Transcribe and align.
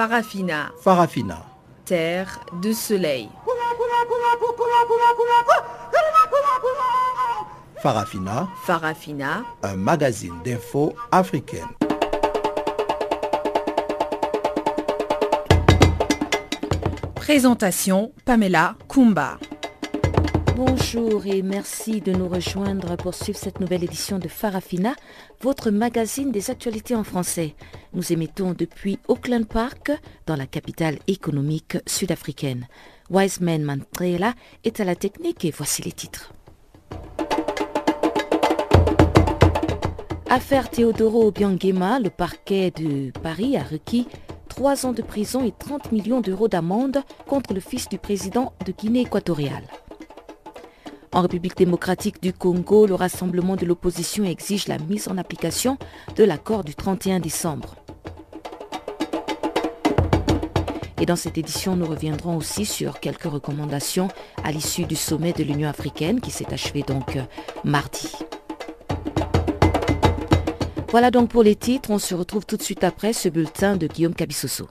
Farafina. 0.00 0.72
Farafina. 0.80 1.44
Terre 1.84 2.40
de 2.62 2.72
soleil. 2.72 3.28
Farafina. 7.82 8.48
Farafina. 8.64 9.44
Un 9.62 9.76
magazine 9.76 10.40
d'infos 10.42 10.94
africaine. 11.12 11.68
Présentation 17.16 18.12
Pamela 18.24 18.76
Kumba. 18.88 19.36
Bonjour 20.56 21.26
et 21.26 21.42
merci 21.42 22.00
de 22.00 22.12
nous 22.12 22.28
rejoindre 22.28 22.96
pour 22.96 23.14
suivre 23.14 23.38
cette 23.38 23.60
nouvelle 23.60 23.84
édition 23.84 24.18
de 24.18 24.28
Farafina, 24.28 24.94
votre 25.42 25.70
magazine 25.70 26.32
des 26.32 26.50
actualités 26.50 26.94
en 26.94 27.04
français. 27.04 27.54
Nous 27.92 28.12
émettons 28.12 28.52
depuis 28.52 29.00
Auckland 29.08 29.46
Park, 29.46 29.90
dans 30.26 30.36
la 30.36 30.46
capitale 30.46 30.98
économique 31.08 31.76
sud-africaine. 31.86 32.68
Wiseman 33.10 33.64
Mantrela 33.64 34.34
est 34.62 34.78
à 34.78 34.84
la 34.84 34.94
technique 34.94 35.44
et 35.44 35.50
voici 35.50 35.82
les 35.82 35.90
titres. 35.90 36.32
Affaire 40.28 40.70
Teodoro 40.70 41.26
Obiangema, 41.26 41.98
le 41.98 42.10
parquet 42.10 42.70
de 42.70 43.10
Paris 43.20 43.56
a 43.56 43.64
requis 43.64 44.06
3 44.48 44.86
ans 44.86 44.92
de 44.92 45.02
prison 45.02 45.44
et 45.44 45.50
30 45.50 45.90
millions 45.90 46.20
d'euros 46.20 46.46
d'amende 46.46 47.02
contre 47.26 47.54
le 47.54 47.60
fils 47.60 47.88
du 47.88 47.98
président 47.98 48.52
de 48.64 48.70
Guinée 48.70 49.00
équatoriale. 49.00 49.64
En 51.12 51.22
République 51.22 51.56
démocratique 51.56 52.22
du 52.22 52.32
Congo, 52.32 52.86
le 52.86 52.94
rassemblement 52.94 53.56
de 53.56 53.66
l'opposition 53.66 54.24
exige 54.24 54.68
la 54.68 54.78
mise 54.78 55.08
en 55.08 55.18
application 55.18 55.76
de 56.14 56.22
l'accord 56.22 56.62
du 56.62 56.76
31 56.76 57.18
décembre. 57.18 57.74
Et 61.00 61.06
dans 61.06 61.16
cette 61.16 61.36
édition, 61.36 61.74
nous 61.74 61.86
reviendrons 61.86 62.36
aussi 62.36 62.64
sur 62.64 63.00
quelques 63.00 63.24
recommandations 63.24 64.06
à 64.44 64.52
l'issue 64.52 64.84
du 64.84 64.94
sommet 64.94 65.32
de 65.32 65.42
l'Union 65.42 65.68
africaine 65.68 66.20
qui 66.20 66.30
s'est 66.30 66.52
achevé 66.52 66.82
donc 66.82 67.16
euh, 67.16 67.22
mardi. 67.64 68.12
Voilà 70.90 71.10
donc 71.10 71.30
pour 71.30 71.42
les 71.42 71.56
titres. 71.56 71.90
On 71.90 71.98
se 71.98 72.14
retrouve 72.14 72.46
tout 72.46 72.56
de 72.56 72.62
suite 72.62 72.84
après 72.84 73.12
ce 73.12 73.28
bulletin 73.28 73.76
de 73.76 73.88
Guillaume 73.88 74.14
Cabissoso. 74.14 74.68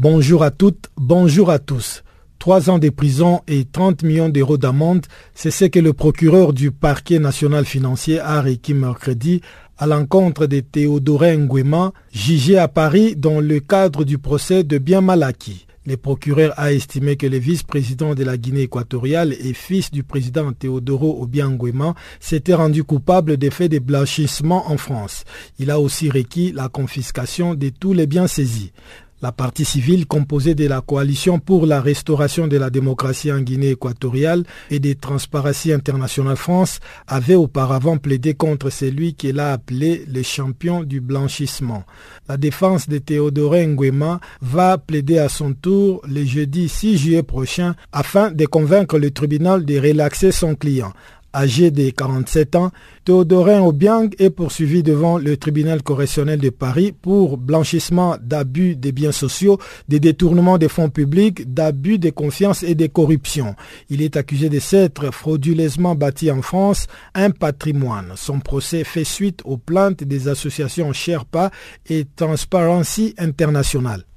Bonjour 0.00 0.44
à 0.44 0.52
toutes, 0.52 0.90
bonjour 0.96 1.50
à 1.50 1.58
tous. 1.58 2.04
Trois 2.38 2.70
ans 2.70 2.78
de 2.78 2.88
prison 2.88 3.40
et 3.48 3.64
30 3.64 4.04
millions 4.04 4.28
d'euros 4.28 4.56
d'amende, 4.56 5.04
c'est 5.34 5.50
ce 5.50 5.64
que 5.64 5.80
le 5.80 5.92
procureur 5.92 6.52
du 6.52 6.70
parquet 6.70 7.18
national 7.18 7.64
financier 7.64 8.20
a 8.20 8.40
requis 8.40 8.74
mercredi 8.74 9.40
à 9.76 9.88
l'encontre 9.88 10.46
de 10.46 10.60
Théodorin 10.60 11.38
Nguema, 11.38 11.92
jugé 12.12 12.58
à 12.58 12.68
Paris 12.68 13.16
dans 13.16 13.40
le 13.40 13.58
cadre 13.58 14.04
du 14.04 14.18
procès 14.18 14.62
de 14.62 14.78
bien 14.78 15.00
mal 15.00 15.24
acquis. 15.24 15.66
Le 15.84 15.96
procureur 15.96 16.52
a 16.56 16.72
estimé 16.72 17.16
que 17.16 17.26
le 17.26 17.38
vice-président 17.38 18.14
de 18.14 18.22
la 18.22 18.36
Guinée 18.36 18.62
équatoriale 18.62 19.32
et 19.32 19.52
fils 19.52 19.90
du 19.90 20.04
président 20.04 20.52
Théodoro 20.52 21.20
Obiang 21.22 21.58
s'était 22.20 22.54
rendu 22.54 22.84
coupable 22.84 23.36
des 23.36 23.50
faits 23.50 23.72
de 23.72 23.80
blanchissement 23.80 24.70
en 24.70 24.76
France. 24.76 25.24
Il 25.58 25.72
a 25.72 25.80
aussi 25.80 26.08
requis 26.08 26.52
la 26.52 26.68
confiscation 26.68 27.54
de 27.56 27.70
tous 27.70 27.94
les 27.94 28.06
biens 28.06 28.28
saisis. 28.28 28.70
La 29.20 29.32
partie 29.32 29.64
civile 29.64 30.06
composée 30.06 30.54
de 30.54 30.68
la 30.68 30.80
coalition 30.80 31.40
pour 31.40 31.66
la 31.66 31.80
restauration 31.80 32.46
de 32.46 32.56
la 32.56 32.70
démocratie 32.70 33.32
en 33.32 33.40
Guinée 33.40 33.70
équatoriale 33.70 34.44
et 34.70 34.78
des 34.78 34.94
Transparency 34.94 35.72
International 35.72 36.36
France 36.36 36.78
avait 37.08 37.34
auparavant 37.34 37.96
plaidé 37.96 38.34
contre 38.34 38.70
celui 38.70 39.14
qu'elle 39.14 39.40
a 39.40 39.52
appelé 39.52 40.04
le 40.06 40.22
champion 40.22 40.84
du 40.84 41.00
blanchissement. 41.00 41.82
La 42.28 42.36
défense 42.36 42.88
de 42.88 42.98
Théodore 42.98 43.56
Nguema 43.56 44.20
va 44.40 44.78
plaider 44.78 45.18
à 45.18 45.28
son 45.28 45.52
tour 45.52 46.00
le 46.08 46.24
jeudi 46.24 46.68
6 46.68 46.98
juillet 46.98 47.24
prochain 47.24 47.74
afin 47.90 48.30
de 48.30 48.46
convaincre 48.46 49.00
le 49.00 49.10
tribunal 49.10 49.64
de 49.64 49.80
relaxer 49.80 50.30
son 50.30 50.54
client. 50.54 50.92
Âgé 51.34 51.70
de 51.70 51.90
47 51.90 52.56
ans, 52.56 52.70
Théodorin 53.04 53.60
Obiang 53.60 54.08
est 54.18 54.30
poursuivi 54.30 54.82
devant 54.82 55.18
le 55.18 55.36
tribunal 55.36 55.82
correctionnel 55.82 56.40
de 56.40 56.50
Paris 56.50 56.92
pour 56.92 57.36
blanchissement 57.36 58.16
d'abus 58.20 58.76
des 58.76 58.92
biens 58.92 59.12
sociaux, 59.12 59.58
des 59.88 60.00
détournements 60.00 60.56
des 60.56 60.68
fonds 60.68 60.88
publics, 60.88 61.52
d'abus 61.52 61.98
de 61.98 62.10
confiance 62.10 62.62
et 62.62 62.74
de 62.74 62.86
corruption. 62.86 63.54
Il 63.90 64.00
est 64.00 64.16
accusé 64.16 64.48
de 64.48 64.58
s'être 64.58 65.12
frauduleusement 65.12 65.94
bâti 65.94 66.30
en 66.30 66.40
France 66.40 66.86
un 67.14 67.30
patrimoine. 67.30 68.12
Son 68.16 68.40
procès 68.40 68.84
fait 68.84 69.04
suite 69.04 69.42
aux 69.44 69.58
plaintes 69.58 70.04
des 70.04 70.28
associations 70.28 70.92
Sherpa 70.94 71.50
et 71.88 72.06
Transparency 72.16 73.14
International. 73.18 74.07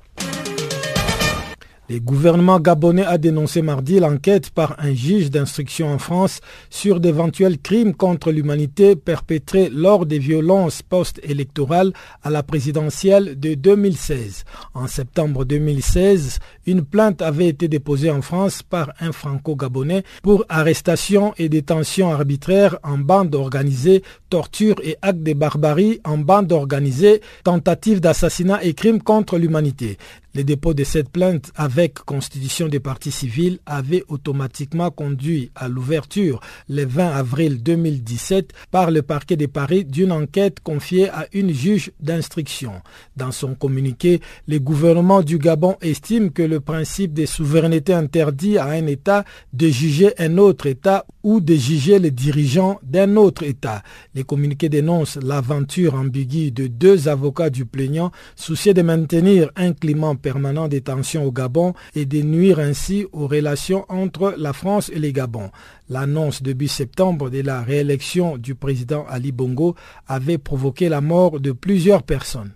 Le 1.92 2.00
gouvernement 2.00 2.62
gabonais 2.62 3.04
a 3.04 3.18
dénoncé 3.18 3.62
mardi 3.62 4.00
l'enquête 4.00 4.50
par 4.52 4.78
un 4.80 4.94
juge 4.94 5.30
d'instruction 5.30 5.92
en 5.92 5.98
France 6.00 6.40
sur 6.70 7.02
d'éventuels 7.02 7.60
crimes 7.60 7.94
contre 7.94 8.32
l'humanité 8.32 8.96
perpétrés 8.96 9.70
lors 9.70 10.06
des 10.06 10.18
violences 10.18 10.84
post-électorales 10.84 11.92
à 12.24 12.30
la 12.30 12.44
présidentielle 12.44 13.38
de 13.38 13.56
2016. 13.56 14.46
En 14.74 14.88
septembre 14.88 15.44
2016, 15.44 16.40
une 16.66 16.86
plainte 16.86 17.22
avait 17.22 17.50
été 17.50 17.68
déposée 17.68 18.10
en 18.10 18.22
France 18.22 18.64
par 18.64 18.94
un 19.02 19.12
franco-gabonais 19.12 20.04
pour 20.24 20.46
arrestation 20.48 21.34
et 21.38 21.50
détention 21.50 22.14
arbitraire 22.14 22.78
en 22.84 23.00
bande 23.00 23.36
organisée, 23.36 24.02
torture 24.30 24.76
et 24.82 24.96
actes 25.02 25.24
de 25.24 25.34
barbarie 25.34 26.00
en 26.06 26.18
bande 26.18 26.54
organisée, 26.54 27.20
tentative 27.44 28.00
d'assassinat 28.00 28.64
et 28.64 28.76
crimes 28.76 29.02
contre 29.02 29.38
l'humanité. 29.38 29.98
Le 30.34 30.46
dépôt 30.46 30.74
de 30.74 30.86
cette 30.86 31.10
plainte 31.10 31.52
avec 31.56 31.96
constitution 31.96 32.70
des 32.70 32.80
partis 32.80 33.12
civils 33.12 33.60
avait 33.66 34.06
automatiquement 34.08 34.90
conduit 34.90 35.52
à 35.56 35.68
l'ouverture 35.68 36.40
le 36.70 36.86
20 36.86 37.10
avril 37.10 37.62
2017 37.62 38.54
par 38.72 38.92
le 38.92 39.02
parquet 39.02 39.36
de 39.36 39.46
Paris 39.48 39.84
d'une 39.84 40.14
enquête 40.14 40.62
confiée 40.62 41.10
à 41.10 41.28
une 41.34 41.52
juge 41.52 41.92
d'instruction. 42.00 42.72
Dans 43.18 43.34
son 43.34 43.56
communiqué, 43.56 44.22
le 44.48 44.60
gouvernement 44.60 45.22
du 45.22 45.38
Gabon 45.38 45.76
estime 45.82 46.32
que 46.32 46.44
le 46.44 46.62
principe 46.62 47.14
de 47.14 47.26
souveraineté 47.26 47.94
interdit 47.94 48.58
à 48.58 48.68
un 48.68 48.88
État 48.88 49.26
de 49.52 49.68
juger 49.68 50.14
un 50.18 50.38
autre 50.38 50.66
État 50.66 51.06
ou 51.24 51.42
de 51.42 51.56
juger 51.56 52.00
les 52.00 52.10
dirigeants 52.12 52.80
d'un 52.84 53.18
autre 53.18 53.44
État. 53.44 53.84
Les 54.16 54.24
communiqués 54.24 54.70
dénoncent 54.70 55.20
l'aventure 55.22 55.96
ambiguë 55.96 56.52
de 56.52 56.68
deux 56.68 57.10
avocats 57.10 57.50
du 57.50 57.66
plaignant 57.66 58.12
souciés 58.38 58.74
de 58.74 58.82
maintenir 58.82 59.52
un 59.58 59.74
climat 59.74 60.16
permanent 60.22 60.68
des 60.68 60.82
tensions 60.82 61.26
au 61.26 61.32
Gabon 61.32 61.74
et 61.96 62.06
de 62.06 62.22
nuire 62.22 62.60
ainsi 62.60 63.06
aux 63.12 63.28
relations 63.28 63.86
entre 63.90 64.36
la 64.38 64.54
France 64.54 64.90
et 64.94 65.00
les 65.00 65.14
Gabon. 65.14 65.50
L'annonce 65.90 66.42
début 66.42 66.68
septembre 66.68 67.30
de 67.30 67.42
la 67.42 67.62
réélection 67.62 68.38
du 68.38 68.56
président 68.56 69.06
Ali 69.10 69.32
Bongo 69.32 69.76
avait 70.08 70.38
provoqué 70.38 70.88
la 70.88 71.02
mort 71.02 71.40
de 71.40 71.52
plusieurs 71.52 72.04
personnes. 72.04 72.52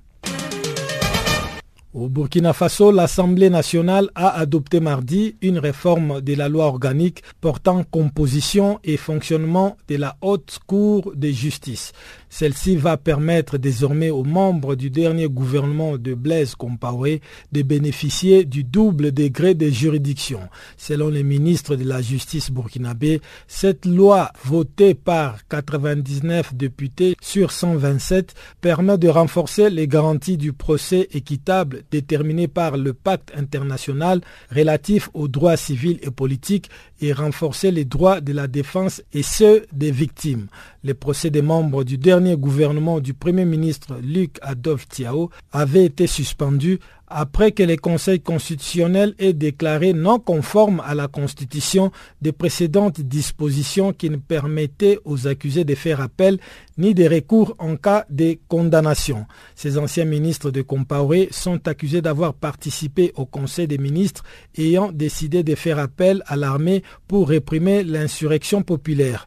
Au 1.96 2.10
Burkina 2.10 2.52
Faso, 2.52 2.92
l'Assemblée 2.92 3.50
nationale 3.50 4.10
a 4.16 4.38
adopté 4.38 4.82
mardi 4.82 5.38
une 5.42 5.60
réforme 5.60 6.20
de 6.20 6.34
la 6.34 6.50
loi 6.50 6.66
organique 6.66 7.24
portant 7.40 7.86
composition 7.86 8.82
et 8.84 8.98
fonctionnement 8.98 9.78
de 9.88 9.96
la 9.96 10.18
Haute 10.20 10.60
Cour 10.68 11.14
de 11.16 11.30
justice. 11.30 11.94
Celle-ci 12.38 12.76
va 12.76 12.98
permettre 12.98 13.58
désormais 13.58 14.10
aux 14.10 14.26
membres 14.26 14.76
du 14.76 14.90
dernier 14.90 15.30
gouvernement 15.30 15.98
de 15.98 16.14
Blaise 16.16 16.54
Compaoré 16.56 17.22
de 17.54 17.62
bénéficier 17.62 18.44
du 18.44 18.66
double 18.66 19.14
degré 19.14 19.54
de 19.54 19.70
juridiction. 19.70 20.42
Selon 20.76 21.08
les 21.08 21.24
ministres 21.24 21.78
de 21.78 21.86
la 21.86 22.02
Justice 22.02 22.52
burkinabé, 22.52 23.22
cette 23.48 23.86
loi 23.86 24.34
votée 24.44 24.96
par 24.96 25.48
99 25.48 26.54
députés 26.56 27.16
sur 27.22 27.54
127 27.54 28.34
permet 28.60 28.98
de 28.98 29.08
renforcer 29.08 29.70
les 29.70 29.88
garanties 29.88 30.36
du 30.36 30.52
procès 30.52 31.08
équitable 31.14 31.84
déterminé 31.90 32.50
par 32.50 32.76
le 32.76 32.92
pacte 32.92 33.32
international 33.38 34.20
relatif 34.54 35.10
aux 35.14 35.30
droits 35.30 35.56
civils 35.56 36.00
et 36.02 36.12
politiques 36.12 36.70
et 37.02 37.14
renforcer 37.14 37.72
les 37.72 37.86
droits 37.86 38.22
de 38.22 38.34
la 38.34 38.48
défense 38.48 39.02
et 39.14 39.24
ceux 39.24 39.66
des 39.72 39.92
victimes. 39.92 40.48
Le 40.84 40.94
procès 40.94 41.30
des 41.30 41.42
membres 41.42 41.84
du 41.84 41.98
dernier 41.98 42.38
gouvernement 42.38 43.00
du 43.00 43.14
Premier 43.14 43.46
ministre 43.46 43.98
Luc 44.02 44.38
Adolphe 44.42 44.88
Tiao 44.88 45.30
avait 45.52 45.86
été 45.86 46.08
suspendu 46.08 46.80
après 47.18 47.54
que 47.54 47.64
le 47.64 47.78
Conseil 47.78 48.20
constitutionnel 48.20 49.16
ait 49.20 49.32
déclaré 49.32 49.94
non 49.94 50.20
conforme 50.20 50.84
à 50.86 50.94
la 50.94 51.08
Constitution 51.08 51.90
des 52.22 52.34
précédentes 52.34 53.00
dispositions 53.00 53.94
qui 53.94 54.10
ne 54.10 54.18
permettaient 54.18 55.00
aux 55.06 55.26
accusés 55.26 55.64
de 55.64 55.76
faire 55.76 56.02
appel 56.02 56.40
ni 56.78 56.94
de 56.94 57.08
recours 57.08 57.56
en 57.58 57.78
cas 57.78 58.04
de 58.10 58.38
condamnation. 58.50 59.28
Ces 59.56 59.78
anciens 59.78 60.04
ministres 60.04 60.52
de 60.52 60.62
Compaoré 60.62 61.30
sont 61.32 61.66
accusés 61.70 62.02
d'avoir 62.02 62.34
participé 62.34 63.14
au 63.16 63.26
Conseil 63.26 63.68
des 63.68 63.78
ministres 63.78 64.26
ayant 64.58 64.92
décidé 64.92 65.42
de 65.42 65.56
faire 65.56 65.80
appel 65.80 66.22
à 66.28 66.36
l'armée 66.36 66.84
pour 67.08 67.30
réprimer 67.30 67.86
l'insurrection 67.86 68.62
populaire. 68.62 69.26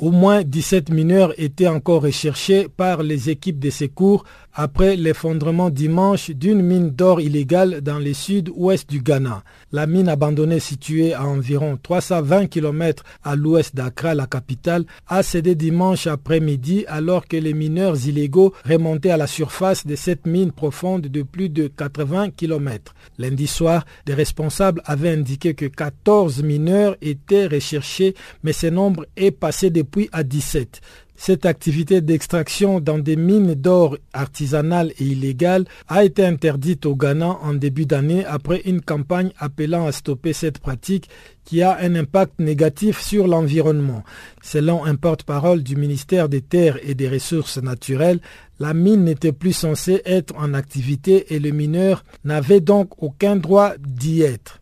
Au 0.00 0.12
moins 0.12 0.42
17 0.42 0.88
mineurs 0.88 1.34
étaient 1.38 1.68
encore 1.68 2.00
recherchés 2.00 2.68
par 2.74 3.02
les 3.02 3.28
équipes 3.28 3.58
de 3.58 3.68
secours 3.68 4.24
après 4.54 4.96
l'effondrement 4.96 5.70
dimanche 5.70 6.30
d'une 6.30 6.62
mine 6.62 6.90
d'or 6.90 7.20
illégale 7.20 7.80
dans 7.80 7.98
le 7.98 8.12
sud-ouest 8.12 8.88
du 8.88 9.00
Ghana. 9.00 9.42
La 9.72 9.86
mine 9.86 10.08
abandonnée 10.08 10.60
située 10.60 11.14
à 11.14 11.24
environ 11.24 11.78
320 11.82 12.46
km 12.46 13.04
à 13.22 13.36
l'ouest 13.36 13.74
d'Accra, 13.74 14.14
la 14.14 14.26
capitale, 14.26 14.84
a 15.06 15.22
cédé 15.22 15.54
dimanche 15.54 16.06
après-midi 16.06 16.84
alors 16.88 17.26
que 17.26 17.36
les 17.36 17.54
mineurs 17.54 18.06
illégaux 18.06 18.52
remontaient 18.64 19.10
à 19.10 19.16
la 19.16 19.26
surface 19.26 19.86
de 19.86 19.96
cette 19.96 20.26
mine 20.26 20.52
profonde 20.52 21.02
de 21.02 21.22
plus 21.22 21.48
de 21.48 21.68
80 21.68 22.30
km. 22.30 22.94
Lundi 23.18 23.46
soir, 23.46 23.84
des 24.06 24.14
responsables 24.14 24.82
avaient 24.84 25.10
indiqué 25.12 25.54
que 25.54 25.66
14 25.66 26.42
mineurs 26.42 26.96
étaient 27.00 27.46
recherchés, 27.46 28.14
mais 28.42 28.52
ce 28.52 28.66
nombre 28.66 29.06
est 29.16 29.30
passé 29.30 29.70
depuis 29.70 30.08
à 30.12 30.22
17. 30.22 30.80
Cette 31.22 31.44
activité 31.44 32.00
d'extraction 32.00 32.80
dans 32.80 32.98
des 32.98 33.14
mines 33.14 33.52
d'or 33.52 33.98
artisanales 34.14 34.92
et 34.98 35.04
illégales 35.04 35.66
a 35.86 36.02
été 36.02 36.24
interdite 36.24 36.86
au 36.86 36.96
Ghana 36.96 37.36
en 37.42 37.52
début 37.52 37.84
d'année 37.84 38.24
après 38.24 38.62
une 38.64 38.80
campagne 38.80 39.30
appelant 39.38 39.86
à 39.86 39.92
stopper 39.92 40.32
cette 40.32 40.60
pratique 40.60 41.10
qui 41.44 41.60
a 41.60 41.76
un 41.78 41.94
impact 41.94 42.38
négatif 42.38 43.02
sur 43.02 43.26
l'environnement. 43.26 44.02
Selon 44.40 44.82
un 44.86 44.94
porte-parole 44.94 45.62
du 45.62 45.76
ministère 45.76 46.30
des 46.30 46.40
Terres 46.40 46.78
et 46.82 46.94
des 46.94 47.10
Ressources 47.10 47.58
naturelles, 47.58 48.20
la 48.58 48.72
mine 48.72 49.04
n'était 49.04 49.32
plus 49.32 49.52
censée 49.52 50.00
être 50.06 50.34
en 50.38 50.54
activité 50.54 51.34
et 51.34 51.38
le 51.38 51.50
mineur 51.50 52.02
n'avait 52.24 52.60
donc 52.60 53.02
aucun 53.02 53.36
droit 53.36 53.74
d'y 53.78 54.22
être. 54.22 54.59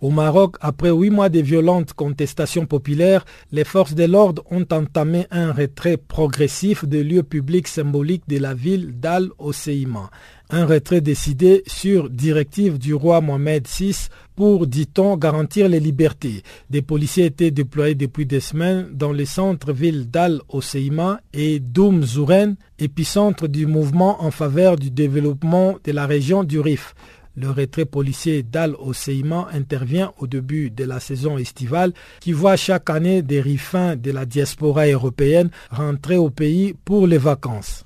Au 0.00 0.10
Maroc, 0.10 0.54
après 0.60 0.90
huit 0.90 1.10
mois 1.10 1.28
de 1.28 1.40
violentes 1.40 1.92
contestations 1.92 2.66
populaires, 2.66 3.24
les 3.50 3.64
forces 3.64 3.96
de 3.96 4.04
l'ordre 4.04 4.44
ont 4.48 4.64
entamé 4.70 5.26
un 5.32 5.52
retrait 5.52 5.96
progressif 5.96 6.84
des 6.84 7.02
lieux 7.02 7.24
publics 7.24 7.66
symboliques 7.66 8.28
de 8.28 8.38
la 8.38 8.54
ville 8.54 9.00
d'Al-Oseima. 9.00 10.10
Un 10.50 10.66
retrait 10.66 11.00
décidé 11.00 11.62
sur 11.66 12.08
directive 12.08 12.78
du 12.78 12.94
roi 12.94 13.20
Mohamed 13.20 13.66
VI 13.66 14.08
pour, 14.34 14.68
dit-on, 14.68 15.16
garantir 15.16 15.68
les 15.68 15.80
libertés. 15.80 16.42
Des 16.70 16.80
policiers 16.80 17.26
étaient 17.26 17.50
déployés 17.50 17.96
depuis 17.96 18.24
des 18.24 18.40
semaines 18.40 18.88
dans 18.92 19.12
les 19.12 19.26
centres-villes 19.26 20.08
d'Al-Oseima 20.08 21.20
et 21.34 21.58
d'Oum 21.58 22.04
Zouren, 22.04 22.54
épicentre 22.78 23.48
du 23.48 23.66
mouvement 23.66 24.22
en 24.22 24.30
faveur 24.30 24.76
du 24.76 24.92
développement 24.92 25.76
de 25.84 25.90
la 25.90 26.06
région 26.06 26.44
du 26.44 26.60
Rif. 26.60 26.94
Le 27.40 27.50
retrait 27.50 27.84
policier 27.84 28.42
d'Al 28.42 28.74
Oseima 28.80 29.46
intervient 29.52 30.12
au 30.18 30.26
début 30.26 30.70
de 30.72 30.82
la 30.82 30.98
saison 30.98 31.38
estivale 31.38 31.92
qui 32.18 32.32
voit 32.32 32.56
chaque 32.56 32.90
année 32.90 33.22
des 33.22 33.40
rifins 33.40 33.94
de 33.94 34.10
la 34.10 34.26
diaspora 34.26 34.88
européenne 34.88 35.48
rentrer 35.70 36.16
au 36.16 36.30
pays 36.30 36.74
pour 36.84 37.06
les 37.06 37.16
vacances. 37.16 37.84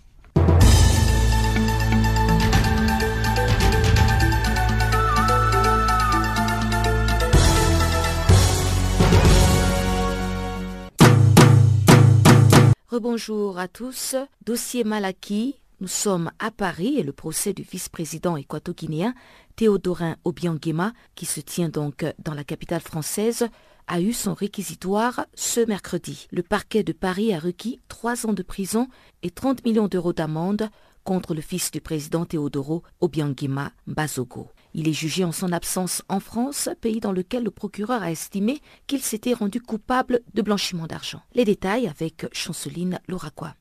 Rebonjour 12.88 13.58
à 13.58 13.68
tous. 13.68 14.16
Dossier 14.46 14.84
Malaki, 14.84 15.56
nous 15.82 15.88
sommes 15.88 16.30
à 16.38 16.52
Paris 16.52 16.94
et 16.96 17.02
le 17.02 17.12
procès 17.12 17.52
du 17.52 17.62
vice-président 17.62 18.36
équato-guinéen 18.36 19.14
Théodorin 19.56 20.14
Obiangema, 20.24 20.92
qui 21.16 21.26
se 21.26 21.40
tient 21.40 21.68
donc 21.68 22.06
dans 22.20 22.34
la 22.34 22.44
capitale 22.44 22.80
française, 22.80 23.48
a 23.88 24.00
eu 24.00 24.12
son 24.12 24.32
réquisitoire 24.32 25.26
ce 25.34 25.58
mercredi. 25.66 26.28
Le 26.30 26.44
parquet 26.44 26.84
de 26.84 26.92
Paris 26.92 27.34
a 27.34 27.40
requis 27.40 27.80
trois 27.88 28.26
ans 28.26 28.32
de 28.32 28.44
prison 28.44 28.86
et 29.24 29.30
30 29.30 29.64
millions 29.64 29.88
d'euros 29.88 30.12
d'amende 30.12 30.68
contre 31.02 31.34
le 31.34 31.40
fils 31.40 31.72
du 31.72 31.80
président 31.80 32.26
Théodoro 32.26 32.84
Obiangema 33.00 33.72
Bazogo. 33.88 34.50
Il 34.74 34.86
est 34.86 34.92
jugé 34.92 35.24
en 35.24 35.32
son 35.32 35.50
absence 35.50 36.04
en 36.08 36.20
France, 36.20 36.68
pays 36.80 37.00
dans 37.00 37.10
lequel 37.10 37.42
le 37.42 37.50
procureur 37.50 38.02
a 38.02 38.12
estimé 38.12 38.60
qu'il 38.86 39.02
s'était 39.02 39.34
rendu 39.34 39.60
coupable 39.60 40.20
de 40.32 40.42
blanchiment 40.42 40.86
d'argent. 40.86 41.22
Les 41.34 41.44
détails 41.44 41.88
avec 41.88 42.26
Chanceline 42.32 43.00
Loraquois. 43.08 43.54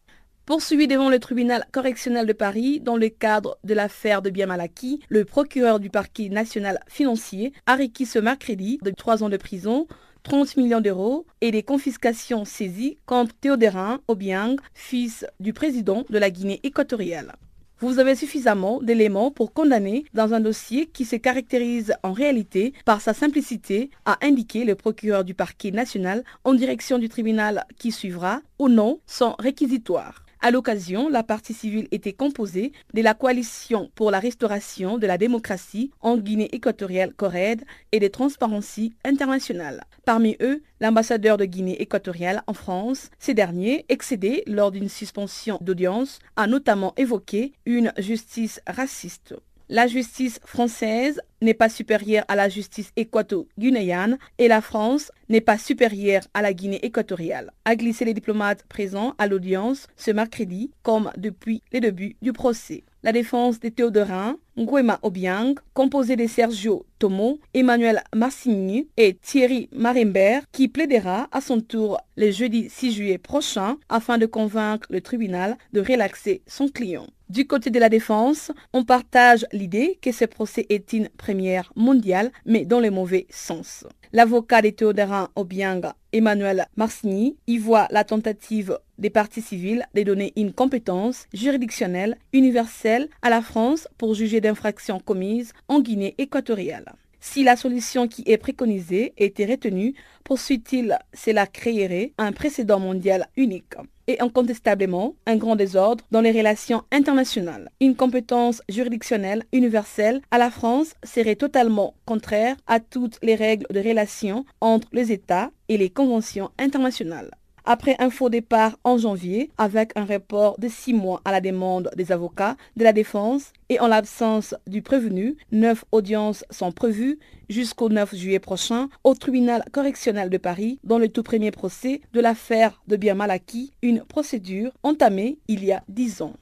Poursuivi 0.45 0.87
devant 0.87 1.09
le 1.09 1.19
tribunal 1.19 1.65
correctionnel 1.71 2.25
de 2.25 2.33
Paris 2.33 2.79
dans 2.79 2.97
le 2.97 3.09
cadre 3.09 3.59
de 3.63 3.75
l'affaire 3.75 4.23
de 4.23 4.31
Biamalaki, 4.31 4.99
le 5.07 5.23
procureur 5.23 5.79
du 5.79 5.91
parquet 5.91 6.29
national 6.29 6.79
financier 6.87 7.53
a 7.67 7.75
requis 7.75 8.07
ce 8.07 8.17
mercredi 8.17 8.79
de 8.81 8.89
trois 8.89 9.23
ans 9.23 9.29
de 9.29 9.37
prison 9.37 9.87
30 10.23 10.57
millions 10.57 10.81
d'euros 10.81 11.25
et 11.41 11.51
des 11.51 11.63
confiscations 11.63 12.43
saisies 12.43 12.97
contre 13.05 13.35
Théodérin 13.35 14.01
Obiang, 14.07 14.55
fils 14.73 15.25
du 15.39 15.53
président 15.53 16.05
de 16.09 16.17
la 16.17 16.31
Guinée 16.31 16.59
équatoriale. 16.63 17.33
Vous 17.79 17.99
avez 17.99 18.15
suffisamment 18.15 18.79
d'éléments 18.81 19.31
pour 19.31 19.53
condamner 19.53 20.05
dans 20.13 20.33
un 20.33 20.39
dossier 20.39 20.85
qui 20.87 21.05
se 21.05 21.15
caractérise 21.15 21.93
en 22.03 22.13
réalité 22.13 22.73
par 22.85 23.01
sa 23.01 23.13
simplicité, 23.13 23.89
a 24.05 24.17
indiqué 24.21 24.65
le 24.65 24.75
procureur 24.75 25.23
du 25.23 25.33
parquet 25.33 25.71
national 25.71 26.23
en 26.43 26.53
direction 26.53 26.99
du 26.99 27.09
tribunal 27.09 27.65
qui 27.77 27.91
suivra, 27.91 28.41
ou 28.59 28.69
non, 28.69 28.99
son 29.07 29.35
réquisitoire. 29.39 30.23
À 30.43 30.49
l'occasion, 30.49 31.07
la 31.07 31.21
partie 31.21 31.53
civile 31.53 31.87
était 31.91 32.13
composée 32.13 32.71
de 32.95 33.03
la 33.03 33.13
coalition 33.13 33.91
pour 33.93 34.09
la 34.09 34.19
restauration 34.19 34.97
de 34.97 35.05
la 35.05 35.19
démocratie 35.19 35.91
en 36.01 36.17
Guinée 36.17 36.49
équatoriale 36.51 37.13
CORED 37.13 37.63
et 37.91 37.99
de 37.99 38.07
Transparency 38.07 38.91
International. 39.05 39.83
Parmi 40.03 40.37
eux, 40.41 40.63
l'ambassadeur 40.79 41.37
de 41.37 41.45
Guinée 41.45 41.79
équatoriale 41.79 42.41
en 42.47 42.53
France. 42.53 43.11
Ces 43.19 43.35
derniers, 43.35 43.85
excédés 43.87 44.41
lors 44.47 44.71
d'une 44.71 44.89
suspension 44.89 45.59
d'audience, 45.61 46.17
a 46.35 46.47
notamment 46.47 46.95
évoqué 46.97 47.53
une 47.67 47.93
justice 47.99 48.61
raciste. 48.65 49.35
La 49.73 49.87
justice 49.87 50.41
française 50.43 51.21
n'est 51.41 51.53
pas 51.53 51.69
supérieure 51.69 52.25
à 52.27 52.35
la 52.35 52.49
justice 52.49 52.91
équato-guinéenne 52.97 54.17
et 54.37 54.49
la 54.49 54.59
France 54.59 55.13
n'est 55.29 55.39
pas 55.39 55.57
supérieure 55.57 56.23
à 56.33 56.41
la 56.41 56.51
Guinée 56.51 56.85
équatoriale, 56.85 57.53
a 57.63 57.77
glissé 57.77 58.03
les 58.03 58.13
diplomates 58.13 58.65
présents 58.67 59.15
à 59.17 59.27
l'audience 59.27 59.87
ce 59.95 60.11
mercredi 60.11 60.71
comme 60.83 61.09
depuis 61.15 61.63
les 61.71 61.79
débuts 61.79 62.17
du 62.21 62.33
procès. 62.33 62.83
La 63.01 63.13
défense 63.13 63.61
de 63.61 63.69
Théodorin, 63.69 64.35
Nguema 64.57 64.99
Obiang, 65.03 65.55
composée 65.73 66.17
de 66.17 66.27
Sergio 66.27 66.85
Tomo, 66.99 67.39
Emmanuel 67.53 68.03
Marsigny 68.13 68.89
et 68.97 69.13
Thierry 69.13 69.69
Marimbert, 69.71 70.43
qui 70.51 70.67
plaidera 70.67 71.29
à 71.31 71.39
son 71.39 71.61
tour 71.61 71.97
le 72.17 72.29
jeudi 72.29 72.69
6 72.69 72.91
juillet 72.91 73.17
prochain 73.17 73.77
afin 73.87 74.17
de 74.17 74.25
convaincre 74.25 74.87
le 74.91 74.99
tribunal 74.99 75.57
de 75.71 75.79
relaxer 75.79 76.41
son 76.45 76.67
client. 76.67 77.07
Du 77.31 77.47
côté 77.47 77.69
de 77.69 77.79
la 77.79 77.87
défense, 77.87 78.51
on 78.73 78.83
partage 78.83 79.45
l'idée 79.53 79.97
que 80.01 80.11
ce 80.11 80.25
procès 80.25 80.65
est 80.67 80.91
une 80.91 81.07
première 81.07 81.71
mondiale, 81.77 82.29
mais 82.45 82.65
dans 82.65 82.81
le 82.81 82.91
mauvais 82.91 83.25
sens. 83.29 83.85
L'avocat 84.11 84.61
de 84.61 84.69
Théodorin 84.69 85.29
Obiang, 85.37 85.93
Emmanuel 86.11 86.65
Marsigny, 86.75 87.37
y 87.47 87.57
voit 87.57 87.87
la 87.89 88.03
tentative 88.03 88.77
des 88.97 89.09
parties 89.09 89.41
civiles 89.41 89.85
de 89.95 90.03
donner 90.03 90.33
une 90.35 90.51
compétence 90.51 91.25
juridictionnelle 91.33 92.17
universelle 92.33 93.07
à 93.21 93.29
la 93.29 93.41
France 93.41 93.87
pour 93.97 94.13
juger 94.13 94.41
d'infractions 94.41 94.99
commises 94.99 95.53
en 95.69 95.79
Guinée 95.79 96.15
équatoriale. 96.17 96.95
Si 97.21 97.45
la 97.45 97.55
solution 97.55 98.09
qui 98.09 98.23
est 98.25 98.37
préconisée 98.37 99.13
était 99.15 99.45
retenue, 99.45 99.93
poursuit-il, 100.25 100.99
cela 101.13 101.47
créerait 101.47 102.11
un 102.17 102.33
précédent 102.33 102.81
mondial 102.81 103.29
unique 103.37 103.75
et 104.11 104.21
incontestablement 104.21 105.15
un 105.25 105.37
grand 105.37 105.55
désordre 105.55 106.03
dans 106.11 106.21
les 106.21 106.31
relations 106.31 106.83
internationales. 106.91 107.69
Une 107.79 107.95
compétence 107.95 108.61
juridictionnelle 108.69 109.43
universelle 109.53 110.21
à 110.31 110.37
la 110.37 110.51
France 110.51 110.93
serait 111.03 111.35
totalement 111.35 111.95
contraire 112.05 112.55
à 112.67 112.79
toutes 112.79 113.17
les 113.23 113.35
règles 113.35 113.67
de 113.69 113.79
relations 113.79 114.45
entre 114.59 114.87
les 114.91 115.11
États 115.11 115.51
et 115.69 115.77
les 115.77 115.89
conventions 115.89 116.51
internationales 116.59 117.31
après 117.65 117.95
un 117.99 118.09
faux 118.09 118.29
départ 118.29 118.77
en 118.83 118.97
janvier 118.97 119.51
avec 119.57 119.91
un 119.95 120.05
report 120.05 120.59
de 120.59 120.67
six 120.67 120.93
mois 120.93 121.21
à 121.25 121.31
la 121.31 121.41
demande 121.41 121.89
des 121.95 122.11
avocats 122.11 122.57
de 122.75 122.83
la 122.83 122.93
défense 122.93 123.53
et 123.69 123.79
en 123.79 123.87
l'absence 123.87 124.55
du 124.67 124.81
prévenu, 124.81 125.37
neuf 125.51 125.85
audiences 125.91 126.43
sont 126.49 126.71
prévues 126.71 127.19
jusqu'au 127.49 127.89
9 127.89 128.15
juillet 128.15 128.39
prochain 128.39 128.89
au 129.03 129.13
tribunal 129.13 129.63
correctionnel 129.71 130.29
de 130.29 130.37
Paris 130.37 130.79
dans 130.83 130.97
le 130.97 131.09
tout 131.09 131.23
premier 131.23 131.51
procès 131.51 132.01
de 132.13 132.19
l'affaire 132.19 132.81
de 132.87 132.95
Bien 132.95 133.15
Malaki, 133.15 133.73
une 133.81 134.03
procédure 134.03 134.71
entamée 134.83 135.37
il 135.47 135.63
y 135.63 135.71
a 135.71 135.83
dix 135.89 136.21
ans. 136.21 136.33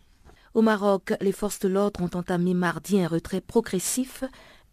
Au 0.55 0.61
Maroc, 0.61 1.13
les 1.21 1.31
forces 1.31 1.59
de 1.59 1.67
l'ordre 1.67 2.01
ont 2.01 2.17
entamé 2.17 2.55
mardi 2.55 2.99
un 2.99 3.07
retrait 3.07 3.41
progressif 3.41 4.23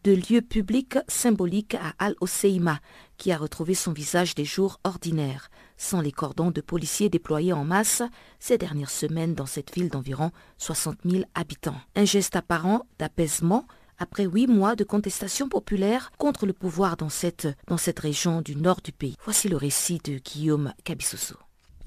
de 0.06 0.12
lieux 0.12 0.40
publics 0.40 0.98
symboliques 1.08 1.74
à 1.74 1.92
Al-Oseima, 1.98 2.78
qui 3.16 3.32
a 3.32 3.36
retrouvé 3.36 3.74
son 3.74 3.92
visage 3.92 4.36
des 4.36 4.44
jours 4.44 4.78
ordinaires, 4.84 5.50
sans 5.76 6.00
les 6.00 6.12
cordons 6.12 6.52
de 6.52 6.60
policiers 6.60 7.08
déployés 7.08 7.52
en 7.52 7.64
masse 7.64 8.04
ces 8.38 8.56
dernières 8.56 8.90
semaines 8.90 9.34
dans 9.34 9.46
cette 9.46 9.74
ville 9.74 9.88
d'environ 9.88 10.30
60 10.58 10.98
000 11.04 11.24
habitants. 11.34 11.80
Un 11.96 12.04
geste 12.04 12.36
apparent 12.36 12.86
d'apaisement 13.00 13.66
après 13.98 14.26
huit 14.26 14.46
mois 14.46 14.76
de 14.76 14.84
contestation 14.84 15.48
populaire 15.48 16.12
contre 16.18 16.46
le 16.46 16.52
pouvoir 16.52 16.96
dans 16.96 17.08
cette, 17.08 17.48
dans 17.66 17.76
cette 17.76 17.98
région 17.98 18.42
du 18.42 18.54
nord 18.54 18.82
du 18.84 18.92
pays. 18.92 19.16
Voici 19.24 19.48
le 19.48 19.56
récit 19.56 19.98
de 20.04 20.18
Guillaume 20.18 20.72
Cabissoso. 20.84 21.34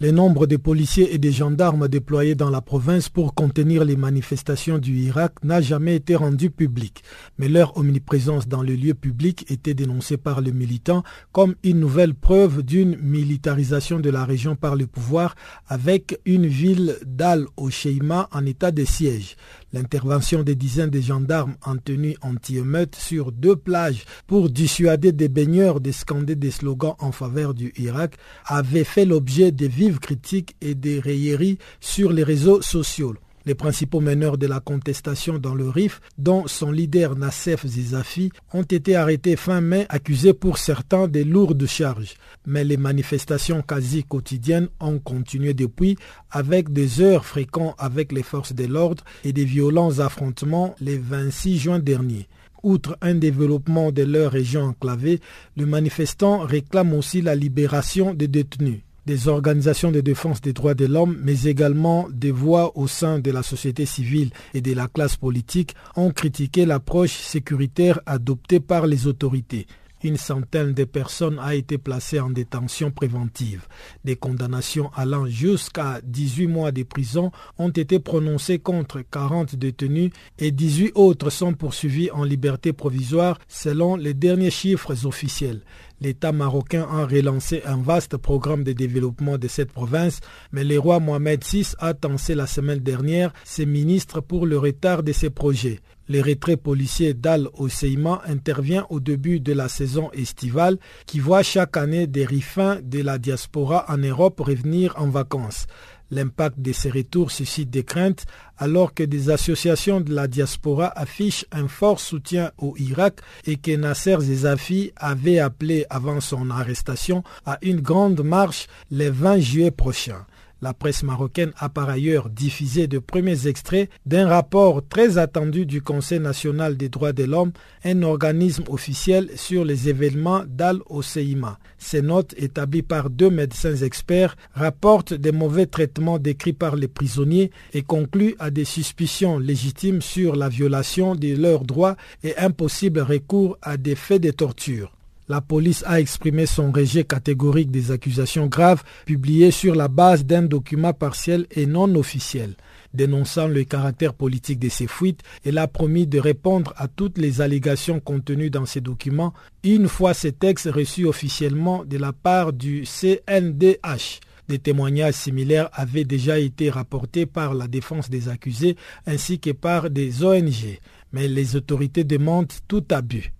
Le 0.01 0.11
nombre 0.11 0.47
de 0.47 0.55
policiers 0.55 1.13
et 1.13 1.17
de 1.17 1.29
gendarmes 1.29 1.89
déployés 1.89 2.33
dans 2.33 2.49
la 2.49 2.61
province 2.61 3.09
pour 3.09 3.33
contenir 3.33 3.83
les 3.83 3.97
manifestations 3.97 4.77
du 4.77 4.97
Irak 4.97 5.33
n'a 5.43 5.59
jamais 5.59 5.97
été 5.97 6.15
rendu 6.15 6.49
public, 6.49 7.03
mais 7.37 7.49
leur 7.49 7.75
omniprésence 7.75 8.47
dans 8.47 8.63
le 8.63 8.75
lieu 8.75 8.93
public 8.93 9.45
était 9.51 9.73
dénoncée 9.73 10.15
par 10.15 10.39
les 10.39 10.53
militants 10.53 11.03
comme 11.33 11.55
une 11.65 11.81
nouvelle 11.81 12.13
preuve 12.13 12.63
d'une 12.63 12.95
militarisation 12.95 13.99
de 13.99 14.09
la 14.09 14.23
région 14.23 14.55
par 14.55 14.77
le 14.77 14.87
pouvoir 14.87 15.35
avec 15.67 16.17
une 16.23 16.47
ville 16.47 16.95
d'Al-Osheima 17.05 18.29
en 18.31 18.45
état 18.45 18.71
de 18.71 18.85
siège. 18.85 19.35
L'intervention 19.73 20.43
des 20.43 20.55
dizaines 20.55 20.89
de 20.89 21.01
gendarmes 21.01 21.55
en 21.65 21.75
tenue 21.75 22.15
anti-émeute 22.21 22.95
sur 22.95 23.33
deux 23.33 23.57
plages 23.57 24.05
pour 24.27 24.49
dissuader 24.49 25.11
des 25.11 25.27
baigneurs 25.27 25.81
de 25.81 25.91
scander 25.91 26.37
des 26.37 26.51
slogans 26.51 26.95
en 26.99 27.11
faveur 27.11 27.53
du 27.53 27.73
Irak 27.77 28.15
avait 28.45 28.85
fait 28.85 29.05
l'objet 29.05 29.51
de 29.51 29.67
vives 29.67 29.88
critiques 29.97 30.55
et 30.61 30.75
des 30.75 30.99
railleries 30.99 31.57
sur 31.79 32.11
les 32.11 32.23
réseaux 32.23 32.61
sociaux. 32.61 33.15
Les 33.45 33.55
principaux 33.55 34.01
meneurs 34.01 34.37
de 34.37 34.47
la 34.47 34.59
contestation 34.59 35.39
dans 35.39 35.55
le 35.55 35.69
RIF, 35.69 36.01
dont 36.17 36.45
son 36.45 36.71
leader 36.71 37.15
Nassef 37.15 37.65
Zizafi, 37.65 38.31
ont 38.53 38.63
été 38.63 38.95
arrêtés 38.95 39.37
fin 39.37 39.61
mai, 39.61 39.85
accusés 39.89 40.33
pour 40.33 40.57
certains 40.57 41.07
de 41.07 41.21
lourdes 41.21 41.65
charges. 41.65 42.15
Mais 42.45 42.63
les 42.63 42.77
manifestations 42.77 43.61
quasi 43.61 44.03
quotidiennes 44.03 44.67
ont 44.79 44.99
continué 44.99 45.53
depuis, 45.53 45.97
avec 46.29 46.71
des 46.73 47.01
heures 47.01 47.25
fréquentes 47.25 47.75
avec 47.77 48.11
les 48.11 48.23
forces 48.23 48.53
de 48.53 48.65
l'ordre 48.65 49.03
et 49.23 49.33
des 49.33 49.45
violents 49.45 49.99
affrontements 49.99 50.75
le 50.81 50.97
26 50.97 51.57
juin 51.57 51.79
dernier. 51.79 52.27
Outre 52.61 52.97
un 53.01 53.15
développement 53.15 53.91
de 53.91 54.03
leur 54.03 54.33
région 54.33 54.63
enclavée, 54.63 55.21
les 55.55 55.65
manifestants 55.65 56.39
réclament 56.39 56.93
aussi 56.93 57.21
la 57.21 57.35
libération 57.35 58.13
des 58.13 58.27
détenus 58.27 58.81
des 59.09 59.27
organisations 59.27 59.91
de 59.91 60.01
défense 60.01 60.39
des 60.39 60.53
droits 60.53 60.75
de 60.75 60.85
l'homme, 60.85 61.17
mais 61.23 61.45
également 61.45 62.07
des 62.11 62.29
voix 62.29 62.77
au 62.77 62.87
sein 62.87 63.17
de 63.17 63.31
la 63.31 63.41
société 63.41 63.87
civile 63.87 64.29
et 64.53 64.61
de 64.61 64.71
la 64.73 64.87
classe 64.87 65.15
politique 65.15 65.73
ont 65.95 66.11
critiqué 66.11 66.63
l'approche 66.63 67.17
sécuritaire 67.17 67.99
adoptée 68.05 68.59
par 68.59 68.85
les 68.85 69.07
autorités. 69.07 69.65
Une 70.03 70.15
centaine 70.15 70.73
de 70.73 70.83
personnes 70.85 71.39
a 71.39 71.55
été 71.55 71.79
placées 71.79 72.19
en 72.19 72.29
détention 72.29 72.91
préventive. 72.91 73.67
Des 74.05 74.15
condamnations 74.15 74.91
allant 74.95 75.25
jusqu'à 75.25 75.99
18 76.03 76.47
mois 76.47 76.71
de 76.71 76.83
prison 76.83 77.31
ont 77.57 77.69
été 77.69 77.99
prononcées 77.99 78.59
contre 78.59 79.01
40 79.01 79.55
détenus 79.55 80.11
et 80.37 80.51
18 80.51 80.91
autres 80.93 81.31
sont 81.31 81.53
poursuivis 81.53 82.11
en 82.11 82.23
liberté 82.23 82.73
provisoire 82.73 83.39
selon 83.47 83.95
les 83.95 84.13
derniers 84.13 84.51
chiffres 84.51 85.05
officiels. 85.05 85.63
L'État 86.01 86.31
marocain 86.31 86.87
a 86.89 87.05
relancé 87.05 87.61
un 87.65 87.77
vaste 87.77 88.15
programme 88.15 88.63
de 88.63 88.71
développement 88.71 89.37
de 89.37 89.49
cette 89.49 89.73
province, 89.73 90.21
mais 90.51 90.63
le 90.63 90.79
roi 90.79 90.99
Mohamed 90.99 91.43
VI 91.43 91.73
a 91.79 91.93
tensé 91.93 92.35
la 92.35 92.47
semaine 92.47 92.79
dernière 92.79 93.33
ses 93.43 93.65
ministres 93.65 94.21
pour 94.21 94.45
le 94.45 94.57
retard 94.57 95.03
de 95.03 95.11
ses 95.11 95.29
projets. 95.29 95.79
Le 96.07 96.21
retrait 96.21 96.57
policier 96.57 97.13
d'Al-Oseima 97.13 98.23
intervient 98.25 98.87
au 98.89 98.99
début 98.99 99.39
de 99.39 99.53
la 99.53 99.69
saison 99.69 100.09
estivale 100.11 100.79
qui 101.05 101.19
voit 101.19 101.43
chaque 101.43 101.77
année 101.77 102.07
des 102.07 102.25
rifins 102.25 102.79
de 102.81 103.03
la 103.03 103.19
diaspora 103.19 103.85
en 103.89 103.97
Europe 103.97 104.39
revenir 104.39 104.95
en 104.97 105.09
vacances. 105.09 105.67
L'impact 106.11 106.59
de 106.59 106.71
ces 106.71 106.89
retours 106.89 107.31
suscite 107.31 107.69
des 107.69 107.83
craintes 107.83 108.25
alors 108.57 108.93
que 108.93 109.03
des 109.03 109.29
associations 109.29 110.01
de 110.01 110.13
la 110.13 110.27
diaspora 110.27 110.91
affichent 110.95 111.45
un 111.51 111.67
fort 111.67 111.99
soutien 111.99 112.51
au 112.57 112.75
Irak 112.77 113.21
et 113.45 113.57
que 113.57 113.75
Nasser 113.75 114.17
Zezafi 114.19 114.91
avait 114.95 115.39
appelé 115.39 115.85
avant 115.89 116.19
son 116.19 116.49
arrestation 116.49 117.23
à 117.45 117.57
une 117.61 117.79
grande 117.79 118.21
marche 118.21 118.67
le 118.91 119.09
20 119.09 119.39
juillet 119.39 119.71
prochain. 119.71 120.25
La 120.61 120.73
presse 120.73 121.03
marocaine 121.03 121.53
a 121.57 121.69
par 121.69 121.87
ailleurs 121.87 122.29
diffusé 122.29 122.87
de 122.87 122.99
premiers 122.99 123.47
extraits 123.47 123.89
d'un 124.05 124.27
rapport 124.27 124.85
très 124.85 125.17
attendu 125.17 125.65
du 125.65 125.81
Conseil 125.81 126.19
national 126.19 126.75
des 126.75 126.89
droits 126.89 127.13
de 127.13 127.23
l'homme, 127.23 127.53
un 127.85 128.03
organisme 128.03 128.63
officiel 128.67 129.29
sur 129.35 129.63
les 129.63 129.87
événements 129.87 130.43
d'Al-Oseima. 130.45 131.59
Ces 131.77 132.01
notes, 132.01 132.35
établies 132.37 132.81
par 132.81 133.09
deux 133.09 133.29
médecins 133.29 133.75
experts, 133.75 134.35
rapportent 134.53 135.13
des 135.13 135.31
mauvais 135.31 135.65
traitements 135.65 136.19
décrits 136.19 136.51
par 136.51 136.75
les 136.75 136.89
prisonniers 136.89 137.51
et 137.73 137.81
concluent 137.81 138.35
à 138.39 138.51
des 138.51 138.65
suspicions 138.65 139.39
légitimes 139.39 140.01
sur 140.01 140.35
la 140.35 140.49
violation 140.49 141.15
de 141.15 141.35
leurs 141.35 141.63
droits 141.63 141.95
et 142.21 142.37
un 142.37 142.51
possible 142.51 142.99
recours 142.99 143.57
à 143.61 143.77
des 143.77 143.95
faits 143.95 144.21
de 144.21 144.31
torture. 144.31 144.98
La 145.29 145.41
police 145.41 145.83
a 145.85 145.99
exprimé 145.99 146.47
son 146.47 146.71
rejet 146.71 147.03
catégorique 147.03 147.69
des 147.69 147.91
accusations 147.91 148.47
graves 148.47 148.83
publiées 149.05 149.51
sur 149.51 149.75
la 149.75 149.87
base 149.87 150.25
d'un 150.25 150.41
document 150.41 150.91
partiel 150.91 151.45
et 151.51 151.67
non 151.67 151.93
officiel. 151.93 152.55
Dénonçant 152.95 153.47
le 153.47 153.63
caractère 153.63 154.15
politique 154.15 154.57
de 154.57 154.69
ces 154.69 154.87
fuites, 154.87 155.21
elle 155.45 155.59
a 155.59 155.67
promis 155.67 156.07
de 156.07 156.19
répondre 156.19 156.73
à 156.77 156.87
toutes 156.87 157.19
les 157.19 157.41
allégations 157.41 157.99
contenues 157.99 158.49
dans 158.49 158.65
ces 158.65 158.81
documents 158.81 159.35
une 159.63 159.87
fois 159.87 160.15
ces 160.15 160.31
textes 160.31 160.71
reçus 160.71 161.05
officiellement 161.05 161.85
de 161.85 161.99
la 161.99 162.11
part 162.11 162.51
du 162.51 162.85
CNDH. 162.85 164.21
Des 164.47 164.57
témoignages 164.57 165.13
similaires 165.13 165.69
avaient 165.73 166.05
déjà 166.05 166.39
été 166.39 166.71
rapportés 166.71 167.27
par 167.27 167.53
la 167.53 167.67
défense 167.67 168.09
des 168.09 168.29
accusés 168.29 168.77
ainsi 169.05 169.39
que 169.39 169.51
par 169.51 169.91
des 169.91 170.23
ONG, 170.23 170.79
mais 171.13 171.27
les 171.27 171.55
autorités 171.55 172.03
demandent 172.03 172.51
tout 172.67 172.83
abus. 172.89 173.31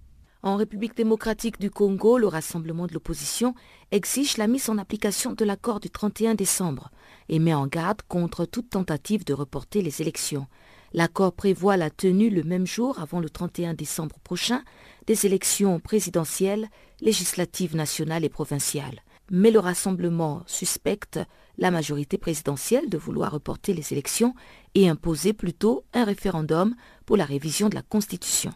En 0.42 0.56
République 0.56 0.96
démocratique 0.96 1.60
du 1.60 1.70
Congo, 1.70 2.18
le 2.18 2.28
rassemblement 2.28 2.88
de 2.88 2.94
l'opposition 2.94 3.56
exige 3.92 4.38
la 4.38 4.48
mise 4.48 4.70
en 4.70 4.78
application 4.78 5.34
de 5.34 5.44
l'accord 5.44 5.82
du 5.82 5.90
31 5.90 6.34
décembre 6.34 6.92
et 7.28 7.40
met 7.40 7.54
en 7.54 7.68
garde 7.68 8.02
contre 8.08 8.46
toute 8.46 8.70
tentative 8.70 9.26
de 9.26 9.34
reporter 9.34 9.82
les 9.82 10.02
élections. 10.02 10.48
L'accord 10.94 11.34
prévoit 11.34 11.76
la 11.76 11.90
tenue 11.90 12.30
le 12.30 12.44
même 12.44 12.66
jour 12.66 13.00
avant 13.00 13.20
le 13.20 13.30
31 13.30 13.74
décembre 13.74 14.16
prochain 14.24 14.64
des 15.08 15.26
élections 15.26 15.82
présidentielles, 15.82 16.70
législatives 17.02 17.76
nationales 17.76 18.24
et 18.24 18.30
provinciales. 18.30 19.04
Mais 19.30 19.52
le 19.52 19.60
rassemblement 19.60 20.44
suspecte 20.46 21.20
la 21.58 21.70
majorité 21.70 22.18
présidentielle 22.18 22.90
de 22.90 22.98
vouloir 22.98 23.34
reporter 23.34 23.74
les 23.74 23.92
élections 23.92 24.34
et 24.74 24.88
imposer 24.88 25.34
plutôt 25.34 25.84
un 25.94 26.06
référendum 26.06 26.76
pour 27.06 27.18
la 27.18 27.26
révision 27.26 27.68
de 27.68 27.76
la 27.76 27.82
Constitution. 27.82 28.54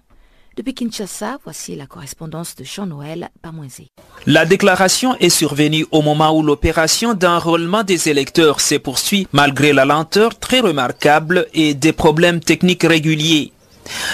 Depuis 0.55 0.75
Kinshasa, 0.75 1.39
voici 1.43 1.75
la 1.75 1.87
correspondance 1.87 2.55
de 2.55 2.63
Jean-Noël 2.63 3.29
Pamoisé. 3.41 3.87
La 4.27 4.45
déclaration 4.45 5.15
est 5.15 5.29
survenue 5.29 5.87
au 5.89 6.03
moment 6.03 6.37
où 6.37 6.43
l'opération 6.43 7.15
d'enrôlement 7.15 7.83
des 7.83 8.09
électeurs 8.09 8.61
se 8.61 8.75
poursuit 8.75 9.27
malgré 9.31 9.73
la 9.73 9.85
lenteur 9.85 10.37
très 10.37 10.59
remarquable 10.59 11.47
et 11.55 11.73
des 11.73 11.91
problèmes 11.91 12.39
techniques 12.39 12.83
réguliers. 12.83 13.52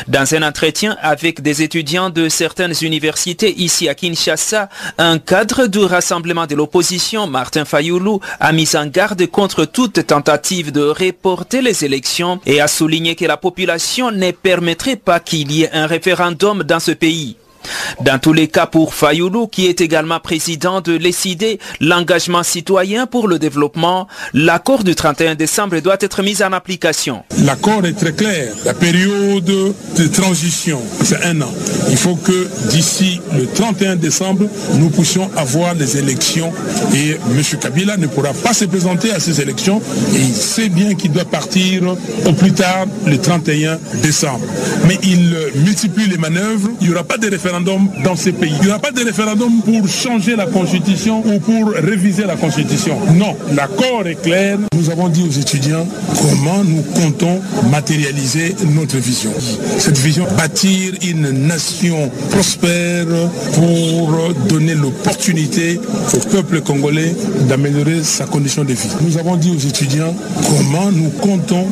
Dans 0.08 0.34
un 0.34 0.44
entretien 0.44 0.98
avec 1.02 1.42
des 1.42 1.62
étudiants 1.62 2.10
de 2.10 2.30
certaines 2.30 2.74
universités 2.82 3.54
ici 3.58 3.90
à 3.90 3.96
Kinshasa, 3.96 4.70
un 4.98 5.20
cadre 5.20 5.68
du 5.68 5.80
rassemblement 5.80 6.48
de 6.48 6.56
l'opposition, 6.56 7.28
Martin 7.28 7.66
Fayoulou, 7.66 8.20
a 8.40 8.52
mis 8.52 8.76
en 8.76 8.88
garde 8.88 9.26
contre 9.28 9.66
toute 9.66 10.06
tentative 10.06 10.72
de 10.72 10.82
reporter 10.82 11.62
les 11.62 11.86
élections 11.86 12.40
et 12.46 12.62
a 12.62 12.68
souligné 12.68 13.16
que 13.16 13.26
la 13.26 13.38
population 13.38 14.12
ne 14.12 14.32
permettrait 14.32 14.96
pas 14.96 15.20
qu'il 15.20 15.52
y 15.52 15.64
ait 15.64 15.72
un 15.74 15.88
référendum 15.88 16.64
dans 16.64 16.80
ce 16.80 16.92
pays. 16.92 17.38
Dans 18.02 18.20
tous 18.20 18.34
les 18.34 18.48
cas, 18.48 18.66
pour 18.66 18.94
Fayoulou, 18.94 19.48
qui 19.48 19.68
est 19.68 19.82
également 19.82 20.20
président 20.20 20.82
de 20.82 20.94
l'ECID, 20.94 21.60
l'engagement 21.80 22.44
citoyen 22.44 23.08
pour 23.08 23.28
le 23.28 23.40
développement, 23.40 24.08
l'accord 24.34 24.84
du 24.84 24.96
31 24.96 25.36
décembre 25.36 25.80
doit 25.80 25.98
être 26.00 26.24
mis 26.24 26.42
en 26.44 26.54
application. 26.54 27.24
L'accord 27.44 27.86
est 27.86 27.94
très 27.94 28.14
clair. 28.14 28.54
La 28.66 28.74
période 28.74 29.44
de 29.44 30.08
transition, 30.08 30.82
c'est 31.04 31.24
un 31.26 31.42
an. 31.42 31.54
Il 31.90 31.98
faut 31.98 32.16
que 32.16 32.48
d'ici 32.70 33.22
le 33.38 33.46
31 33.48 33.96
décembre, 33.96 34.46
nous 34.76 34.90
puissions 34.90 35.30
avoir 35.36 35.74
les 35.74 35.98
élections 35.98 36.52
et 36.94 37.12
M. 37.12 37.60
Kabila 37.60 37.98
ne 37.98 38.08
pourra 38.08 38.34
pas 38.34 38.54
se 38.54 38.66
présenter 38.66 39.12
à 39.12 39.20
ces 39.20 39.42
élections 39.42 39.82
et 40.14 40.20
il 40.20 40.34
sait 40.36 40.70
bien 40.70 40.96
qu'il 40.96 41.12
doit 41.12 41.26
partir 41.26 41.96
au 42.26 42.34
plus 42.34 42.54
tard 42.54 42.86
le 43.06 43.18
31 43.18 43.80
décembre. 44.02 44.46
Mais 44.88 44.98
il 45.04 45.36
multiplie 45.64 46.08
les 46.08 46.18
manœuvres. 46.18 46.70
Il 46.82 46.88
n'y 46.88 46.94
aura 46.94 47.04
pas 47.04 47.18
de 47.18 47.30
référendum 47.30 47.59
dans 47.60 48.16
ces 48.16 48.32
pays. 48.32 48.54
Il 48.60 48.66
n'y 48.66 48.70
aura 48.70 48.80
pas 48.80 48.92
de 48.92 49.04
référendum 49.04 49.62
pour 49.64 49.88
changer 49.88 50.36
la 50.36 50.46
constitution 50.46 51.24
ou 51.26 51.40
pour 51.40 51.72
réviser 51.72 52.24
la 52.26 52.36
constitution. 52.36 52.98
Non, 53.16 53.36
l'accord 53.56 54.08
est 54.08 54.22
clair. 54.22 54.58
Nous 54.76 54.90
avons 54.90 55.10
dit 55.10 55.24
aux 55.28 55.40
étudiants 55.40 55.88
comment 56.22 56.64
nous 56.64 56.82
comptons 56.82 57.42
matérialiser 57.72 58.56
notre 58.74 58.98
vision. 58.98 59.32
Cette 59.78 59.98
vision, 59.98 60.26
bâtir 60.38 60.94
une 61.08 61.48
nation 61.48 62.10
prospère 62.32 63.06
pour 63.54 64.34
donner 64.48 64.76
l'opportunité 64.76 65.80
au 66.14 66.18
peuple 66.30 66.62
congolais 66.62 67.16
d'améliorer 67.48 68.04
sa 68.04 68.26
condition 68.26 68.64
de 68.64 68.74
vie. 68.74 68.90
Nous 69.02 69.18
avons 69.18 69.36
dit 69.36 69.52
aux 69.52 69.68
étudiants 69.68 70.16
comment 70.48 70.92
nous 70.92 71.10
comptons 71.10 71.68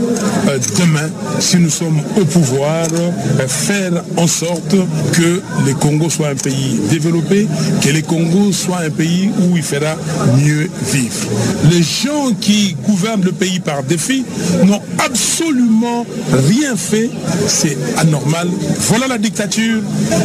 euh, 0.48 0.58
demain, 0.80 1.10
si 1.40 1.58
nous 1.58 1.70
sommes 1.70 2.02
au 2.20 2.26
pouvoir, 2.26 2.88
euh, 2.94 3.48
faire 3.48 4.04
en 4.18 4.28
sorte 4.28 4.76
que 5.14 5.42
le 5.68 5.74
Congo 5.74 6.10
soit 6.10 6.30
un 6.30 6.36
pays 6.36 6.80
développé, 6.90 7.46
que 7.82 7.90
le 7.90 8.02
Congo 8.02 8.54
soit 8.54 8.80
un 8.86 8.90
pays 8.90 9.30
où 9.38 9.58
il 9.58 9.64
fera 9.64 9.96
mieux 10.38 10.70
vivre. 10.94 11.28
Les 11.70 11.84
gens 11.84 12.32
qui 12.40 12.78
gouvernent 12.88 13.24
le 13.24 13.34
pays 13.34 13.60
par 13.60 13.84
défi 13.84 14.24
n'ont 14.64 14.82
absolument 14.98 16.06
rien 16.48 16.78
fait. 16.78 17.10
C'est 17.48 17.78
anormal. 17.98 18.48
Voilà 18.88 19.08
la 19.08 19.18
dictature. 19.18 19.82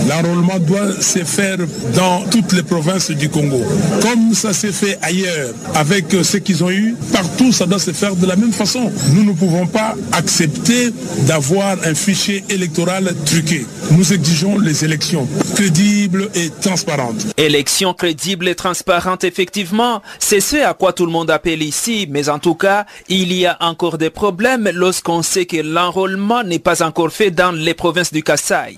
L'enrôlement 0.08 0.60
doit 0.60 0.92
se 1.00 1.24
faire 1.24 1.58
dans 1.96 2.20
toutes 2.30 2.52
les 2.52 2.62
provinces 2.62 3.10
du 3.10 3.28
Congo. 3.28 3.62
Comme 4.00 4.34
ça 4.34 4.52
s'est 4.52 4.70
fait 4.70 4.96
ailleurs 5.02 5.54
avec 5.74 6.04
ce 6.22 6.36
qu'ils 6.36 6.62
ont 6.62 6.70
eu, 6.70 6.94
partout 7.12 7.50
ça 7.50 7.66
doit 7.66 7.80
se 7.80 7.90
faire 7.90 8.14
de 8.14 8.26
la 8.26 8.36
même 8.36 8.52
façon. 8.52 8.92
Nous 9.12 9.24
ne 9.24 9.32
pouvons 9.32 9.66
pas 9.66 9.96
accepter 10.12 10.92
d'avoir 11.26 11.76
un 11.84 11.94
fichier 11.94 12.44
électoral 12.48 13.12
truqué. 13.24 13.66
Nous 13.90 14.12
exigeons 14.12 14.58
les 14.58 14.84
élections 14.84 15.26
crédibles 15.54 16.30
et 16.34 16.50
transparentes. 16.50 17.26
Élections 17.36 17.94
crédibles 17.94 18.48
et 18.48 18.54
transparentes, 18.54 19.24
effectivement, 19.24 20.02
c'est 20.18 20.40
ce 20.40 20.56
à 20.56 20.74
quoi 20.74 20.92
tout 20.92 21.06
le 21.06 21.12
monde 21.12 21.30
appelle 21.30 21.62
ici, 21.62 22.06
mais 22.10 22.28
en 22.28 22.38
tout 22.38 22.54
cas, 22.54 22.86
il 23.08 23.32
y 23.32 23.46
a 23.46 23.56
encore 23.60 23.98
des 23.98 24.10
problèmes 24.10 24.70
lorsqu'on 24.72 25.22
sait 25.22 25.46
que 25.46 25.58
l'enrôlement 25.58 26.42
n'est 26.42 26.58
pas 26.58 26.82
encore 26.82 27.12
fait 27.12 27.30
dans 27.30 27.52
les 27.52 27.74
provinces 27.74 28.12
du 28.12 28.22
Kassai. 28.22 28.76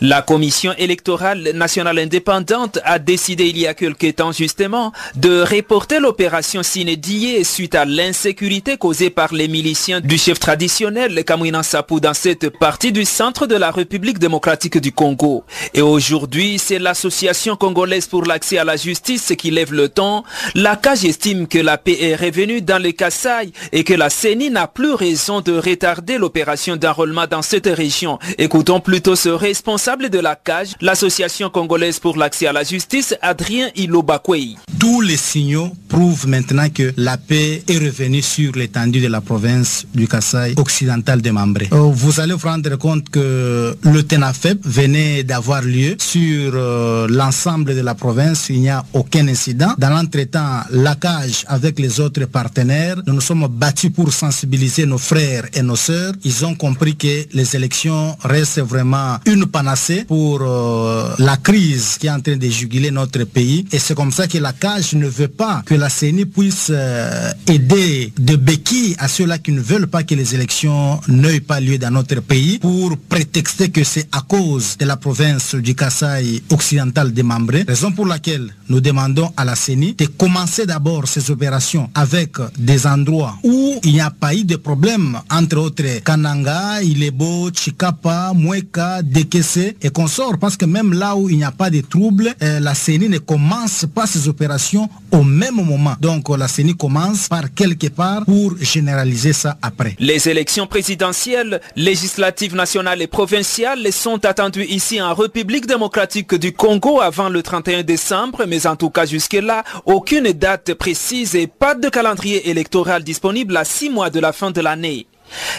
La 0.00 0.22
Commission 0.22 0.72
électorale 0.78 1.50
nationale 1.54 1.98
indépendante 1.98 2.78
a 2.84 2.98
décidé 2.98 3.46
il 3.48 3.58
y 3.58 3.66
a 3.66 3.74
quelque 3.74 4.10
temps 4.10 4.32
justement 4.32 4.92
de 5.16 5.42
reporter 5.42 6.00
l'opération 6.00 6.62
Sinédié 6.62 7.44
suite 7.44 7.74
à 7.74 7.84
l'insécurité 7.84 8.76
causée 8.76 9.10
par 9.10 9.32
les 9.34 9.48
miliciens 9.48 10.00
du 10.00 10.18
chef 10.18 10.38
traditionnel 10.38 11.24
Kamwina 11.24 11.62
Sapu 11.62 12.00
dans 12.00 12.14
cette 12.14 12.50
partie 12.50 12.92
du 12.92 13.04
centre 13.04 13.46
de 13.46 13.56
la 13.56 13.70
République 13.70 14.18
démocratique 14.18 14.78
du 14.78 14.92
Congo. 14.92 15.44
Et 15.72 15.82
aujourd'hui, 15.82 16.58
c'est 16.58 16.78
l'association 16.78 17.56
congolaise 17.56 18.06
pour 18.06 18.24
l'accès 18.24 18.58
à 18.58 18.64
la 18.64 18.76
justice 18.76 19.32
qui 19.36 19.50
lève 19.50 19.72
le 19.72 19.88
ton. 19.88 20.22
La 20.54 20.78
estime 21.04 21.48
que 21.48 21.58
la 21.58 21.78
paix 21.78 21.96
est 22.00 22.14
revenue 22.14 22.62
dans 22.62 22.78
les 22.78 22.92
Kassai 22.92 23.52
et 23.72 23.84
que 23.84 23.94
la 23.94 24.10
CENI 24.10 24.50
n'a 24.50 24.66
plus 24.66 24.94
raison 24.94 25.40
de 25.40 25.52
retarder 25.52 26.18
l'opération 26.18 26.76
d'enrôlement 26.76 27.26
dans 27.26 27.42
cette 27.42 27.66
région. 27.66 28.18
Écoutons 28.38 28.80
plutôt 28.80 29.16
ce 29.16 29.30
responsable 29.30 29.63
responsable 29.64 30.10
de 30.10 30.18
la 30.18 30.36
CAGE, 30.36 30.74
l'Association 30.82 31.48
congolaise 31.48 31.98
pour 31.98 32.18
l'accès 32.18 32.46
à 32.46 32.52
la 32.52 32.64
justice, 32.64 33.14
Adrien 33.22 33.70
Ilobakwei. 33.74 34.56
Tous 34.78 35.00
les 35.00 35.16
signaux 35.16 35.70
prouvent 35.88 36.28
maintenant 36.28 36.68
que 36.68 36.92
la 36.98 37.16
paix 37.16 37.62
est 37.66 37.78
revenue 37.78 38.20
sur 38.20 38.52
l'étendue 38.56 39.00
de 39.00 39.06
la 39.08 39.22
province 39.22 39.86
du 39.94 40.06
Kassai 40.06 40.52
occidental 40.58 41.22
de 41.22 41.30
Mambré. 41.30 41.68
Vous 41.70 42.20
allez 42.20 42.34
vous 42.34 42.46
rendre 42.46 42.76
compte 42.76 43.08
que 43.08 43.74
le 43.82 44.02
TENAFEP 44.02 44.58
venait 44.66 45.22
d'avoir 45.22 45.62
lieu 45.62 45.96
sur 45.98 46.52
euh, 46.54 47.06
l'ensemble 47.08 47.74
de 47.74 47.80
la 47.80 47.94
province. 47.94 48.50
Il 48.50 48.60
n'y 48.60 48.68
a 48.68 48.84
aucun 48.92 49.26
incident. 49.28 49.72
Dans 49.78 49.88
l'entretemps, 49.88 50.60
la 50.72 50.96
CAGE 50.96 51.44
avec 51.46 51.78
les 51.78 52.00
autres 52.00 52.26
partenaires, 52.26 52.96
nous 53.06 53.14
nous 53.14 53.22
sommes 53.22 53.46
battus 53.48 53.90
pour 53.90 54.12
sensibiliser 54.12 54.84
nos 54.84 54.98
frères 54.98 55.46
et 55.54 55.62
nos 55.62 55.76
sœurs. 55.76 56.12
Ils 56.24 56.44
ont 56.44 56.54
compris 56.54 56.96
que 56.96 57.24
les 57.32 57.56
élections 57.56 58.14
restent 58.22 58.60
vraiment 58.60 59.16
une 59.24 59.46
panacée 59.54 60.02
pour 60.04 60.40
euh, 60.42 61.14
la 61.20 61.36
crise 61.36 61.96
qui 62.00 62.08
est 62.08 62.10
en 62.10 62.18
train 62.20 62.36
de 62.36 62.48
juguler 62.48 62.90
notre 62.90 63.22
pays. 63.22 63.64
Et 63.70 63.78
c'est 63.78 63.94
comme 63.94 64.10
ça 64.10 64.26
que 64.26 64.38
la 64.38 64.52
CAGE 64.52 64.94
ne 64.94 65.06
veut 65.06 65.28
pas 65.28 65.62
que 65.64 65.76
la 65.76 65.88
CENI 65.88 66.24
puisse 66.26 66.70
euh, 66.70 67.30
aider 67.46 68.12
de 68.18 68.34
béquilles 68.34 68.96
à 68.98 69.06
ceux-là 69.06 69.38
qui 69.38 69.52
ne 69.52 69.60
veulent 69.60 69.86
pas 69.86 70.02
que 70.02 70.16
les 70.16 70.34
élections 70.34 71.00
n'aient 71.06 71.38
pas 71.38 71.60
lieu 71.60 71.78
dans 71.78 71.92
notre 71.92 72.20
pays 72.20 72.58
pour 72.58 72.96
prétexter 73.08 73.68
que 73.70 73.84
c'est 73.84 74.08
à 74.10 74.22
cause 74.22 74.76
de 74.76 74.86
la 74.86 74.96
province 74.96 75.54
du 75.54 75.76
Kassai 75.76 76.42
occidental 76.50 77.12
démembré. 77.12 77.64
Raison 77.68 77.92
pour 77.92 78.06
laquelle 78.06 78.52
nous 78.68 78.80
demandons 78.80 79.30
à 79.36 79.44
la 79.44 79.54
CENI 79.54 79.94
de 79.94 80.06
commencer 80.06 80.66
d'abord 80.66 81.06
ces 81.06 81.30
opérations 81.30 81.88
avec 81.94 82.32
des 82.58 82.88
endroits 82.88 83.36
où 83.44 83.78
il 83.84 83.92
n'y 83.92 84.00
a 84.00 84.10
pas 84.10 84.34
eu 84.34 84.42
de 84.42 84.56
problème, 84.56 85.20
entre 85.30 85.58
autres 85.58 86.00
Kananga, 86.04 86.82
Ilebo, 86.82 87.50
Chikapa, 87.52 88.32
Mweka, 88.34 89.02
Dekese 89.44 89.74
et 89.82 89.90
consorts, 89.90 90.38
parce 90.38 90.56
que 90.56 90.64
même 90.64 90.92
là 90.92 91.16
où 91.16 91.28
il 91.28 91.36
n'y 91.36 91.44
a 91.44 91.52
pas 91.52 91.70
de 91.70 91.80
troubles, 91.80 92.34
euh, 92.42 92.60
la 92.60 92.74
CENI 92.74 93.08
ne 93.08 93.18
commence 93.18 93.86
pas 93.94 94.06
ses 94.06 94.28
opérations 94.28 94.88
au 95.12 95.22
même 95.22 95.56
moment. 95.56 95.94
Donc 96.00 96.28
la 96.36 96.48
CENI 96.48 96.76
commence 96.76 97.28
par 97.28 97.52
quelque 97.54 97.88
part 97.88 98.24
pour 98.24 98.54
généraliser 98.60 99.32
ça 99.32 99.56
après. 99.62 99.96
Les 99.98 100.28
élections 100.28 100.66
présidentielles, 100.66 101.60
législatives 101.76 102.54
nationales 102.54 103.02
et 103.02 103.06
provinciales 103.06 103.92
sont 103.92 104.24
attendues 104.24 104.64
ici 104.64 105.00
en 105.00 105.14
République 105.14 105.66
démocratique 105.66 106.34
du 106.34 106.52
Congo 106.52 107.00
avant 107.00 107.28
le 107.28 107.42
31 107.42 107.82
décembre, 107.82 108.44
mais 108.46 108.66
en 108.66 108.76
tout 108.76 108.90
cas 108.90 109.06
jusque-là, 109.06 109.64
aucune 109.84 110.32
date 110.32 110.74
précise 110.74 111.34
et 111.34 111.46
pas 111.46 111.74
de 111.74 111.88
calendrier 111.88 112.50
électoral 112.50 113.04
disponible 113.04 113.56
à 113.56 113.64
six 113.64 113.90
mois 113.90 114.10
de 114.10 114.20
la 114.20 114.32
fin 114.32 114.50
de 114.50 114.60
l'année. 114.60 115.06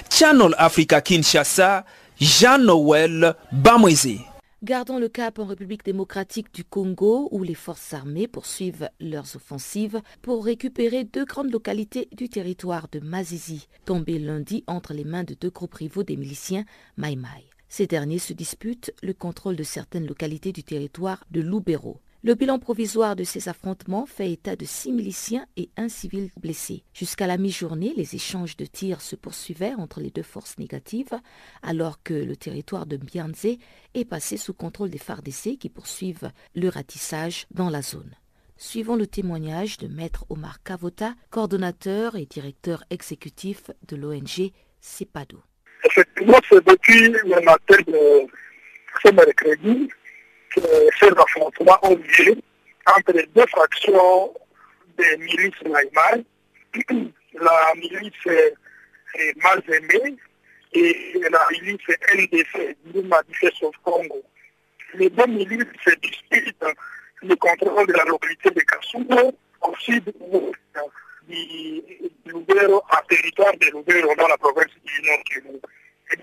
Channel 0.10 0.54
Africa 0.58 1.02
Kinshasa, 1.02 1.84
Jean-Noël 2.22 3.36
Bamwezi. 3.52 4.22
Gardons 4.64 5.00
le 5.00 5.10
cap 5.10 5.38
en 5.38 5.46
République 5.46 5.84
démocratique 5.84 6.54
du 6.54 6.64
Congo 6.64 7.28
où 7.32 7.44
les 7.44 7.54
forces 7.54 7.94
armées 7.94 8.30
poursuivent 8.30 8.90
leurs 9.02 9.36
offensives 9.36 10.02
pour 10.22 10.46
récupérer 10.46 11.04
deux 11.04 11.26
grandes 11.26 11.52
localités 11.52 12.08
du 12.14 12.30
territoire 12.30 12.88
de 12.90 13.02
Mazizi, 13.02 13.68
tombées 13.84 14.18
lundi 14.18 14.64
entre 14.66 14.94
les 14.94 15.04
mains 15.04 15.26
de 15.26 15.34
deux 15.34 15.50
groupes 15.50 15.74
rivaux 15.74 16.04
des 16.04 16.16
miliciens 16.16 16.64
Mai. 16.98 17.18
Ces 17.68 17.86
derniers 17.86 18.20
se 18.20 18.32
disputent 18.32 18.94
le 19.04 19.14
contrôle 19.14 19.58
de 19.58 19.64
certaines 19.64 20.08
localités 20.08 20.54
du 20.54 20.64
territoire 20.64 21.26
de 21.32 21.42
Loubero. 21.42 22.00
Le 22.26 22.34
bilan 22.34 22.58
provisoire 22.58 23.16
de 23.16 23.24
ces 23.24 23.50
affrontements 23.50 24.08
fait 24.08 24.32
état 24.32 24.56
de 24.56 24.66
six 24.66 24.92
miliciens 24.92 25.46
et 25.58 25.70
un 25.78 25.90
civil 25.90 26.32
blessé. 26.42 26.84
Jusqu'à 26.92 27.28
la 27.28 27.38
mi-journée, 27.38 27.94
les 27.96 28.16
échanges 28.16 28.58
de 28.58 28.66
tirs 28.66 29.02
se 29.02 29.16
poursuivaient 29.16 29.76
entre 29.76 30.00
les 30.00 30.10
deux 30.10 30.24
forces 30.24 30.58
négatives, 30.58 31.14
alors 31.62 32.02
que 32.02 32.16
le 32.16 32.36
territoire 32.36 32.88
de 32.88 32.98
Bianze 32.98 33.60
est 33.94 34.10
passé 34.10 34.38
sous 34.38 34.56
contrôle 34.56 34.90
des 34.90 34.98
FARDC 34.98 35.60
qui 35.60 35.70
poursuivent 35.70 36.32
le 36.56 36.68
ratissage 36.68 37.46
dans 37.52 37.70
la 37.70 37.84
zone. 37.84 38.16
Suivons 38.58 38.96
le 38.96 39.06
témoignage 39.06 39.78
de 39.78 39.88
Maître 39.88 40.26
Omar 40.30 40.64
Kavota, 40.64 41.14
coordonnateur 41.30 42.16
et 42.16 42.26
directeur 42.26 42.84
exécutif 42.90 43.70
de 43.88 43.98
l'ONG 43.98 44.50
CEPADO. 44.82 45.44
Effectivement, 45.84 46.40
c'est 46.50 46.56
le 46.56 46.62
de 49.14 49.96
ces 50.56 51.10
affrontements 51.10 51.80
ont 51.84 51.96
lieu 51.96 52.36
entre 52.98 53.14
les 53.14 53.26
deux 53.36 53.46
fractions 53.48 54.34
des 54.98 55.18
milices 55.18 55.62
Maïmaï, 55.66 56.26
la 57.34 57.74
milice 57.76 58.52
mal 59.38 59.62
aimée 59.68 60.16
et 60.74 61.14
la 61.32 61.48
milice 61.52 61.88
NDC, 62.14 62.78
Numa 62.94 63.22
au 63.62 63.72
Congo. 63.84 64.24
Les 64.96 65.10
deux 65.10 65.28
milices 65.28 65.66
se 65.84 65.96
disputent 65.96 66.66
le 67.22 67.36
contrôle 67.36 67.88
de 67.88 67.94
la 67.94 68.06
localité 68.06 68.50
de 68.52 68.62
Kasugo 68.62 69.34
au 69.62 69.76
sud 69.80 70.04
du 71.28 71.82
Lubero, 72.26 72.84
à 72.90 73.02
territoire 73.10 73.54
de 73.54 73.66
Lubero 73.68 74.16
dans 74.16 74.28
la 74.28 74.38
province 74.38 74.72
du 74.84 75.02
Nord 75.08 75.24
Kivu. 75.26 75.60
Et 76.12 76.18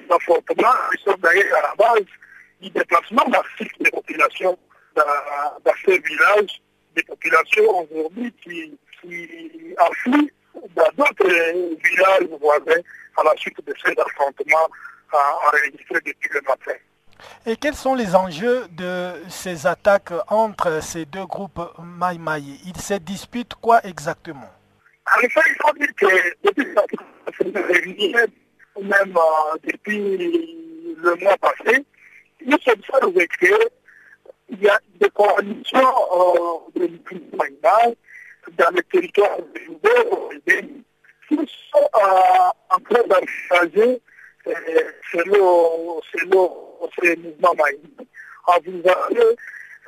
Et 17.53 17.57
quels 17.57 17.75
sont 17.75 17.95
les 17.95 18.15
enjeux 18.15 18.67
de 18.71 19.13
ces 19.29 19.67
attaques 19.67 20.15
entre 20.29 20.83
ces 20.83 21.05
deux 21.05 21.27
groupes 21.27 21.61
Maï 21.83 22.17
Maï 22.17 22.59
Ils 22.65 22.81
se 22.81 22.95
disputent 22.95 23.53
quoi 23.57 23.87
exactement? 23.87 24.49
En 25.15 25.21
effet, 25.21 25.41
il 25.51 25.57
faut 25.61 25.75
dire 25.75 25.95
que 25.95 26.47
depuis 26.47 27.53
la 27.53 27.61
réunion, 27.61 28.19
même 28.81 29.15
euh, 29.19 29.59
depuis 29.65 30.97
le 30.97 31.15
mois 31.17 31.37
passé, 31.37 31.85
nous 32.47 32.57
sommes 32.65 32.81
observés 32.91 33.29
que 33.29 33.69
il 34.49 34.63
y 34.63 34.69
a 34.71 34.81
des 34.99 35.11
coalitions 35.11 35.93
euh, 36.17 36.81
de 36.81 37.37
Maïma 37.37 37.95
dans 38.57 38.71
le 38.75 38.83
territoire 38.85 39.37
de 39.37 40.41
Béni 40.47 40.83
qui 41.29 41.37
sont 41.37 41.91
euh, 41.97 42.49
en 42.71 42.79
train 42.79 43.03
d'envisager 43.09 44.01
selon, 45.13 46.01
selon 46.97 47.15
ce 47.15 47.19
mouvement. 47.21 47.55
Vous 48.65 48.83
avez 48.85 49.37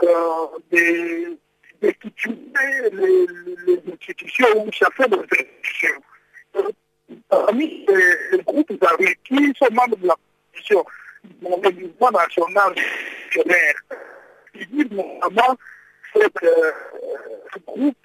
euh, 0.02 0.46
des, 0.70 1.38
des 1.80 1.96
les, 2.92 3.26
les, 3.66 3.92
institutions 3.92 4.66
ou 4.66 4.70
chacun 4.72 5.06
des 5.08 5.16
institutions. 5.16 6.02
Parmi 7.28 7.86
les, 7.86 8.42
groupes 8.42 8.84
armés 8.84 9.16
qui 9.24 9.52
sont 9.58 9.72
membres 9.72 9.96
de 9.96 10.06
la 10.06 10.14
Constitution, 10.52 10.84
le 11.42 11.70
mouvement 11.70 12.10
national 12.10 12.74
qui 14.52 14.66
dit 14.66 14.86
notamment 14.94 15.56
cette, 16.14 16.42
euh, 16.44 16.72
ce 17.52 17.58
groupe 17.66 17.96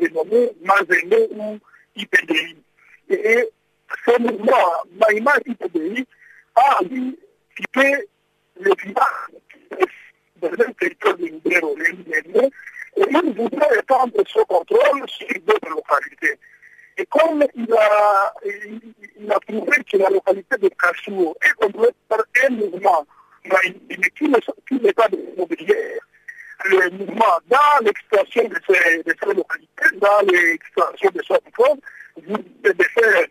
dénommé 0.00 0.50
Mazéné 0.62 1.28
ou 1.32 1.58
IPDI. 1.96 2.56
Et 3.10 3.48
ce 4.06 4.18
mouvement, 4.18 4.54
Maïma 4.98 5.32
IPDI, 5.46 6.06
a 6.56 6.80
quitté 7.56 8.08
le 8.60 8.72
village 8.82 9.86
dans 10.36 10.48
un 10.48 10.72
territoire 10.72 11.16
de 11.16 11.24
Libéro, 11.26 11.76
et 12.96 13.02
il 13.08 13.34
voudrait 13.34 13.78
étendre 13.78 14.22
son 14.26 14.44
contrôle 14.44 15.08
sur 15.08 15.28
d'autres 15.46 15.70
localités. 15.70 16.38
Et 16.96 17.06
comme 17.06 17.44
il 17.54 17.72
a, 17.74 18.34
il, 18.44 18.80
que 19.90 19.96
la 19.96 20.10
localité 20.10 20.56
de 20.58 20.68
Kassou 20.68 21.34
est 21.42 21.52
contrôlée 21.54 21.90
par 22.08 22.20
un 22.44 22.50
mouvement 22.50 23.06
qui 24.68 24.74
n'est 24.74 24.92
pas 24.92 25.08
de 25.08 25.16
immobilière, 25.16 26.00
le 26.64 26.90
mouvement 26.90 27.38
dans 27.48 27.84
l'exploitation 27.84 28.48
de 28.48 28.60
ces, 28.68 29.02
de 29.02 29.34
localités, 29.34 29.96
dans 29.96 30.20
l'exploitation 30.30 31.10
de 31.14 31.22
ce 31.22 31.34
contrôle, 31.38 31.78
vous 32.26 32.36
devez 32.62 32.84
faire 32.84 33.26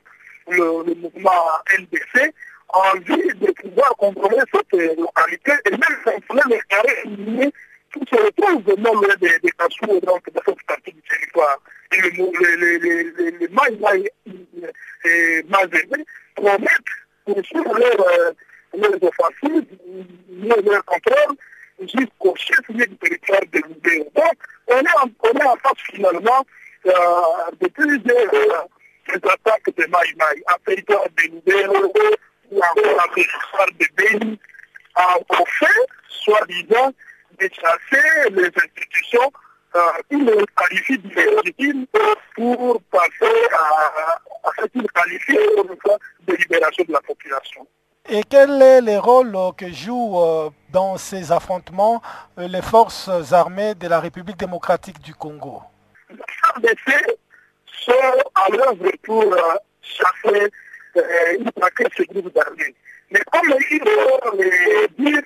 le, 0.48 0.84
le 0.88 0.96
mouvement 0.96 1.46
NDC 1.78 2.34
en 2.70 2.94
vue 3.00 3.34
de 3.36 3.52
pouvoir 3.52 3.96
contrôler 3.98 4.38
cette 4.54 4.98
localité 4.98 5.52
et 5.66 5.72
même 5.72 5.98
contrôler 6.06 6.42
les 6.50 6.62
carrés 6.70 7.52
qui 7.92 8.00
se 8.08 8.16
retrouvent 8.22 8.76
non 8.78 8.94
loin 8.94 9.16
des, 9.20 9.40
des 9.40 9.52
Kassou, 9.52 10.00
donc 10.02 10.24
de 10.32 10.40
cette 10.46 10.64
partie 10.68 10.94
du 10.94 11.02
territoire. 11.02 11.60
Et 11.92 12.02
le, 12.02 12.10
le, 12.10 12.78
le, 12.78 12.78
le, 12.78 13.38
le 13.40 13.48
Maï 13.50 14.10
et 15.06 15.44
Mazéné 15.50 16.06
promettent 16.36 16.94
pour 17.26 17.44
suivre 17.44 17.80
leur, 17.80 18.08
euh, 18.08 18.32
leurs 18.78 19.04
offensives, 19.04 19.66
leur 20.40 20.86
contrôle 20.86 21.36
jusqu'au 21.80 22.36
chef-lieu 22.36 22.86
du 22.86 22.98
territoire 22.98 23.42
de 23.52 23.60
l'Oubéo. 23.60 24.04
Donc, 24.16 24.34
on 24.68 24.78
est, 24.78 24.98
en, 25.02 25.10
on 25.24 25.32
est 25.40 25.44
en 25.46 25.56
face 25.56 25.82
finalement 25.92 26.46
euh, 26.86 26.92
de 27.60 27.68
plusieurs 27.70 28.34
euh, 28.34 29.16
attaques 29.16 29.76
de 29.76 29.86
Maï 29.88 30.14
Maï, 30.18 30.44
en 30.48 30.58
territoire 30.66 31.06
de 31.18 31.24
l'Oubéo 31.66 32.16
ou 32.52 32.58
encore 32.58 33.06
en 33.06 33.14
territoire 33.14 33.68
de 33.80 33.86
Béni, 33.96 34.40
en 34.96 35.46
fait, 35.46 35.88
soi-disant, 36.08 36.92
de 37.40 37.50
chasser 37.54 38.30
les 38.32 38.48
institutions 38.48 39.32
euh, 39.76 39.80
qui 40.10 40.18
les 40.18 40.46
qualifient 40.58 40.98
d'illégitimes 40.98 41.86
pour 42.36 42.82
passer 42.92 43.48
à, 43.54 44.18
à 44.44 44.52
ce 44.60 44.66
qu'ils 44.68 44.92
qualifient 44.92 45.38
de 46.28 46.36
libération 46.36 46.84
de 46.88 46.94
la 46.94 47.02
population. 47.02 47.68
Et 48.12 48.24
quel 48.24 48.62
est 48.62 48.82
le 48.82 48.98
rôle 48.98 49.38
que 49.56 49.72
jouent 49.72 50.20
euh, 50.20 50.50
dans 50.70 50.98
ces 50.98 51.32
affrontements 51.32 52.02
euh, 52.40 52.48
les 52.48 52.64
forces 52.64 53.10
armées 53.32 53.76
de 53.76 53.88
la 53.88 54.00
République 54.00 54.38
démocratique 54.38 55.00
du 55.00 55.14
Congo? 55.14 55.62
Les 56.10 56.18
FARDC 56.42 57.18
sont 57.86 57.94
à 58.34 58.50
l'œuvre 58.50 58.92
pour 59.04 59.24
euh, 59.24 59.54
une 60.96 61.52
partie 61.52 61.84
de 61.84 61.90
ce 61.96 62.04
groupe 62.04 62.34
d'armées. 62.34 62.76
Mais 63.12 63.22
comme 63.32 63.54
il 63.72 63.80
faut 63.80 64.38
dire, 64.98 65.22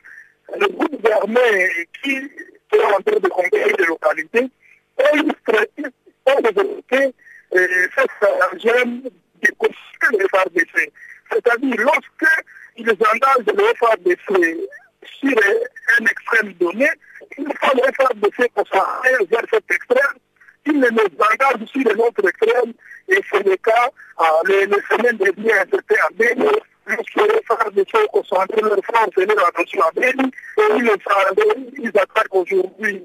le 0.56 0.68
groupe 0.68 1.02
d'armées 1.02 1.88
qui 2.02 2.16
est 2.16 2.84
en 2.84 3.02
train 3.02 3.20
de 3.20 3.28
conquérir 3.30 3.76
les 3.78 3.86
localités 3.86 4.50
ont 4.98 6.42
développé 6.42 7.14
ce 7.52 8.02
stratagème 8.16 9.02
de 9.02 9.52
construire 9.58 10.12
les 10.12 10.28
FARDC. 10.30 10.92
C'est-à-dire 11.32 11.76
lorsque 11.78 12.46
ils 12.78 12.90
engagent 12.90 13.54
le 13.56 13.74
FARDC 13.76 14.26
sur 15.04 15.38
un 16.00 16.06
extrême 16.06 16.54
donné, 16.54 16.90
une 17.38 17.54
fois 17.56 17.74
le 17.76 17.92
FARDC 17.94 18.52
concentré 18.54 19.12
vers 19.30 19.46
cet 19.52 19.72
extrême, 19.72 20.18
ils 20.66 20.80
ne 20.80 20.90
nous 20.90 21.00
engagent 21.00 21.68
sur 21.68 21.92
un 21.92 22.00
autre 22.00 22.28
extrême, 22.28 22.74
et 23.10 23.20
c'est 23.32 23.46
le 23.46 23.56
cas, 23.58 23.90
euh, 24.22 24.24
les, 24.48 24.66
les 24.66 24.82
semaines 24.90 25.18
dernières, 25.18 25.66
c'était 25.72 26.00
à 26.00 26.10
Béni, 26.16 26.50
lorsque 26.88 27.16
le 27.16 27.42
FARDC 27.48 28.08
concentré 28.12 28.62
leur 28.62 28.78
force 28.86 29.18
et 29.18 29.26
leur 29.26 29.48
attention 29.48 29.82
à 29.82 29.92
Béni, 29.92 30.32
et 30.58 30.62
ils, 30.78 30.92
ils 31.80 31.88
attaquent 31.90 32.36
aujourd'hui 32.36 33.04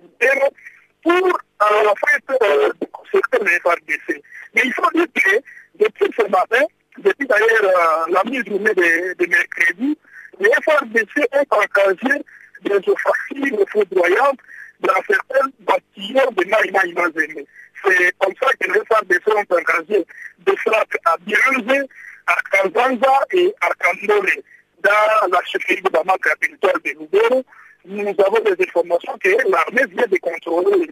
pour, 1.03 1.12
euh, 1.12 1.88
en 1.88 1.94
fait, 1.94 2.42
euh, 2.42 2.71
concerter 2.92 3.38
le 3.40 3.61
FARDC. 3.62 4.23
Mais 4.55 4.62
il 4.64 4.73
faut 4.73 4.90
dire 4.94 5.07
que, 5.14 5.37
depuis 5.79 6.12
ce 6.16 6.23
matin, 6.29 6.64
depuis 6.99 7.27
d'ailleurs 7.27 7.62
euh, 7.62 8.12
la 8.12 8.23
mi-journée 8.25 8.75
de, 8.75 9.14
de, 9.14 9.27
mercredi, 9.27 9.99
les 10.40 10.51
FRDC 10.64 11.29
ont 11.33 11.57
engagé 11.57 12.23
des 12.62 12.90
offensives 12.90 13.64
foudroyantes 13.71 14.40
dans 14.81 15.03
certains 15.09 15.49
bâtiments 15.61 16.31
de 16.33 16.45
Maïma 16.49 16.87
Imazéné. 16.87 17.47
C'est 17.85 18.12
comme 18.19 18.35
ça 18.41 18.49
que 18.61 18.73
les 18.73 18.81
FRDC 18.81 19.29
ont 19.29 19.55
engagé 19.57 20.07
des 20.41 20.57
frappes 20.57 20.97
à 21.05 21.17
Bienze, 21.19 21.87
à 22.27 22.37
Kanzanza 22.51 23.21
et 23.33 23.55
à 23.61 23.69
Kandore. 23.75 24.43
Dans 24.83 25.29
la 25.33 25.45
chefferie 25.45 25.83
de 25.83 25.91
Bamako, 25.91 26.31
territoire 26.41 26.75
de 26.85 27.45
nous 27.85 28.14
avons 28.25 28.41
des 28.41 28.64
informations 28.64 29.19
que 29.23 29.51
l'armée 29.51 29.87
vient 29.91 30.07
de 30.07 30.17
contrôler 30.19 30.88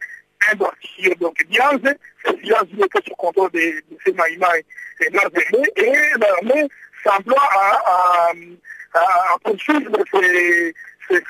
un 0.51 0.55
bâtiment, 0.55 1.15
donc 1.21 1.45
Bianze, 1.47 1.95
c'est 2.25 2.37
Bianze 2.41 2.67
qui 2.69 3.09
sous 3.09 3.15
contrôle 3.17 3.51
de, 3.53 3.59
de 3.59 3.99
ces 4.05 4.13
Maïmaï 4.13 4.65
et 5.01 5.07
et 5.07 5.93
l'armée 6.19 6.69
semblant 7.05 7.37
à, 7.37 7.83
à, 7.87 8.33
à, 8.95 9.39
poursuivre 9.45 9.93
ces, 10.13 10.75
c'est. 11.09 11.25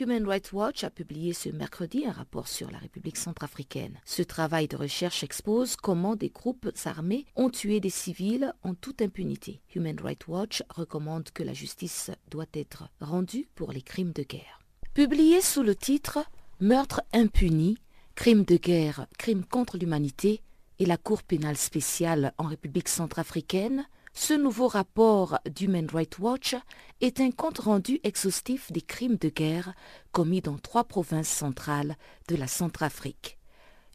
Human 0.00 0.26
Rights 0.26 0.52
Watch 0.54 0.84
a 0.84 0.90
publié 0.90 1.34
ce 1.34 1.50
mercredi 1.50 2.06
un 2.06 2.12
rapport 2.12 2.48
sur 2.48 2.70
la 2.70 2.78
République 2.78 3.18
centrafricaine. 3.18 4.00
Ce 4.06 4.22
travail 4.22 4.66
de 4.66 4.76
recherche 4.76 5.22
expose 5.22 5.76
comment 5.76 6.16
des 6.16 6.30
groupes 6.30 6.70
armés 6.86 7.26
ont 7.36 7.50
tué 7.50 7.78
des 7.78 7.90
civils 7.90 8.54
en 8.62 8.74
toute 8.74 9.02
impunité. 9.02 9.60
Human 9.74 9.96
Rights 10.02 10.28
Watch 10.28 10.62
recommande 10.70 11.30
que 11.30 11.42
la 11.42 11.52
justice 11.52 12.10
doit 12.30 12.46
être 12.54 12.84
rendue 13.00 13.48
pour 13.54 13.70
les 13.70 13.82
crimes 13.82 14.12
de 14.12 14.22
guerre. 14.22 14.60
Publié 14.94 15.42
sous 15.42 15.62
le 15.62 15.74
titre 15.74 16.20
Meurtre 16.60 17.02
impuni, 17.12 17.76
crimes 18.14 18.44
de 18.44 18.56
guerre, 18.56 19.06
crimes 19.18 19.44
contre 19.44 19.76
l'humanité 19.76 20.42
et 20.78 20.86
la 20.86 20.96
Cour 20.96 21.22
pénale 21.22 21.56
spéciale 21.56 22.32
en 22.38 22.44
République 22.44 22.88
centrafricaine, 22.88 23.86
ce 24.14 24.34
nouveau 24.34 24.68
rapport 24.68 25.38
d'Human 25.46 25.88
Rights 25.90 26.18
Watch 26.18 26.54
est 27.00 27.20
un 27.20 27.30
compte-rendu 27.30 27.98
exhaustif 28.04 28.70
des 28.70 28.82
crimes 28.82 29.16
de 29.16 29.30
guerre 29.30 29.74
commis 30.12 30.42
dans 30.42 30.58
trois 30.58 30.84
provinces 30.84 31.30
centrales 31.30 31.96
de 32.28 32.36
la 32.36 32.46
Centrafrique. 32.46 33.38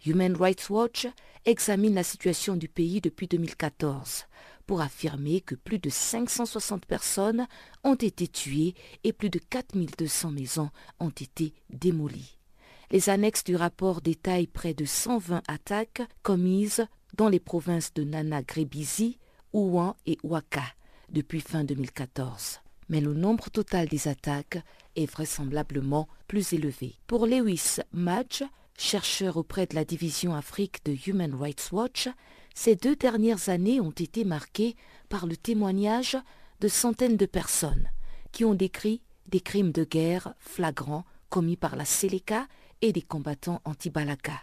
Human 0.06 0.36
Rights 0.36 0.70
Watch 0.70 1.08
examine 1.46 1.94
la 1.94 2.04
situation 2.04 2.56
du 2.56 2.68
pays 2.68 3.00
depuis 3.00 3.28
2014 3.28 4.26
pour 4.66 4.82
affirmer 4.82 5.42
que 5.42 5.56
plus 5.56 5.80
de 5.80 5.90
560 5.90 6.86
personnes 6.86 7.48
ont 7.84 7.96
été 7.96 8.28
tuées 8.28 8.74
et 9.04 9.14
plus 9.14 9.30
de 9.30 9.40
4200 9.40 10.32
maisons 10.32 10.70
ont 11.00 11.10
été 11.10 11.54
démolies. 11.70 12.37
Les 12.90 13.10
annexes 13.10 13.44
du 13.44 13.58
rapport 13.58 14.00
détaillent 14.00 14.48
près 14.48 14.74
de 14.74 14.86
120 14.86 15.42
attaques 15.50 16.04
commises 16.24 16.88
dans 17.18 17.28
les 17.28 17.42
provinces 17.42 17.94
de 17.94 18.06
Nana 18.06 18.42
Grébizi, 18.42 19.18
Ouan 19.52 19.98
et 20.06 20.18
Ouaka 20.24 20.64
depuis 21.10 21.42
fin 21.42 21.66
2014. 21.66 22.62
Mais 22.88 23.02
le 23.02 23.14
nombre 23.14 23.50
total 23.50 23.90
des 23.90 24.08
attaques 24.08 24.60
est 24.96 25.12
vraisemblablement 25.12 26.08
plus 26.30 26.54
élevé. 26.54 26.96
Pour 27.08 27.28
Lewis 27.28 27.80
Madge, 27.92 28.44
chercheur 28.78 29.36
auprès 29.36 29.66
de 29.66 29.76
la 29.76 29.84
division 29.84 30.34
Afrique 30.34 30.86
de 30.86 30.96
Human 31.08 31.36
Rights 31.36 31.70
Watch, 31.74 32.08
ces 32.56 32.78
deux 32.78 32.96
dernières 32.96 33.50
années 33.50 33.82
ont 33.82 33.92
été 33.92 34.24
marquées 34.24 34.78
par 35.10 35.26
le 35.26 35.36
témoignage 35.36 36.18
de 36.62 36.70
centaines 36.70 37.18
de 37.18 37.26
personnes 37.26 37.90
qui 38.32 38.46
ont 38.46 38.56
décrit 38.56 39.02
des 39.28 39.42
crimes 39.42 39.74
de 39.74 39.84
guerre 39.84 40.34
flagrants 40.40 41.04
commis 41.30 41.58
par 41.58 41.76
la 41.76 41.84
Seleka 41.86 42.48
et 42.82 42.92
des 42.92 43.02
combattants 43.02 43.62
anti-Balaka. 43.66 44.42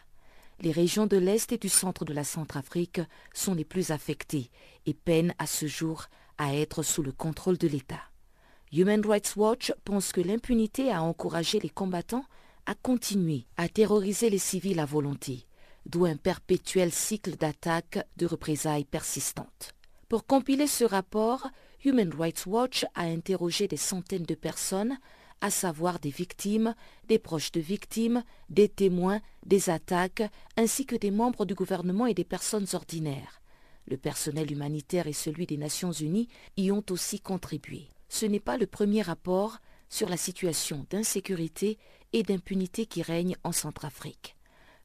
les 0.60 0.72
régions 0.72 1.06
de 1.06 1.16
l'Est 1.16 1.52
et 1.52 1.58
du 1.58 1.68
centre 1.68 2.04
de 2.04 2.12
la 2.12 2.24
Centrafrique 2.24 3.00
sont 3.32 3.54
les 3.54 3.64
plus 3.64 3.90
affectées 3.90 4.50
et 4.86 4.94
peinent 4.94 5.34
à 5.38 5.46
ce 5.46 5.66
jour 5.66 6.06
à 6.38 6.54
être 6.54 6.82
sous 6.82 7.02
le 7.02 7.12
contrôle 7.12 7.58
de 7.58 7.68
l'État. 7.68 8.02
Human 8.72 9.04
Rights 9.06 9.34
Watch 9.36 9.72
pense 9.84 10.12
que 10.12 10.20
l'impunité 10.20 10.90
a 10.90 11.02
encouragé 11.02 11.60
les 11.60 11.68
combattants 11.68 12.24
à 12.66 12.74
continuer 12.74 13.46
à 13.56 13.68
terroriser 13.68 14.30
les 14.30 14.38
civils 14.38 14.80
à 14.80 14.86
volonté, 14.86 15.46
d'où 15.86 16.06
un 16.06 16.16
perpétuel 16.16 16.90
cycle 16.92 17.36
d'attaques 17.36 18.04
de 18.16 18.26
représailles 18.26 18.84
persistantes. 18.84 19.74
Pour 20.08 20.26
compiler 20.26 20.66
ce 20.66 20.84
rapport, 20.84 21.48
Human 21.84 22.12
Rights 22.18 22.46
Watch 22.46 22.84
a 22.94 23.02
interrogé 23.02 23.68
des 23.68 23.76
centaines 23.76 24.24
de 24.24 24.34
personnes, 24.34 24.98
à 25.44 25.50
savoir 25.50 25.98
des 25.98 26.08
victimes, 26.08 26.74
des 27.06 27.18
proches 27.18 27.52
de 27.52 27.60
victimes, 27.60 28.24
des 28.48 28.66
témoins, 28.66 29.20
des 29.44 29.68
attaques, 29.68 30.22
ainsi 30.56 30.86
que 30.86 30.96
des 30.96 31.10
membres 31.10 31.44
du 31.44 31.54
gouvernement 31.54 32.06
et 32.06 32.14
des 32.14 32.24
personnes 32.24 32.66
ordinaires. 32.72 33.42
Le 33.86 33.98
personnel 33.98 34.50
humanitaire 34.50 35.06
et 35.06 35.12
celui 35.12 35.44
des 35.44 35.58
Nations 35.58 35.92
Unies 35.92 36.28
y 36.56 36.72
ont 36.72 36.82
aussi 36.88 37.20
contribué. 37.20 37.90
Ce 38.08 38.24
n'est 38.24 38.40
pas 38.40 38.56
le 38.56 38.66
premier 38.66 39.02
rapport 39.02 39.58
sur 39.90 40.08
la 40.08 40.16
situation 40.16 40.86
d'insécurité 40.88 41.76
et 42.14 42.22
d'impunité 42.22 42.86
qui 42.86 43.02
règne 43.02 43.36
en 43.44 43.52
Centrafrique. 43.52 44.36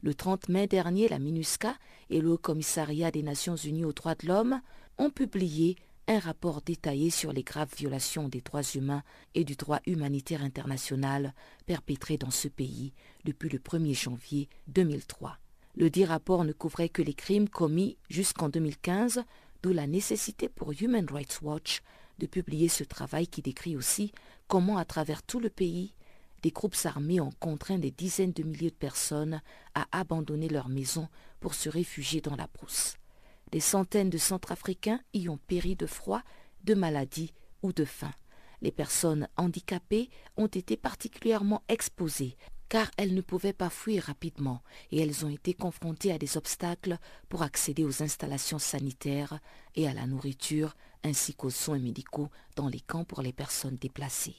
Le 0.02 0.14
30 0.14 0.50
mai 0.50 0.68
dernier, 0.68 1.08
la 1.08 1.20
MINUSCA 1.20 1.78
et 2.10 2.20
le 2.20 2.32
Haut 2.32 2.38
Commissariat 2.38 3.12
des 3.12 3.24
Nations 3.24 3.56
Unies 3.56 3.86
aux 3.86 3.94
droits 3.94 4.16
de 4.16 4.28
l'homme 4.28 4.60
ont 4.98 5.10
publié 5.10 5.78
un 6.10 6.18
rapport 6.18 6.64
détaillé 6.64 7.12
sur 7.12 7.32
les 7.32 7.44
graves 7.44 7.74
violations 7.78 8.30
des 8.30 8.42
droits 8.42 8.64
humains 8.74 9.04
et 9.36 9.44
du 9.44 9.56
droit 9.56 9.80
humanitaire 9.86 10.44
international 10.44 11.36
perpétrés 11.68 12.18
dans 12.18 12.32
ce 12.32 12.48
pays 12.48 12.94
depuis 13.26 13.48
le 13.48 13.60
1er 13.60 13.94
janvier 13.94 14.50
2003. 14.70 15.38
Le 15.76 15.92
dit 15.92 16.06
rapport 16.06 16.46
ne 16.46 16.52
couvrait 16.52 16.90
que 16.90 17.04
les 17.04 17.14
crimes 17.14 17.48
commis 17.48 17.96
jusqu'en 18.10 18.50
2015, 18.50 19.24
d'où 19.62 19.72
la 19.72 19.86
nécessité 19.86 20.50
pour 20.50 20.74
Human 20.82 21.06
Rights 21.12 21.42
Watch 21.44 21.82
de 22.18 22.26
publier 22.26 22.70
ce 22.70 22.84
travail 22.84 23.28
qui 23.28 23.44
décrit 23.44 23.76
aussi 23.76 24.12
comment 24.48 24.80
à 24.80 24.86
travers 24.86 25.22
tout 25.22 25.40
le 25.40 25.52
pays, 25.52 25.94
des 26.42 26.50
groupes 26.50 26.76
armés 26.86 27.22
ont 27.22 27.34
contraint 27.40 27.78
des 27.78 27.92
dizaines 27.92 28.34
de 28.34 28.42
milliers 28.42 28.72
de 28.72 28.76
personnes 28.76 29.42
à 29.76 29.86
abandonner 29.92 30.50
leurs 30.50 30.70
maisons 30.70 31.08
pour 31.40 31.54
se 31.54 31.70
réfugier 31.70 32.20
dans 32.20 32.36
la 32.36 32.48
brousse. 32.48 32.96
Des 33.52 33.60
centaines 33.60 34.10
de 34.10 34.18
Centrafricains 34.18 35.02
y 35.14 35.28
ont 35.30 35.40
péri 35.48 35.76
de 35.76 35.88
froid, 35.88 36.22
de 36.64 36.76
maladie 36.76 37.34
ou 37.64 37.74
de 37.74 37.86
faim. 37.86 38.12
Les 38.62 38.72
personnes 38.72 39.28
handicapées 39.38 40.10
ont 40.38 40.48
été 40.48 40.78
particulièrement 40.78 41.64
exposées 41.68 42.36
car 42.70 42.92
elles 42.98 43.16
ne 43.16 43.22
pouvaient 43.22 43.54
pas 43.54 43.72
fuir 43.72 44.04
rapidement 44.04 44.62
et 44.92 45.02
elles 45.02 45.26
ont 45.26 45.30
été 45.30 45.56
confrontées 45.56 46.12
à 46.12 46.20
des 46.20 46.38
obstacles 46.38 46.98
pour 47.28 47.42
accéder 47.42 47.84
aux 47.84 48.04
installations 48.04 48.60
sanitaires 48.60 49.40
et 49.76 49.88
à 49.88 49.94
la 49.94 50.06
nourriture 50.06 50.76
ainsi 51.04 51.34
qu'aux 51.34 51.50
soins 51.50 51.80
médicaux 51.80 52.30
dans 52.56 52.68
les 52.68 52.80
camps 52.80 53.06
pour 53.06 53.24
les 53.24 53.34
personnes 53.34 53.78
déplacées. 53.78 54.36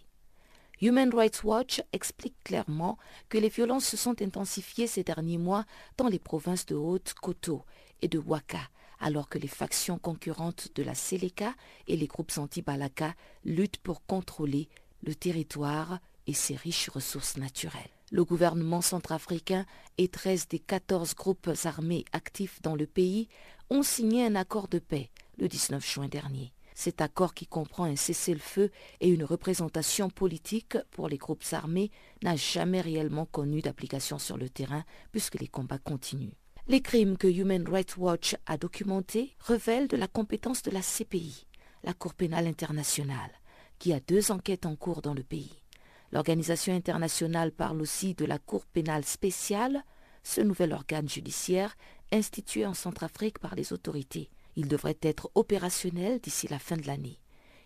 Human 0.80 1.12
Rights 1.12 1.42
Watch 1.42 1.82
explique 1.92 2.36
clairement 2.44 2.96
que 3.28 3.36
les 3.36 3.48
violences 3.48 3.84
se 3.84 3.96
sont 3.96 4.22
intensifiées 4.22 4.86
ces 4.86 5.02
derniers 5.02 5.36
mois 5.36 5.66
dans 5.98 6.08
les 6.08 6.18
provinces 6.18 6.64
de 6.66 6.74
Haute-Koto 6.76 7.64
et 8.00 8.08
de 8.08 8.18
Waka, 8.18 8.60
alors 9.00 9.28
que 9.28 9.38
les 9.38 9.48
factions 9.48 9.98
concurrentes 9.98 10.68
de 10.74 10.82
la 10.82 10.94
Seleka 10.94 11.54
et 11.88 11.96
les 11.96 12.06
groupes 12.06 12.32
anti-Balaka 12.36 13.14
luttent 13.44 13.78
pour 13.78 14.04
contrôler 14.06 14.68
le 15.02 15.14
territoire 15.14 15.98
et 16.26 16.34
ses 16.34 16.54
riches 16.54 16.90
ressources 16.90 17.36
naturelles. 17.36 17.90
Le 18.12 18.24
gouvernement 18.24 18.82
centrafricain 18.82 19.64
et 19.96 20.08
13 20.08 20.48
des 20.48 20.58
14 20.58 21.14
groupes 21.14 21.50
armés 21.64 22.04
actifs 22.12 22.60
dans 22.62 22.74
le 22.74 22.86
pays 22.86 23.28
ont 23.70 23.82
signé 23.82 24.26
un 24.26 24.34
accord 24.34 24.68
de 24.68 24.78
paix 24.78 25.10
le 25.38 25.48
19 25.48 25.84
juin 25.84 26.08
dernier. 26.08 26.52
Cet 26.74 27.00
accord 27.00 27.34
qui 27.34 27.46
comprend 27.46 27.84
un 27.84 27.96
cessez-le-feu 27.96 28.70
et 29.00 29.08
une 29.08 29.24
représentation 29.24 30.08
politique 30.08 30.78
pour 30.90 31.08
les 31.08 31.18
groupes 31.18 31.44
armés 31.52 31.90
n'a 32.22 32.36
jamais 32.36 32.80
réellement 32.80 33.26
connu 33.26 33.60
d'application 33.60 34.18
sur 34.18 34.38
le 34.38 34.48
terrain 34.48 34.84
puisque 35.12 35.38
les 35.38 35.48
combats 35.48 35.78
continuent. 35.78 36.32
Les 36.70 36.82
crimes 36.82 37.16
que 37.16 37.26
Human 37.26 37.66
Rights 37.68 37.96
Watch 37.96 38.36
a 38.46 38.56
documentés 38.56 39.34
révèlent 39.40 39.88
de 39.88 39.96
la 39.96 40.06
compétence 40.06 40.62
de 40.62 40.70
la 40.70 40.82
CPI, 40.82 41.48
la 41.82 41.94
Cour 41.94 42.14
pénale 42.14 42.46
internationale, 42.46 43.32
qui 43.80 43.92
a 43.92 43.98
deux 43.98 44.30
enquêtes 44.30 44.66
en 44.66 44.76
cours 44.76 45.02
dans 45.02 45.12
le 45.12 45.24
pays. 45.24 45.64
L'organisation 46.12 46.72
internationale 46.72 47.50
parle 47.50 47.82
aussi 47.82 48.14
de 48.14 48.24
la 48.24 48.38
Cour 48.38 48.66
pénale 48.66 49.04
spéciale, 49.04 49.82
ce 50.22 50.42
nouvel 50.42 50.72
organe 50.72 51.08
judiciaire 51.08 51.76
institué 52.12 52.64
en 52.64 52.74
Centrafrique 52.74 53.40
par 53.40 53.56
les 53.56 53.72
autorités. 53.72 54.30
Il 54.54 54.68
devrait 54.68 54.98
être 55.02 55.28
opérationnel 55.34 56.20
d'ici 56.20 56.46
la 56.46 56.60
fin 56.60 56.76
de 56.76 56.86
l'année. 56.86 57.18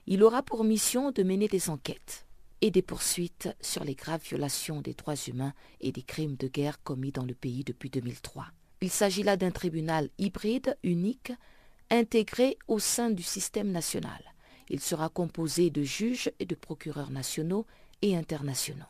Il 0.07 0.23
aura 0.23 0.43
pour 0.43 0.65
mission 0.65 1.11
de 1.11 1.23
mener 1.23 1.49
des 1.49 1.69
enquêtes 1.69 2.25
et 2.63 2.71
des 2.71 2.81
poursuites 2.81 3.51
sur 3.61 3.85
les 3.85 3.97
graves 3.97 4.25
violations 4.25 4.81
des 4.81 4.95
droits 4.95 5.15
humains 5.29 5.53
et 5.83 5.93
des 5.93 6.03
crimes 6.03 6.37
de 6.37 6.49
guerre 6.49 6.83
commis 6.83 7.13
dans 7.13 7.27
le 7.27 7.35
pays 7.35 7.65
depuis 7.65 7.91
2003. 7.91 8.47
Il 8.85 8.91
s'agit 8.91 9.23
là 9.23 9.39
d'un 9.39 9.51
tribunal 9.51 10.11
hybride 10.19 10.77
unique 10.83 11.33
intégré 11.89 12.59
au 12.69 12.79
sein 12.79 13.09
du 13.09 13.23
système 13.23 13.73
national. 13.73 14.23
Il 14.69 14.79
sera 14.79 15.09
composé 15.09 15.71
de 15.71 15.83
juges 15.83 16.31
et 16.39 16.45
de 16.45 16.55
procureurs 16.55 17.11
nationaux 17.11 17.65
et 18.03 18.15
internationaux. 18.15 18.85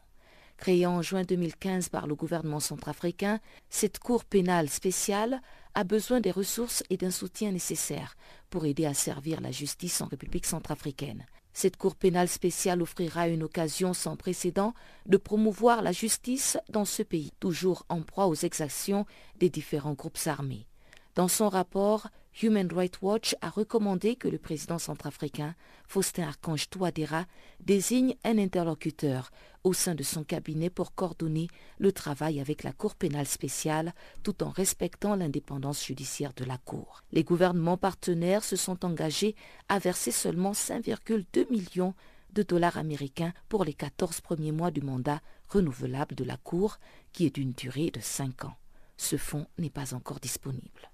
Créée 0.56 0.84
en 0.84 1.00
juin 1.00 1.22
2015 1.22 1.90
par 1.90 2.08
le 2.08 2.16
gouvernement 2.16 2.58
centrafricain, 2.58 3.38
cette 3.70 4.00
Cour 4.00 4.24
pénale 4.24 4.68
spéciale 4.68 5.40
a 5.74 5.84
besoin 5.84 6.18
des 6.18 6.32
ressources 6.32 6.82
et 6.90 6.96
d'un 6.96 7.12
soutien 7.12 7.52
nécessaires 7.52 8.16
pour 8.50 8.66
aider 8.66 8.86
à 8.86 8.94
servir 8.94 9.40
la 9.40 9.52
justice 9.52 10.00
en 10.00 10.06
République 10.06 10.46
centrafricaine. 10.46 11.24
Cette 11.56 11.76
Cour 11.76 11.94
pénale 11.94 12.28
spéciale 12.28 12.82
offrira 12.82 13.28
une 13.28 13.44
occasion 13.44 13.94
sans 13.94 14.16
précédent 14.16 14.74
de 15.06 15.16
promouvoir 15.16 15.82
la 15.82 15.92
justice 15.92 16.58
dans 16.68 16.84
ce 16.84 17.04
pays, 17.04 17.30
toujours 17.38 17.86
en 17.88 18.02
proie 18.02 18.26
aux 18.26 18.34
exactions 18.34 19.06
des 19.38 19.50
différents 19.50 19.94
groupes 19.94 20.18
armés. 20.26 20.66
Dans 21.14 21.28
son 21.28 21.48
rapport, 21.48 22.08
Human 22.42 22.68
Rights 22.72 23.00
Watch 23.00 23.36
a 23.42 23.48
recommandé 23.48 24.16
que 24.16 24.26
le 24.26 24.38
président 24.38 24.80
centrafricain, 24.80 25.54
Faustin 25.86 26.24
Archange 26.24 26.68
Touadéra, 26.68 27.26
désigne 27.60 28.16
un 28.24 28.38
interlocuteur 28.38 29.30
au 29.62 29.72
sein 29.72 29.94
de 29.94 30.02
son 30.02 30.24
cabinet 30.24 30.68
pour 30.68 30.96
coordonner 30.96 31.46
le 31.78 31.92
travail 31.92 32.40
avec 32.40 32.64
la 32.64 32.72
Cour 32.72 32.96
pénale 32.96 33.28
spéciale 33.28 33.94
tout 34.24 34.42
en 34.42 34.50
respectant 34.50 35.14
l'indépendance 35.14 35.86
judiciaire 35.86 36.32
de 36.34 36.44
la 36.44 36.58
Cour. 36.58 37.04
Les 37.12 37.22
gouvernements 37.22 37.78
partenaires 37.78 38.42
se 38.42 38.56
sont 38.56 38.84
engagés 38.84 39.36
à 39.68 39.78
verser 39.78 40.10
seulement 40.10 40.52
5,2 40.52 41.48
millions 41.50 41.94
de 42.32 42.42
dollars 42.42 42.78
américains 42.78 43.32
pour 43.48 43.64
les 43.64 43.74
14 43.74 44.20
premiers 44.22 44.50
mois 44.50 44.72
du 44.72 44.80
mandat 44.80 45.20
renouvelable 45.48 46.16
de 46.16 46.24
la 46.24 46.36
Cour, 46.36 46.78
qui 47.12 47.26
est 47.26 47.34
d'une 47.34 47.52
durée 47.52 47.92
de 47.92 48.00
5 48.00 48.46
ans. 48.46 48.56
Ce 48.96 49.16
fonds 49.16 49.46
n'est 49.58 49.70
pas 49.70 49.94
encore 49.94 50.20
disponible. 50.20 50.90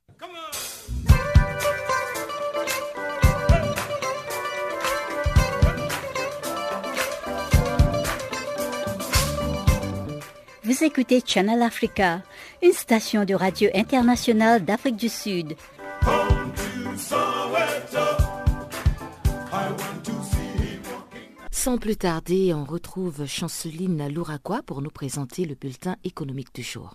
Vous 10.62 10.84
écoutez 10.84 11.20
Channel 11.26 11.62
Africa, 11.62 12.22
une 12.62 12.72
station 12.72 13.24
de 13.24 13.34
radio 13.34 13.68
internationale 13.74 14.64
d'Afrique 14.64 14.96
du 14.96 15.08
Sud. 15.08 15.56
Sans 21.50 21.76
plus 21.76 21.96
tarder, 21.96 22.54
on 22.54 22.64
retrouve 22.64 23.26
Chanceline 23.26 24.08
Louraquois 24.08 24.62
pour 24.62 24.80
nous 24.80 24.90
présenter 24.90 25.44
le 25.44 25.56
bulletin 25.56 25.96
économique 26.04 26.54
du 26.54 26.62
jour. 26.62 26.94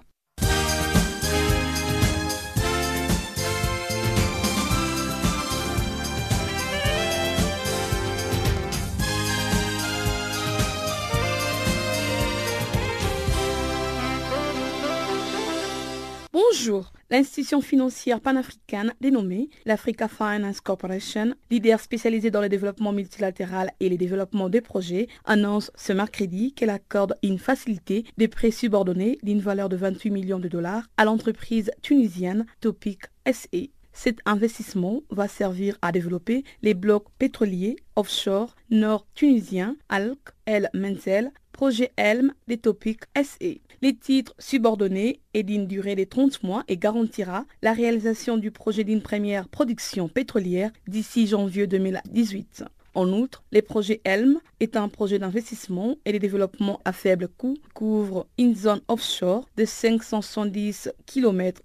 Bonjour. 16.36 16.92
L'institution 17.10 17.62
financière 17.62 18.20
panafricaine 18.20 18.94
dénommée 19.00 19.50
l'Africa 19.64 20.10
Finance 20.10 20.60
Corporation, 20.60 21.34
leader 21.50 21.80
spécialisé 21.80 22.30
dans 22.30 22.42
le 22.42 22.50
développement 22.50 22.92
multilatéral 22.92 23.72
et 23.80 23.88
le 23.88 23.96
développement 23.96 24.50
des 24.50 24.60
projets, 24.60 25.08
annonce 25.24 25.72
ce 25.76 25.94
mercredi 25.94 26.52
qu'elle 26.52 26.72
accorde 26.72 27.16
une 27.24 27.40
facilité 27.40 28.04
de 28.18 28.26
prêts 28.26 28.52
subordonnés 28.52 29.18
d'une 29.24 29.40
valeur 29.40 29.70
de 29.70 29.78
28 29.78 30.12
millions 30.12 30.40
de 30.40 30.50
dollars 30.50 30.84
à 30.98 31.06
l'entreprise 31.06 31.72
tunisienne 31.82 32.46
Topic 32.60 33.04
SE. 33.32 33.70
Cet 33.94 34.20
investissement 34.26 35.04
va 35.10 35.30
servir 35.30 35.78
à 35.82 35.94
développer 35.94 36.44
les 36.64 36.74
blocs 36.74 37.08
pétroliers 37.18 37.78
offshore 37.96 38.58
nord 38.70 39.08
tunisien 39.16 39.78
Alk, 39.88 40.20
El 40.46 40.70
Menzel, 40.74 41.32
projet 41.54 41.94
Elm 41.96 42.34
des 42.50 42.58
topics 42.58 43.06
SE. 43.16 43.62
Les 43.82 43.96
titres 43.96 44.34
subordonnés 44.40 45.20
et 45.34 45.44
d'une 45.44 45.68
durée 45.68 45.96
de 45.96 46.04
30 46.04 46.44
mois 46.44 46.64
et 46.68 46.78
garantira 46.78 47.46
la 47.62 47.74
réalisation 47.74 48.38
du 48.38 48.52
projet 48.52 48.84
d'une 48.84 49.02
première 49.02 49.48
production 49.48 50.08
pétrolière 50.08 50.72
d'ici 50.88 51.28
janvier 51.28 51.68
2018. 51.68 52.66
En 52.96 53.12
outre, 53.12 53.44
les 53.52 53.62
projets 53.62 54.00
Helm 54.06 54.40
est 54.62 54.78
un 54.78 54.88
projet 54.88 55.20
d'investissement 55.20 55.98
et 56.06 56.14
de 56.14 56.18
développement 56.18 56.80
à 56.86 56.94
faible 56.94 57.28
coût, 57.28 57.58
couvre 57.74 58.26
une 58.38 58.56
zone 58.56 58.80
offshore 58.88 59.50
de 59.58 59.66
570 59.66 60.92
km 61.06 61.62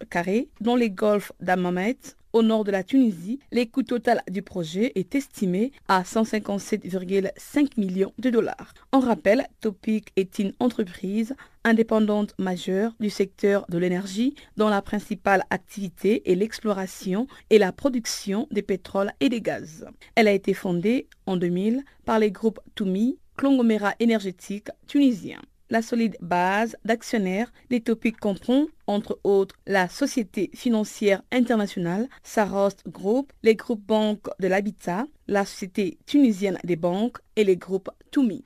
dans 0.61 0.75
les 0.75 0.91
golfs 0.91 1.31
d'Amamet, 1.41 1.99
au 2.33 2.43
nord 2.43 2.65
de 2.65 2.71
la 2.71 2.85
Tunisie, 2.85 3.41
le 3.53 3.65
coût 3.65 3.83
total 3.83 4.23
du 4.31 4.43
projet 4.43 4.93
est 4.95 5.15
estimé 5.15 5.73
à 5.89 6.03
157,5 6.03 7.79
millions 7.79 8.13
de 8.19 8.31
dollars. 8.31 8.75
En 8.93 9.01
rappel, 9.01 9.47
Topic 9.61 10.09
est 10.17 10.39
une 10.39 10.53
entreprise 10.61 11.35
indépendante 11.65 12.35
majeure 12.39 12.93
du 13.01 13.11
secteur 13.11 13.67
de 13.69 13.79
l'énergie 13.79 14.35
dont 14.57 14.69
la 14.69 14.83
principale 14.83 15.45
activité 15.51 16.31
est 16.31 16.35
l'exploration 16.35 17.27
et 17.51 17.59
la 17.59 17.73
production 17.73 18.49
des 18.51 18.63
pétroles 18.63 19.13
et 19.21 19.29
des 19.29 19.41
gaz. 19.41 19.87
Elle 20.15 20.29
a 20.29 20.33
été 20.33 20.55
fondée 20.55 21.09
en 21.27 21.37
2000 21.37 21.83
par 22.05 22.19
les 22.19 22.31
groupes 22.31 22.61
Toumi, 22.75 23.19
conglomérat 23.37 23.95
énergétique 24.01 24.69
tunisien 24.87 25.41
la 25.71 25.83
solide 25.83 26.17
base 26.21 26.77
d'actionnaires 26.85 27.53
des 27.71 27.81
topics 27.81 28.19
comprend, 28.19 28.67
entre 28.87 29.19
autres, 29.25 29.55
la 29.67 29.89
Société 29.89 30.51
financière 30.53 31.23
internationale, 31.33 32.09
Sarost 32.23 32.83
Group, 32.89 33.33
les 33.43 33.55
groupes 33.55 33.87
banques 33.87 34.29
de 34.41 34.49
l'habitat, 34.49 35.07
la 35.29 35.45
Société 35.45 35.99
tunisienne 36.07 36.59
des 36.65 36.77
banques 36.77 37.19
et 37.37 37.45
les 37.45 37.57
groupes 37.57 37.91
Toumi. 38.11 38.45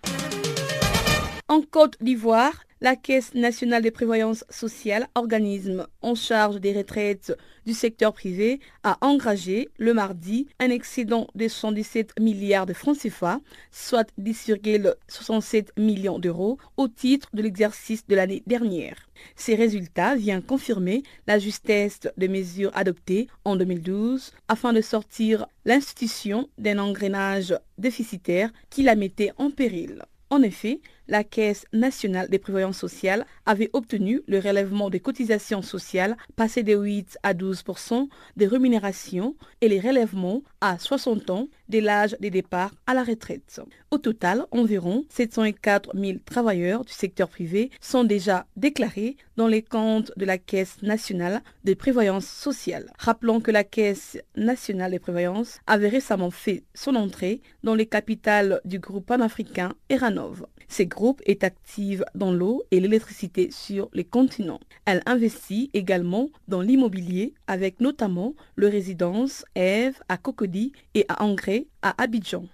En 1.48 1.60
Côte 1.62 1.96
d'Ivoire, 2.00 2.64
la 2.85 2.97
Caisse 2.97 3.33
nationale 3.33 3.83
de 3.83 3.88
prévoyance 3.88 4.44
sociale, 4.51 5.09
organisme 5.14 5.87
en 6.03 6.14
charge 6.14 6.61
des 6.61 6.75
retraites 6.75 7.35
du 7.64 7.73
secteur 7.73 8.12
privé, 8.12 8.61
a 8.83 8.99
engagé 9.01 9.70
le 9.79 9.94
mardi 9.94 10.49
un 10.61 10.68
excédent 10.68 11.27
de 11.35 11.49
117 11.49 12.20
milliards 12.20 12.66
de 12.66 12.75
francs 12.75 12.99
CFA, 12.99 13.40
soit 13.70 14.07
10,67 14.20 15.68
millions 15.79 16.18
d'euros 16.18 16.59
au 16.77 16.87
titre 16.87 17.31
de 17.33 17.40
l'exercice 17.40 18.07
de 18.07 18.16
l'année 18.16 18.42
dernière. 18.47 19.09
Ces 19.35 19.55
résultats 19.55 20.14
viennent 20.14 20.42
confirmer 20.42 21.05
la 21.27 21.38
justesse 21.38 22.01
des 22.18 22.29
mesures 22.29 22.77
adoptées 22.77 23.29
en 23.47 23.57
2012 23.57 24.33
afin 24.49 24.75
de 24.75 24.83
sortir 24.83 25.47
l'institution 25.64 26.51
d'un 26.59 26.79
engrenage 26.79 27.59
déficitaire 27.79 28.51
qui 28.68 28.83
la 28.83 28.94
mettait 28.94 29.33
en 29.38 29.51
péril. 29.51 30.03
En 30.30 30.42
effet, 30.42 30.80
la 31.06 31.22
Caisse 31.22 31.66
nationale 31.72 32.28
des 32.28 32.38
prévoyances 32.38 32.78
sociales 32.78 33.26
avait 33.44 33.70
obtenu 33.72 34.22
le 34.26 34.38
relèvement 34.38 34.88
des 34.88 35.00
cotisations 35.00 35.62
sociales 35.62 36.16
passé 36.34 36.62
de 36.62 36.74
8 36.74 37.18
à 37.22 37.34
12% 37.34 38.08
des 38.37 38.46
rémunérations 38.46 39.37
et 39.60 39.68
les 39.68 39.80
relèvements 39.80 40.42
à 40.60 40.78
60 40.78 41.28
ans 41.30 41.48
de 41.68 41.78
l'âge 41.78 42.16
des 42.20 42.30
départs 42.30 42.74
à 42.87 42.94
la 42.94 43.04
retraite. 43.04 43.60
Au 43.90 43.98
total, 43.98 44.46
environ 44.50 45.04
704 45.10 45.90
000 45.94 46.18
travailleurs 46.24 46.84
du 46.84 46.92
secteur 46.92 47.28
privé 47.28 47.70
sont 47.80 48.04
déjà 48.04 48.46
déclarés 48.56 49.16
dans 49.37 49.46
les 49.46 49.62
comptes 49.62 50.12
de 50.16 50.24
la 50.24 50.38
Caisse 50.38 50.80
nationale 50.82 51.42
des 51.64 51.74
prévoyances 51.74 52.26
sociales. 52.26 52.90
Rappelons 52.98 53.40
que 53.40 53.50
la 53.50 53.64
Caisse 53.64 54.18
nationale 54.37 54.92
des 54.92 54.98
prévoyances 54.98 55.58
avait 55.66 55.88
récemment 55.88 56.30
fait 56.30 56.64
son 56.74 56.94
entrée 56.94 57.42
dans 57.62 57.74
les 57.74 57.87
capitales 57.87 58.60
du 58.64 58.78
groupe 58.78 59.06
panafricain 59.06 59.74
Eranov. 60.14 60.46
Ces 60.68 60.87
groupe 60.87 61.20
est 61.27 61.44
active 61.44 62.05
dans 62.14 62.33
l'eau 62.33 62.62
et 62.70 62.81
l'électricité 62.81 63.50
sur 63.50 63.88
les 63.92 64.05
continents. 64.05 64.61
Elle 64.87 65.03
investit 65.07 65.70
également 65.74 66.31
dans 66.48 66.61
l'immobilier 66.61 67.35
avec 67.46 67.81
notamment 67.81 68.35
le 68.57 68.68
résidence 68.68 69.44
Eve 69.55 70.00
à 70.09 70.16
Cocody 70.16 70.72
et 70.94 71.05
à 71.09 71.22
Angré 71.22 71.68
à 71.83 72.00
Abidjan. 72.03 72.46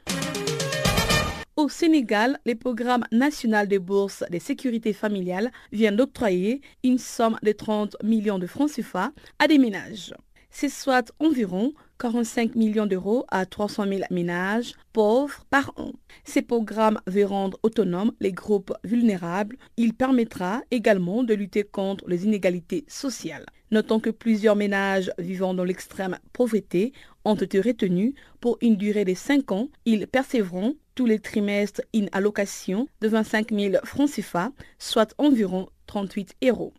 Au 1.57 1.69
Sénégal, 1.69 2.39
le 2.47 2.55
programme 2.55 3.05
national 3.13 3.69
de 3.69 3.79
bourse 3.79 4.25
de 4.31 4.39
sécurité 4.39 4.93
familiale 4.93 5.51
vient 5.73 5.93
d'octroyer 5.93 6.63
une 6.83 6.99
somme 6.99 7.39
de 7.43 7.53
30 7.53 7.97
millions 8.03 8.39
de 8.39 8.47
francs 8.47 8.71
CFA 8.71 9.13
à 9.39 9.47
des 9.47 9.59
ménages. 9.59 10.15
C'est 10.51 10.71
soit 10.71 11.13
environ 11.21 11.75
45 12.01 12.55
millions 12.55 12.87
d'euros 12.87 13.27
à 13.31 13.45
300 13.45 13.85
000 13.87 14.01
ménages 14.11 14.73
pauvres 14.95 15.45
par 15.51 15.73
an. 15.77 15.93
Ces 16.25 16.41
programmes 16.41 16.99
vont 17.07 17.27
rendre 17.27 17.59
autonomes 17.63 18.13
les 18.21 18.33
groupes 18.33 18.73
vulnérables. 18.85 19.57
Il 19.77 19.93
permettra 19.93 20.63
également 20.71 21.23
de 21.23 21.35
lutter 21.35 21.63
contre 21.63 22.09
les 22.09 22.25
inégalités 22.25 22.85
sociales. 22.89 23.45
Notons 23.71 24.01
que 24.01 24.11
plusieurs 24.11 24.57
ménages 24.57 25.13
vivant 25.19 25.53
dans 25.53 25.65
l'extrême 25.65 26.19
pauvreté 26.33 26.93
ont 27.25 27.35
été 27.35 27.61
retenus 27.61 28.15
pour 28.41 28.57
une 28.63 28.77
durée 28.77 29.05
de 29.05 29.15
5 29.15 29.53
ans. 29.53 29.69
Ils 29.85 30.07
percevront 30.07 30.77
tous 30.95 31.05
les 31.07 31.19
trimestres 31.19 31.83
une 31.93 32.09
allocation 32.13 32.89
de 33.03 33.09
25 33.09 33.53
000 33.53 33.75
francs 33.85 34.11
CFA, 34.11 34.53
soit 34.79 35.15
environ 35.19 35.69
38 35.87 36.35
euros. 36.45 36.73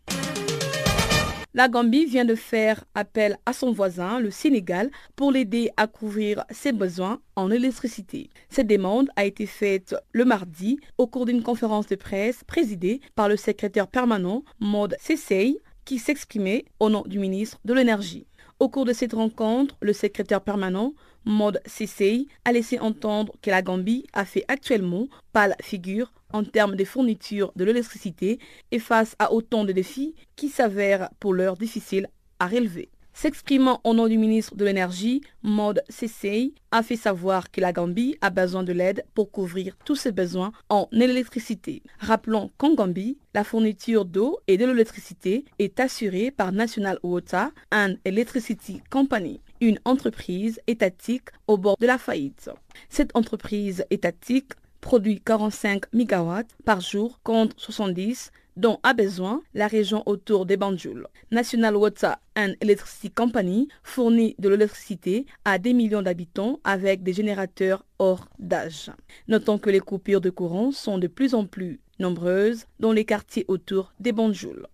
La 1.54 1.68
Gambie 1.68 2.06
vient 2.06 2.24
de 2.24 2.34
faire 2.34 2.82
appel 2.94 3.36
à 3.44 3.52
son 3.52 3.72
voisin, 3.72 4.20
le 4.20 4.30
Sénégal, 4.30 4.90
pour 5.16 5.30
l'aider 5.30 5.68
à 5.76 5.86
couvrir 5.86 6.46
ses 6.50 6.72
besoins 6.72 7.20
en 7.36 7.50
électricité. 7.50 8.30
Cette 8.48 8.68
demande 8.68 9.10
a 9.16 9.26
été 9.26 9.44
faite 9.44 9.94
le 10.12 10.24
mardi 10.24 10.80
au 10.96 11.06
cours 11.06 11.26
d'une 11.26 11.42
conférence 11.42 11.86
de 11.88 11.96
presse 11.96 12.42
présidée 12.44 13.02
par 13.14 13.28
le 13.28 13.36
secrétaire 13.36 13.86
permanent 13.86 14.44
Maud 14.60 14.96
Sessay 14.98 15.58
qui 15.84 15.98
s'exprimait 15.98 16.64
au 16.80 16.88
nom 16.88 17.02
du 17.06 17.18
ministre 17.18 17.58
de 17.66 17.74
l'Énergie. 17.74 18.26
Au 18.58 18.70
cours 18.70 18.86
de 18.86 18.94
cette 18.94 19.12
rencontre, 19.12 19.76
le 19.82 19.92
secrétaire 19.92 20.40
permanent 20.40 20.94
Maud 21.24 21.60
Sessay 21.66 22.26
a 22.44 22.52
laissé 22.52 22.78
entendre 22.78 23.34
que 23.42 23.50
la 23.50 23.62
Gambie 23.62 24.06
a 24.12 24.24
fait 24.24 24.44
actuellement 24.48 25.08
pâle 25.32 25.54
figure 25.60 26.12
en 26.32 26.44
termes 26.44 26.76
de 26.76 26.84
fourniture 26.84 27.52
de 27.56 27.64
l'électricité 27.64 28.38
et 28.70 28.78
face 28.78 29.14
à 29.18 29.32
autant 29.32 29.64
de 29.64 29.72
défis 29.72 30.14
qui 30.36 30.48
s'avèrent 30.48 31.10
pour 31.20 31.34
l'heure 31.34 31.56
difficiles 31.56 32.08
à 32.38 32.46
relever. 32.46 32.88
S'exprimant 33.14 33.80
au 33.84 33.92
nom 33.92 34.08
du 34.08 34.16
ministre 34.16 34.56
de 34.56 34.64
l'Énergie, 34.64 35.20
Maud 35.42 35.82
Sessay 35.90 36.54
a 36.70 36.82
fait 36.82 36.96
savoir 36.96 37.50
que 37.50 37.60
la 37.60 37.72
Gambie 37.72 38.16
a 38.22 38.30
besoin 38.30 38.62
de 38.62 38.72
l'aide 38.72 39.04
pour 39.14 39.30
couvrir 39.30 39.76
tous 39.84 39.96
ses 39.96 40.12
besoins 40.12 40.50
en 40.70 40.88
électricité. 40.92 41.82
Rappelons 41.98 42.50
qu'en 42.56 42.74
Gambie, 42.74 43.18
la 43.34 43.44
fourniture 43.44 44.06
d'eau 44.06 44.40
et 44.48 44.56
de 44.56 44.64
l'électricité 44.64 45.44
est 45.58 45.78
assurée 45.78 46.30
par 46.30 46.52
National 46.52 46.98
Water 47.02 47.50
and 47.70 47.96
Electricity 48.06 48.80
Company, 48.88 49.40
une 49.62 49.78
entreprise 49.84 50.60
étatique 50.66 51.28
au 51.46 51.56
bord 51.56 51.76
de 51.80 51.86
la 51.86 51.96
faillite. 51.96 52.50
Cette 52.88 53.16
entreprise 53.16 53.84
étatique 53.90 54.52
produit 54.80 55.20
45 55.24 55.84
MW 55.94 56.42
par 56.64 56.80
jour 56.80 57.20
contre 57.22 57.54
70 57.60 58.32
dont 58.56 58.80
a 58.82 58.92
besoin 58.92 59.40
la 59.54 59.68
région 59.68 60.02
autour 60.04 60.46
des 60.46 60.56
Banjul. 60.56 61.06
National 61.30 61.76
Water 61.76 62.16
and 62.36 62.54
Electricity 62.60 63.10
Company 63.10 63.68
fournit 63.84 64.34
de 64.40 64.48
l'électricité 64.48 65.26
à 65.44 65.58
des 65.58 65.72
millions 65.72 66.02
d'habitants 66.02 66.58
avec 66.64 67.04
des 67.04 67.12
générateurs 67.12 67.84
hors 68.00 68.26
d'âge. 68.40 68.90
Notons 69.28 69.58
que 69.58 69.70
les 69.70 69.80
coupures 69.80 70.20
de 70.20 70.30
courant 70.30 70.72
sont 70.72 70.98
de 70.98 71.06
plus 71.06 71.34
en 71.34 71.46
plus 71.46 71.80
nombreuses 72.00 72.66
dans 72.80 72.92
les 72.92 73.04
quartiers 73.04 73.44
autour 73.46 73.92
des 74.00 74.10
Banjul. 74.10 74.66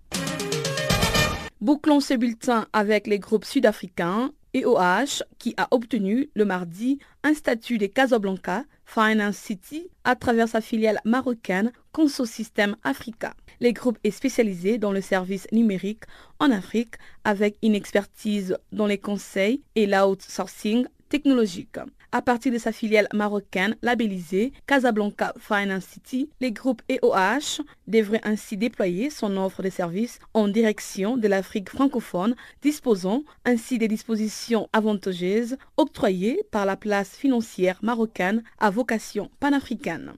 Bouclons 1.61 2.01
ce 2.01 2.15
bulletin 2.15 2.69
avec 2.73 3.07
les 3.07 3.19
groupes 3.19 3.45
sud-africains 3.45 4.33
EOH 4.55 5.23
qui 5.39 5.55
a 5.57 5.69
obtenu 5.71 6.31
le 6.35 6.45
mardi 6.45 6.99
un 7.23 7.35
statut 7.35 7.79
de 7.79 7.87
Casablanca 7.87 8.65
Finance 8.85 9.37
City 9.37 9.89
à 10.05 10.17
travers 10.17 10.49
sa 10.49 10.61
filiale 10.61 11.01
marocaine 11.05 11.73
Consosystem 11.93 12.77
Africa. 12.85 13.35
Le 13.61 13.73
groupe 13.73 13.99
est 14.05 14.11
spécialisé 14.11 14.79
dans 14.79 14.93
le 14.93 15.01
service 15.01 15.47
numérique 15.53 16.05
en 16.39 16.51
Afrique 16.51 16.95
avec 17.25 17.59
une 17.63 17.75
expertise 17.75 18.57
dans 18.73 18.87
les 18.87 18.99
conseils 18.99 19.63
et 19.75 19.87
l'outsourcing 19.87 20.87
technologique. 21.09 21.79
À 22.11 22.23
partir 22.23 22.51
de 22.51 22.57
sa 22.57 22.73
filiale 22.73 23.07
marocaine 23.13 23.77
labellisée 23.83 24.55
Casablanca 24.67 25.35
Finance 25.39 25.85
City, 25.85 26.31
le 26.41 26.49
groupe 26.49 26.81
EOH 26.89 27.63
devrait 27.87 28.23
ainsi 28.25 28.57
déployer 28.57 29.11
son 29.11 29.37
offre 29.37 29.63
de 29.63 29.69
services 29.69 30.19
en 30.33 30.49
direction 30.49 31.19
de 31.19 31.29
l'Afrique 31.29 31.69
francophone, 31.69 32.35
disposant 32.63 33.25
ainsi 33.45 33.77
des 33.77 33.89
dispositions 33.89 34.71
avantageuses 34.73 35.59
octroyées 35.77 36.41
par 36.51 36.65
la 36.65 36.77
place 36.77 37.11
financière 37.15 37.79
marocaine 37.83 38.43
à 38.59 38.71
vocation 38.71 39.31
panafricaine. 39.39 40.15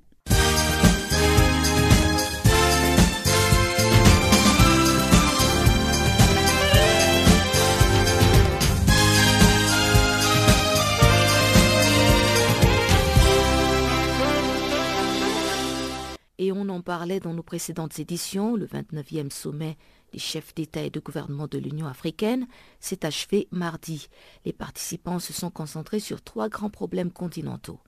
Et 16.40 16.52
on 16.52 16.70
en 16.70 16.80
parlait 16.80 17.20
dans 17.20 17.34
nos 17.34 17.42
précédentes 17.42 17.98
éditions, 17.98 18.56
le 18.56 18.66
29e 18.66 19.30
sommet 19.30 19.76
des 20.10 20.18
chefs 20.18 20.54
d'État 20.54 20.80
et 20.80 20.88
de 20.88 20.98
gouvernement 20.98 21.46
de 21.46 21.58
l'Union 21.58 21.86
africaine 21.86 22.46
s'est 22.80 23.04
achevé 23.04 23.46
mardi. 23.50 24.08
Les 24.46 24.54
participants 24.54 25.18
se 25.18 25.34
sont 25.34 25.50
concentrés 25.50 26.00
sur 26.00 26.22
trois 26.22 26.48
grands 26.48 26.70
problèmes 26.70 27.12
continentaux. 27.12 27.78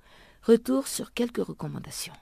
Retour 0.42 0.86
sur 0.86 1.14
quelques 1.14 1.42
recommandations. 1.42 2.12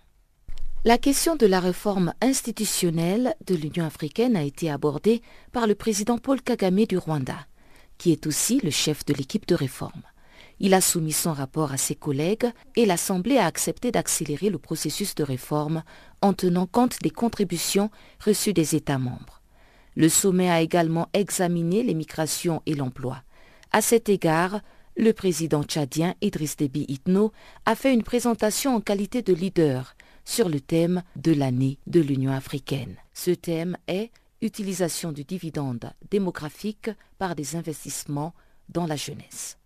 La 0.84 0.98
question 0.98 1.34
de 1.34 1.46
la 1.46 1.58
réforme 1.58 2.14
institutionnelle 2.20 3.34
de 3.44 3.56
l'Union 3.56 3.84
africaine 3.84 4.36
a 4.36 4.44
été 4.44 4.70
abordée 4.70 5.22
par 5.50 5.66
le 5.66 5.74
président 5.74 6.16
Paul 6.16 6.40
Kagame 6.40 6.84
du 6.84 6.96
Rwanda, 6.96 7.44
qui 7.98 8.12
est 8.12 8.28
aussi 8.28 8.60
le 8.62 8.70
chef 8.70 9.04
de 9.04 9.14
l'équipe 9.14 9.48
de 9.48 9.56
réforme. 9.56 10.02
Il 10.62 10.74
a 10.74 10.82
soumis 10.82 11.12
son 11.12 11.32
rapport 11.32 11.72
à 11.72 11.78
ses 11.78 11.94
collègues 11.94 12.52
et 12.76 12.84
l'Assemblée 12.84 13.38
a 13.38 13.46
accepté 13.46 13.90
d'accélérer 13.90 14.50
le 14.50 14.58
processus 14.58 15.14
de 15.14 15.24
réforme 15.24 15.82
en 16.20 16.34
tenant 16.34 16.66
compte 16.66 16.98
des 17.02 17.10
contributions 17.10 17.90
reçues 18.22 18.52
des 18.52 18.76
États 18.76 18.98
membres. 18.98 19.40
Le 19.96 20.10
sommet 20.10 20.50
a 20.50 20.60
également 20.60 21.08
examiné 21.14 21.82
les 21.82 21.94
migrations 21.94 22.62
et 22.66 22.74
l'emploi. 22.74 23.22
À 23.72 23.80
cet 23.80 24.10
égard, 24.10 24.60
le 24.98 25.12
président 25.12 25.62
tchadien 25.62 26.14
Idriss 26.20 26.56
Déby 26.56 26.84
Itno 26.88 27.32
a 27.64 27.74
fait 27.74 27.94
une 27.94 28.02
présentation 28.02 28.76
en 28.76 28.80
qualité 28.82 29.22
de 29.22 29.32
leader 29.32 29.94
sur 30.26 30.50
le 30.50 30.60
thème 30.60 31.02
de 31.16 31.32
l'année 31.32 31.78
de 31.86 32.00
l'Union 32.00 32.32
africaine. 32.32 32.96
Ce 33.14 33.30
thème 33.30 33.78
est 33.88 34.10
utilisation 34.42 35.10
du 35.10 35.24
dividende 35.24 35.92
démographique 36.10 36.90
par 37.18 37.34
des 37.34 37.56
investissements 37.56 38.34
dans 38.68 38.86
la 38.86 38.96
jeunesse. 38.96 39.59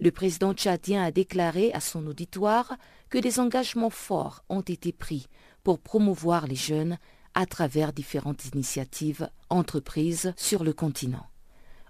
Le 0.00 0.10
président 0.10 0.54
tchadien 0.54 1.04
a 1.04 1.10
déclaré 1.10 1.74
à 1.74 1.80
son 1.80 2.06
auditoire 2.06 2.78
que 3.10 3.18
des 3.18 3.38
engagements 3.38 3.90
forts 3.90 4.42
ont 4.48 4.62
été 4.62 4.92
pris 4.92 5.26
pour 5.62 5.78
promouvoir 5.78 6.46
les 6.46 6.56
jeunes 6.56 6.96
à 7.34 7.44
travers 7.44 7.92
différentes 7.92 8.46
initiatives 8.54 9.28
entreprises 9.50 10.32
sur 10.38 10.64
le 10.64 10.72
continent. 10.72 11.26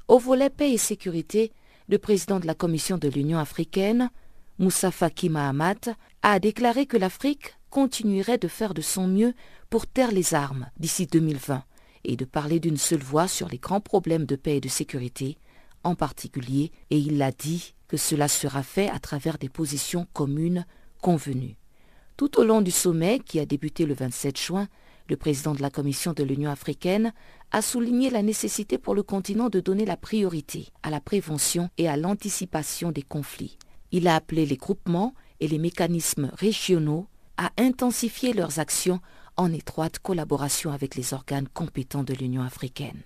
Au 0.08 0.18
volet 0.18 0.50
paix 0.50 0.72
et 0.72 0.76
sécurité, 0.76 1.52
le 1.88 1.98
président 1.98 2.40
de 2.40 2.48
la 2.48 2.56
Commission 2.56 2.98
de 2.98 3.06
l'Union 3.06 3.38
africaine, 3.38 4.10
Moussa 4.58 4.90
Faki 4.90 5.28
Mahamat, 5.28 5.94
a 6.22 6.40
déclaré 6.40 6.86
que 6.86 6.96
l'Afrique 6.96 7.54
continuerait 7.70 8.38
de 8.38 8.48
faire 8.48 8.74
de 8.74 8.82
son 8.82 9.06
mieux 9.06 9.34
pour 9.70 9.86
taire 9.86 10.10
les 10.10 10.34
armes 10.34 10.68
d'ici 10.80 11.06
2020 11.06 11.62
et 12.02 12.16
de 12.16 12.24
parler 12.24 12.58
d'une 12.58 12.76
seule 12.76 13.04
voix 13.04 13.28
sur 13.28 13.48
les 13.48 13.58
grands 13.58 13.80
problèmes 13.80 14.26
de 14.26 14.34
paix 14.34 14.56
et 14.56 14.60
de 14.60 14.68
sécurité, 14.68 15.38
en 15.84 15.94
particulier, 15.94 16.72
et 16.90 16.98
il 16.98 17.22
a 17.22 17.30
dit 17.30 17.74
que 17.90 17.96
cela 17.96 18.28
sera 18.28 18.62
fait 18.62 18.88
à 18.88 19.00
travers 19.00 19.36
des 19.36 19.48
positions 19.48 20.06
communes 20.12 20.64
convenues. 21.02 21.56
Tout 22.16 22.38
au 22.38 22.44
long 22.44 22.60
du 22.60 22.70
sommet, 22.70 23.18
qui 23.18 23.40
a 23.40 23.46
débuté 23.46 23.84
le 23.84 23.94
27 23.94 24.38
juin, 24.38 24.68
le 25.08 25.16
président 25.16 25.54
de 25.54 25.60
la 25.60 25.70
Commission 25.70 26.12
de 26.12 26.22
l'Union 26.22 26.52
africaine 26.52 27.12
a 27.50 27.62
souligné 27.62 28.08
la 28.08 28.22
nécessité 28.22 28.78
pour 28.78 28.94
le 28.94 29.02
continent 29.02 29.48
de 29.48 29.58
donner 29.58 29.84
la 29.84 29.96
priorité 29.96 30.68
à 30.84 30.90
la 30.90 31.00
prévention 31.00 31.68
et 31.78 31.88
à 31.88 31.96
l'anticipation 31.96 32.92
des 32.92 33.02
conflits. 33.02 33.58
Il 33.90 34.06
a 34.06 34.14
appelé 34.14 34.46
les 34.46 34.56
groupements 34.56 35.12
et 35.40 35.48
les 35.48 35.58
mécanismes 35.58 36.30
régionaux 36.38 37.08
à 37.38 37.50
intensifier 37.58 38.34
leurs 38.34 38.60
actions 38.60 39.00
en 39.36 39.52
étroite 39.52 39.98
collaboration 39.98 40.70
avec 40.70 40.94
les 40.94 41.12
organes 41.12 41.48
compétents 41.48 42.04
de 42.04 42.14
l'Union 42.14 42.42
africaine. 42.42 43.02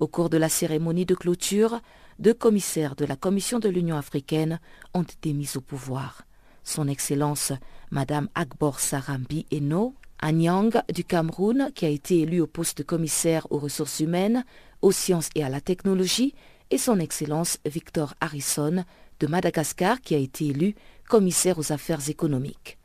Au 0.00 0.06
cours 0.06 0.30
de 0.30 0.36
la 0.36 0.48
cérémonie 0.48 1.06
de 1.06 1.16
clôture, 1.16 1.80
deux 2.20 2.34
commissaires 2.34 2.94
de 2.94 3.04
la 3.04 3.16
Commission 3.16 3.58
de 3.58 3.68
l'Union 3.68 3.96
africaine 3.96 4.60
ont 4.94 5.02
été 5.02 5.32
mis 5.32 5.56
au 5.56 5.60
pouvoir. 5.60 6.22
Son 6.62 6.86
Excellence 6.86 7.52
Madame 7.90 8.28
Akbor 8.36 8.78
Sarambi 8.78 9.46
Eno 9.52 9.94
Anyang 10.20 10.82
du 10.94 11.02
Cameroun, 11.02 11.70
qui 11.74 11.84
a 11.84 11.88
été 11.88 12.20
élu 12.20 12.40
au 12.40 12.46
poste 12.46 12.78
de 12.78 12.82
commissaire 12.84 13.46
aux 13.50 13.58
ressources 13.58 13.98
humaines, 13.98 14.44
aux 14.82 14.92
sciences 14.92 15.30
et 15.34 15.42
à 15.42 15.48
la 15.48 15.60
technologie, 15.60 16.34
et 16.70 16.78
son 16.78 17.00
Excellence 17.00 17.58
Victor 17.64 18.14
Harrison 18.20 18.84
de 19.18 19.26
Madagascar, 19.26 20.00
qui 20.00 20.14
a 20.14 20.18
été 20.18 20.46
élu 20.46 20.76
commissaire 21.08 21.58
aux 21.58 21.72
affaires 21.72 22.08
économiques. 22.08 22.78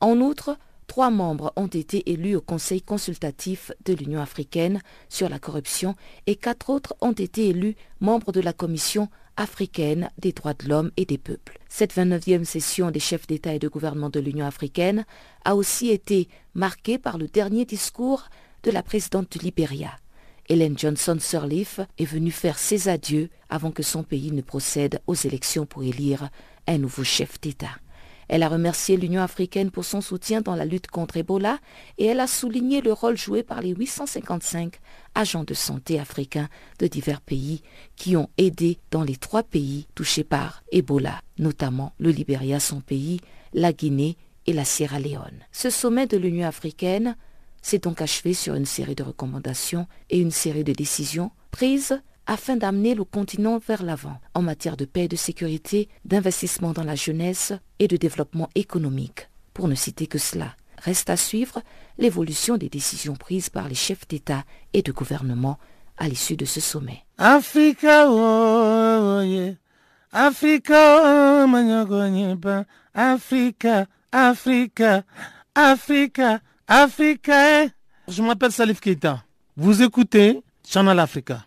En 0.00 0.20
outre, 0.20 0.56
trois 0.90 1.10
membres 1.10 1.52
ont 1.54 1.68
été 1.68 2.10
élus 2.10 2.34
au 2.34 2.40
Conseil 2.40 2.82
consultatif 2.82 3.70
de 3.84 3.94
l'Union 3.94 4.20
africaine 4.20 4.80
sur 5.08 5.28
la 5.28 5.38
corruption 5.38 5.94
et 6.26 6.34
quatre 6.34 6.68
autres 6.68 6.96
ont 7.00 7.12
été 7.12 7.46
élus 7.50 7.76
membres 8.00 8.32
de 8.32 8.40
la 8.40 8.52
Commission 8.52 9.08
africaine 9.36 10.10
des 10.18 10.32
droits 10.32 10.54
de 10.54 10.68
l'homme 10.68 10.90
et 10.96 11.04
des 11.04 11.16
peuples. 11.16 11.60
Cette 11.68 11.94
29e 11.94 12.42
session 12.42 12.90
des 12.90 12.98
chefs 12.98 13.28
d'État 13.28 13.54
et 13.54 13.60
de 13.60 13.68
gouvernement 13.68 14.10
de 14.10 14.18
l'Union 14.18 14.44
africaine 14.44 15.06
a 15.44 15.54
aussi 15.54 15.90
été 15.90 16.28
marquée 16.54 16.98
par 16.98 17.18
le 17.18 17.28
dernier 17.28 17.64
discours 17.64 18.24
de 18.64 18.72
la 18.72 18.82
présidente 18.82 19.30
du 19.30 19.38
Libéria. 19.38 19.92
Hélène 20.48 20.76
Johnson 20.76 21.18
Sirleaf 21.20 21.78
est 21.98 22.04
venue 22.04 22.32
faire 22.32 22.58
ses 22.58 22.88
adieux 22.88 23.30
avant 23.48 23.70
que 23.70 23.84
son 23.84 24.02
pays 24.02 24.32
ne 24.32 24.42
procède 24.42 25.00
aux 25.06 25.14
élections 25.14 25.66
pour 25.66 25.84
élire 25.84 26.30
un 26.66 26.78
nouveau 26.78 27.04
chef 27.04 27.40
d'État. 27.40 27.76
Elle 28.32 28.44
a 28.44 28.48
remercié 28.48 28.96
l'Union 28.96 29.22
africaine 29.22 29.72
pour 29.72 29.84
son 29.84 30.00
soutien 30.00 30.40
dans 30.40 30.54
la 30.54 30.64
lutte 30.64 30.86
contre 30.86 31.16
Ebola 31.16 31.58
et 31.98 32.06
elle 32.06 32.20
a 32.20 32.28
souligné 32.28 32.80
le 32.80 32.92
rôle 32.92 33.16
joué 33.16 33.42
par 33.42 33.60
les 33.60 33.70
855 33.70 34.78
agents 35.16 35.42
de 35.42 35.52
santé 35.52 35.98
africains 35.98 36.48
de 36.78 36.86
divers 36.86 37.22
pays 37.22 37.60
qui 37.96 38.16
ont 38.16 38.30
aidé 38.38 38.78
dans 38.92 39.02
les 39.02 39.16
trois 39.16 39.42
pays 39.42 39.88
touchés 39.96 40.22
par 40.22 40.62
Ebola, 40.70 41.20
notamment 41.40 41.92
le 41.98 42.10
Libéria, 42.10 42.60
son 42.60 42.80
pays, 42.80 43.18
la 43.52 43.72
Guinée 43.72 44.16
et 44.46 44.52
la 44.52 44.64
Sierra 44.64 45.00
Leone. 45.00 45.40
Ce 45.50 45.68
sommet 45.68 46.06
de 46.06 46.16
l'Union 46.16 46.46
africaine 46.46 47.16
s'est 47.62 47.80
donc 47.80 48.00
achevé 48.00 48.32
sur 48.32 48.54
une 48.54 48.64
série 48.64 48.94
de 48.94 49.02
recommandations 49.02 49.88
et 50.08 50.20
une 50.20 50.30
série 50.30 50.62
de 50.62 50.72
décisions 50.72 51.32
prises 51.50 52.00
afin 52.30 52.56
d'amener 52.56 52.94
le 52.94 53.02
continent 53.02 53.58
vers 53.58 53.82
l'avant 53.82 54.20
en 54.34 54.42
matière 54.42 54.76
de 54.76 54.84
paix 54.84 55.06
et 55.06 55.08
de 55.08 55.16
sécurité, 55.16 55.88
d'investissement 56.04 56.72
dans 56.72 56.84
la 56.84 56.94
jeunesse 56.94 57.52
et 57.80 57.88
de 57.88 57.96
développement 57.96 58.48
économique, 58.54 59.28
pour 59.52 59.66
ne 59.66 59.74
citer 59.74 60.06
que 60.06 60.18
cela. 60.18 60.54
Reste 60.78 61.10
à 61.10 61.16
suivre 61.16 61.60
l'évolution 61.98 62.56
des 62.56 62.68
décisions 62.68 63.16
prises 63.16 63.50
par 63.50 63.68
les 63.68 63.74
chefs 63.74 64.06
d'État 64.06 64.44
et 64.74 64.82
de 64.82 64.92
gouvernement 64.92 65.58
à 65.98 66.08
l'issue 66.08 66.36
de 66.36 66.44
ce 66.44 66.60
sommet. 66.60 67.04
Africa, 67.18 68.06
oh, 68.08 69.22
yeah. 69.22 69.54
Africa, 70.12 71.02
oh, 71.02 71.46
Africa, 72.94 73.86
Africa, 74.12 75.02
Africa, 75.52 76.40
Africa. 76.68 77.66
Je 78.06 78.22
m'appelle 78.22 78.52
Salif 78.52 78.78
Keita. 78.78 79.24
Vous 79.56 79.82
écoutez 79.82 80.40
Channel 80.64 81.00
Africa 81.00 81.44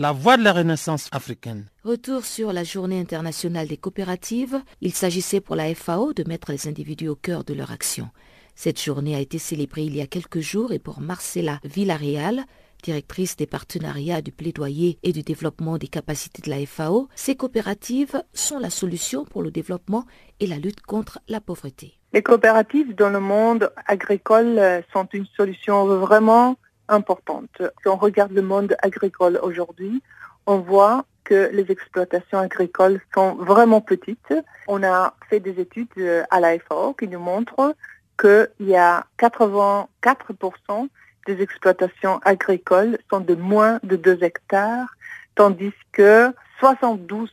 la 0.00 0.12
voie 0.12 0.38
de 0.38 0.42
la 0.42 0.54
renaissance 0.54 1.10
africaine. 1.12 1.66
Retour 1.84 2.24
sur 2.24 2.54
la 2.54 2.64
journée 2.64 2.98
internationale 2.98 3.68
des 3.68 3.76
coopératives. 3.76 4.62
Il 4.80 4.94
s'agissait 4.94 5.42
pour 5.42 5.56
la 5.56 5.74
FAO 5.74 6.14
de 6.14 6.24
mettre 6.26 6.52
les 6.52 6.68
individus 6.68 7.08
au 7.08 7.16
cœur 7.16 7.44
de 7.44 7.52
leur 7.52 7.70
action. 7.70 8.08
Cette 8.54 8.82
journée 8.82 9.14
a 9.14 9.20
été 9.20 9.36
célébrée 9.36 9.82
il 9.82 9.94
y 9.94 10.00
a 10.00 10.06
quelques 10.06 10.40
jours 10.40 10.72
et 10.72 10.78
pour 10.78 11.02
Marcella 11.02 11.60
Villarreal, 11.64 12.46
directrice 12.82 13.36
des 13.36 13.46
partenariats 13.46 14.22
du 14.22 14.32
plaidoyer 14.32 14.98
et 15.02 15.12
du 15.12 15.22
développement 15.22 15.76
des 15.76 15.88
capacités 15.88 16.40
de 16.40 16.48
la 16.48 16.64
FAO, 16.64 17.10
ces 17.14 17.36
coopératives 17.36 18.22
sont 18.32 18.58
la 18.58 18.70
solution 18.70 19.26
pour 19.26 19.42
le 19.42 19.50
développement 19.50 20.06
et 20.40 20.46
la 20.46 20.56
lutte 20.56 20.80
contre 20.80 21.18
la 21.28 21.42
pauvreté. 21.42 22.00
Les 22.14 22.22
coopératives 22.22 22.94
dans 22.94 23.10
le 23.10 23.20
monde 23.20 23.70
agricole 23.84 24.82
sont 24.94 25.06
une 25.12 25.26
solution 25.36 25.84
vraiment 25.84 26.56
Si 26.90 27.88
on 27.88 27.96
regarde 27.96 28.32
le 28.32 28.42
monde 28.42 28.76
agricole 28.82 29.38
aujourd'hui, 29.42 30.02
on 30.46 30.58
voit 30.58 31.04
que 31.24 31.50
les 31.52 31.70
exploitations 31.70 32.38
agricoles 32.38 33.00
sont 33.14 33.36
vraiment 33.36 33.80
petites. 33.80 34.34
On 34.66 34.82
a 34.82 35.14
fait 35.28 35.40
des 35.40 35.60
études 35.60 35.88
euh, 35.98 36.24
à 36.30 36.40
la 36.40 36.58
FAO 36.58 36.94
qui 36.94 37.06
nous 37.06 37.20
montrent 37.20 37.76
qu'il 38.20 38.48
y 38.60 38.76
a 38.76 39.04
84% 39.18 40.88
des 41.26 41.42
exploitations 41.42 42.18
agricoles 42.24 42.98
sont 43.10 43.20
de 43.20 43.34
moins 43.34 43.78
de 43.82 43.96
2 43.96 44.24
hectares, 44.24 44.88
tandis 45.34 45.72
que 45.92 46.32
72% 46.60 47.28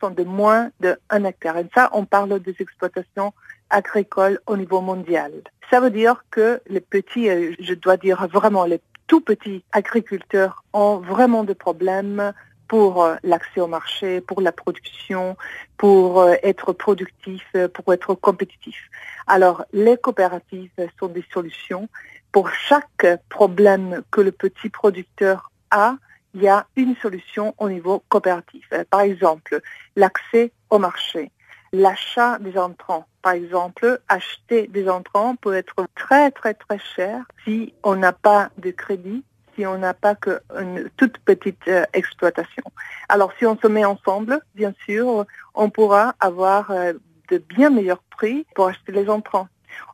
sont 0.00 0.10
de 0.10 0.24
moins 0.24 0.70
de 0.80 0.98
1 1.10 1.24
hectare. 1.24 1.58
Et 1.58 1.66
ça, 1.74 1.90
on 1.92 2.04
parle 2.04 2.40
des 2.40 2.54
exploitations 2.60 3.32
agricoles 3.70 4.40
au 4.46 4.56
niveau 4.56 4.80
mondial. 4.80 5.32
Ça 5.70 5.80
veut 5.80 5.90
dire 5.90 6.24
que 6.30 6.60
les 6.68 6.80
petits, 6.80 7.30
euh, 7.30 7.54
je 7.60 7.74
dois 7.74 7.96
dire 7.96 8.26
vraiment 8.28 8.64
les 8.64 8.80
tout 9.06 9.20
petits 9.20 9.64
agriculteurs 9.72 10.64
ont 10.72 10.98
vraiment 10.98 11.44
des 11.44 11.54
problèmes 11.54 12.32
pour 12.68 13.02
euh, 13.02 13.16
l'accès 13.22 13.60
au 13.60 13.66
marché, 13.66 14.20
pour 14.20 14.40
la 14.40 14.52
production, 14.52 15.36
pour 15.76 16.20
euh, 16.20 16.34
être 16.42 16.72
productifs, 16.72 17.56
pour 17.74 17.92
être 17.92 18.14
compétitifs. 18.14 18.90
Alors, 19.26 19.64
les 19.72 19.96
coopératives 19.96 20.70
sont 20.98 21.08
des 21.08 21.24
solutions. 21.32 21.88
Pour 22.32 22.50
chaque 22.50 23.06
problème 23.28 24.02
que 24.10 24.20
le 24.20 24.30
petit 24.30 24.68
producteur 24.68 25.50
a, 25.70 25.96
il 26.34 26.42
y 26.42 26.48
a 26.48 26.66
une 26.76 26.96
solution 26.96 27.54
au 27.58 27.68
niveau 27.68 28.02
coopératif. 28.08 28.68
Par 28.90 29.00
exemple, 29.00 29.60
l'accès 29.96 30.52
au 30.70 30.78
marché, 30.78 31.30
l'achat 31.72 32.38
des 32.38 32.56
entrants. 32.58 33.06
Par 33.22 33.32
exemple, 33.32 34.00
acheter 34.08 34.66
des 34.68 34.88
entrants 34.88 35.36
peut 35.36 35.54
être 35.54 35.86
très 35.94 36.30
très 36.30 36.54
très 36.54 36.78
cher 36.78 37.24
si 37.44 37.74
on 37.82 37.96
n'a 37.96 38.12
pas 38.12 38.50
de 38.58 38.70
crédit, 38.70 39.22
si 39.54 39.66
on 39.66 39.78
n'a 39.78 39.94
pas 39.94 40.14
qu'une 40.14 40.88
toute 40.96 41.18
petite 41.18 41.68
euh, 41.68 41.84
exploitation. 41.92 42.62
Alors 43.08 43.32
si 43.38 43.44
on 43.44 43.58
se 43.58 43.66
met 43.66 43.84
ensemble, 43.84 44.40
bien 44.54 44.72
sûr, 44.86 45.26
on 45.54 45.70
pourra 45.70 46.14
avoir 46.20 46.70
euh, 46.70 46.94
de 47.30 47.38
bien 47.38 47.70
meilleurs 47.70 48.02
prix 48.10 48.46
pour 48.54 48.68
acheter 48.68 48.92
les 48.92 49.08
entrants. 49.10 49.48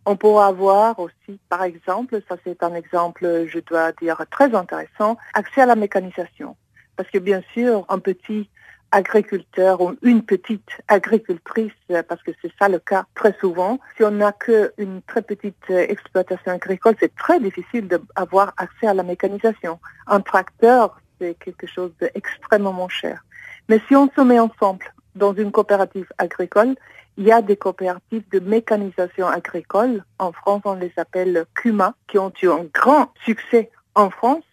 On 0.05 0.17
pourra 0.17 0.47
avoir 0.47 0.99
aussi, 0.99 1.41
par 1.49 1.63
exemple, 1.63 2.21
ça 2.29 2.37
c'est 2.45 2.63
un 2.63 2.75
exemple, 2.75 3.47
je 3.47 3.59
dois 3.59 3.93
dire, 3.93 4.23
très 4.31 4.55
intéressant, 4.55 5.17
accès 5.35 5.63
à 5.63 5.67
la 5.67 5.77
mécanisation. 5.77 6.57
Parce 6.97 7.11
que 7.11 7.19
bien 7.19 7.43
sûr, 7.53 7.85
un 7.89 7.99
petit 7.99 8.49
agriculteur 8.93 9.81
ou 9.81 9.97
une 10.03 10.23
petite 10.23 10.71
agricultrice, 10.89 11.73
parce 12.09 12.23
que 12.23 12.31
c'est 12.41 12.53
ça 12.59 12.69
le 12.69 12.79
cas 12.79 13.05
très 13.15 13.35
souvent, 13.41 13.79
si 13.97 14.05
on 14.05 14.13
n'a 14.13 14.33
qu'une 14.33 15.03
très 15.07 15.23
petite 15.23 15.71
exploitation 15.71 16.53
agricole, 16.53 16.95
c'est 17.01 17.15
très 17.17 17.41
difficile 17.41 17.89
d'avoir 17.89 18.55
accès 18.57 18.87
à 18.87 18.95
la 18.95 19.03
mécanisation. 19.03 19.81
Un 20.07 20.21
tracteur, 20.21 20.99
c'est 21.21 21.35
quelque 21.35 21.67
chose 21.67 21.91
d'extrêmement 22.01 22.89
cher. 22.89 23.25
Mais 23.69 23.81
si 23.89 23.97
on 23.97 24.09
se 24.15 24.21
met 24.21 24.39
ensemble 24.39 24.87
dans 25.17 25.35
une 25.35 25.51
coopérative 25.51 26.09
agricole, 26.19 26.77
il 27.17 27.25
y 27.25 27.33
a 27.33 27.43
des 27.43 27.57
coopératives 27.57 28.25
de 28.31 28.39
mécanisation 28.39 29.27
agricole. 29.27 30.05
En 30.19 30.33
France, 30.33 30.63
on 30.65 30.75
les 30.75 30.93
appelle 30.97 31.47
CUMA, 31.55 31.95
qui 32.09 32.19
ont 32.19 32.33
eu 32.43 32.49
un 32.49 32.67
grand 32.73 33.13
succès 33.25 33.71
en 33.95 34.11
France. 34.11 34.45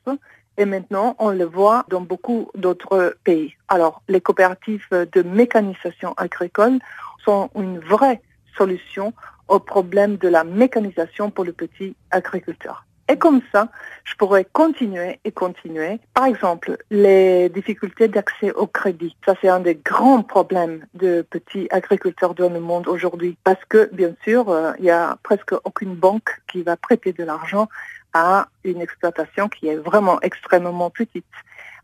Et 0.58 0.66
maintenant, 0.66 1.16
on 1.20 1.32
le 1.32 1.46
voit 1.46 1.86
dans 1.90 2.02
beaucoup 2.02 2.50
d'autres 2.56 3.18
pays. 3.24 3.56
Alors, 3.68 4.02
les 4.08 4.22
coopératives 4.22 4.88
de 4.92 5.22
mécanisation 5.24 6.14
agricole 6.16 6.80
sont 7.26 7.50
une 7.56 7.80
vraie 7.80 8.22
solution 8.56 9.14
au 9.48 9.60
problème 9.60 10.18
de 10.18 10.28
la 10.28 10.44
mécanisation 10.44 11.32
pour 11.32 11.44
le 11.44 11.54
petit 11.54 11.96
agriculteur. 12.12 12.86
Et 13.14 13.18
comme 13.18 13.42
ça, 13.52 13.68
je 14.06 14.16
pourrais 14.16 14.44
continuer 14.44 15.20
et 15.24 15.32
continuer. 15.32 16.00
Par 16.16 16.26
exemple, 16.26 16.78
les 16.90 17.48
difficultés 17.50 18.08
d'accès 18.08 18.52
au 18.54 18.66
crédit. 18.66 19.16
Ça, 19.24 19.36
c'est 19.40 19.50
un 19.50 19.60
des 19.60 19.76
grands 19.76 20.24
problèmes 20.24 20.84
de 20.96 21.22
petits 21.22 21.68
agriculteurs 21.70 22.34
dans 22.34 22.50
le 22.50 22.60
monde 22.60 22.88
aujourd'hui. 22.88 23.38
Parce 23.44 23.64
que, 23.70 23.88
bien 23.94 24.16
sûr, 24.24 24.50
euh, 24.50 24.72
il 24.80 24.86
n'y 24.86 24.90
a 24.90 25.16
presque 25.22 25.54
aucune 25.64 25.94
banque 25.94 26.42
qui 26.52 26.64
va 26.64 26.76
prêter 26.76 27.14
de 27.14 27.24
l'argent 27.24 27.70
à 28.14 28.48
une 28.64 28.82
exploitation 28.82 29.48
qui 29.48 29.68
est 29.68 29.78
vraiment 29.78 30.20
extrêmement 30.22 30.90
petite. 30.90 31.24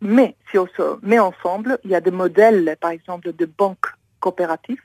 Mais 0.01 0.36
si 0.49 0.57
on 0.57 0.65
se 0.65 0.97
met 1.03 1.19
ensemble, 1.19 1.77
il 1.84 1.91
y 1.91 1.95
a 1.95 2.01
des 2.01 2.09
modèles, 2.09 2.75
par 2.82 2.89
exemple, 2.89 3.34
de 3.34 3.45
banques 3.45 3.93
coopératives 4.19 4.82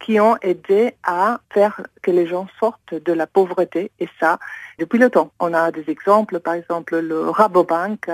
qui 0.00 0.20
ont 0.20 0.36
aidé 0.42 0.94
à 1.02 1.40
faire 1.50 1.80
que 2.02 2.10
les 2.10 2.26
gens 2.26 2.46
sortent 2.60 2.94
de 2.94 3.12
la 3.12 3.26
pauvreté 3.26 3.90
et 3.98 4.08
ça 4.20 4.38
depuis 4.78 4.98
le 4.98 5.10
temps. 5.10 5.32
On 5.40 5.54
a 5.54 5.70
des 5.70 5.88
exemples, 5.88 6.40
par 6.40 6.54
exemple 6.54 6.98
le 6.98 7.30
Rabobank 7.30 8.10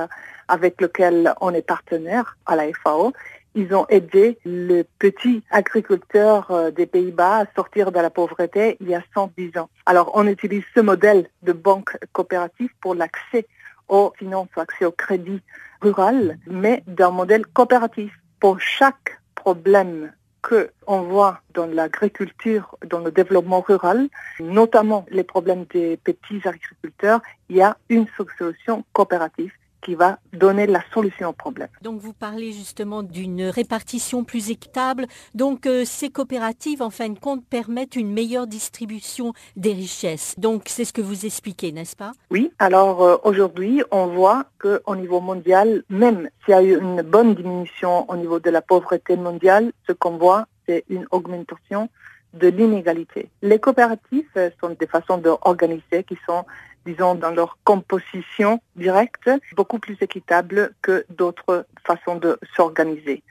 avec 0.49 0.80
lequel 0.80 1.35
on 1.41 1.53
est 1.53 1.66
partenaire 1.66 2.37
à 2.47 2.57
la 2.57 2.64
FAO. 2.72 3.12
Ils 3.55 3.74
ont 3.74 3.87
aidé 3.89 4.39
le 4.47 4.85
petit 4.99 5.43
agriculteur 5.51 6.51
euh, 6.51 6.70
des 6.70 6.87
Pays-Bas 6.87 7.41
à 7.41 7.47
sortir 7.55 7.93
de 7.93 8.01
la 8.01 8.09
pauvreté 8.09 8.78
il 8.80 8.89
y 8.89 8.95
a 8.95 9.03
110 9.14 9.59
ans. 9.59 9.68
Alors 9.85 10.12
on 10.14 10.26
utilise 10.26 10.64
ce 10.74 10.80
modèle 10.80 11.28
de 11.43 11.53
banque 11.53 11.99
coopérative 12.12 12.70
pour 12.80 12.95
l'accès 12.95 13.47
aux 13.89 14.12
finances, 14.18 14.49
accès 14.57 14.87
au 14.87 14.93
crédit 14.93 15.43
rural, 15.83 16.39
mais 16.47 16.83
d'un 16.87 17.11
modèle 17.11 17.45
coopératif. 17.47 18.12
Pour 18.41 18.59
chaque 18.61 19.20
problème 19.35 20.12
que 20.53 20.70
on 20.86 21.00
voit 21.00 21.40
dans 21.55 21.66
l'agriculture, 21.66 22.76
dans 22.86 23.00
le 23.00 23.11
développement 23.11 23.62
rural, 23.62 24.09
notamment 24.38 25.07
les 25.11 25.24
problèmes 25.24 25.64
des 25.72 25.96
petits 25.96 26.42
agriculteurs, 26.44 27.20
il 27.48 27.57
y 27.57 27.62
a 27.62 27.78
une 27.88 28.07
solution 28.38 28.84
coopérative 28.92 29.53
qui 29.83 29.95
va 29.95 30.18
donner 30.33 30.66
la 30.66 30.83
solution 30.95 31.28
au 31.30 31.33
problème. 31.33 31.68
Donc 31.83 32.01
vous 32.01 32.12
parlez 32.12 32.53
justement 32.53 33.03
d'une 33.03 33.43
répartition 33.43 34.24
plus 34.24 34.51
équitable. 34.51 35.07
Donc 35.35 35.66
euh, 35.66 35.85
ces 35.85 36.09
coopératives, 36.09 36.83
en 36.83 36.91
fin 36.91 37.09
de 37.09 37.18
compte, 37.18 37.45
permettent 37.45 37.97
une 37.97 38.12
meilleure 38.12 38.47
distribution 38.47 39.33
des 39.57 39.72
richesses. 39.72 40.35
Donc 40.39 40.64
c'est 40.66 40.85
ce 40.85 40.93
que 40.93 41.03
vous 41.03 41.26
expliquez, 41.26 41.72
n'est-ce 41.72 41.97
pas? 41.97 42.12
Oui. 42.30 42.53
Alors 42.59 43.03
euh, 43.03 43.16
aujourd'hui, 43.24 43.83
on 43.91 44.07
voit 44.07 44.45
qu'au 44.59 44.97
niveau 44.97 45.20
mondial, 45.20 45.83
même 45.91 46.30
s'il 46.45 46.55
y 46.55 46.57
a 46.57 46.62
eu 46.62 46.78
une 46.78 47.03
bonne 47.03 47.35
diminution 47.35 48.09
au 48.11 48.16
niveau 48.16 48.39
de 48.39 48.51
la 48.51 48.62
pauvreté 48.62 49.16
mondiale, 49.16 49.72
ce 49.87 49.93
qu'on 49.93 50.16
voit, 50.16 50.47
c'est 50.66 50.85
une 50.89 51.07
augmentation 51.11 51.89
de 52.35 52.49
l'inégalité. 52.49 53.28
Les 53.43 53.59
coopératives 53.59 54.53
sont 54.61 54.70
des 54.78 54.87
façons 54.87 55.18
d'organiser 55.18 56.05
qui 56.09 56.16
sont 56.26 56.45
disons, 56.87 57.14
dans 57.14 57.30
leur 57.30 57.59
composition 57.64 58.61
directe, 58.76 59.30
beaucoup 59.55 59.78
plus 59.78 59.97
équitable 60.01 60.72
que 60.83 61.05
d'autres 61.11 61.66
façons 61.85 62.16
de 62.16 62.39
s'organiser. 62.55 63.22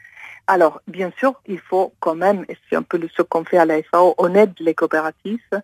Alors, 0.47 0.81
bien 0.87 1.11
sûr, 1.17 1.39
il 1.47 1.59
faut 1.59 1.93
quand 1.99 2.15
même, 2.15 2.45
et 2.49 2.57
c'est 2.69 2.75
un 2.75 2.83
peu 2.83 2.99
ce 3.15 3.21
qu'on 3.21 3.45
fait 3.45 3.57
à 3.57 3.65
la 3.65 3.81
FAO, 3.83 4.15
on 4.17 4.33
aide 4.35 4.53
les 4.59 4.73
coopératives 4.73 5.61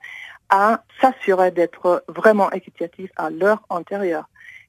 à 0.49 0.83
s'assurer 1.01 1.51
d'être 1.51 2.03
vraiment 2.07 2.51
équitatifs 2.51 3.11
à 3.17 3.29
leur 3.29 3.63
intérieur 3.69 4.27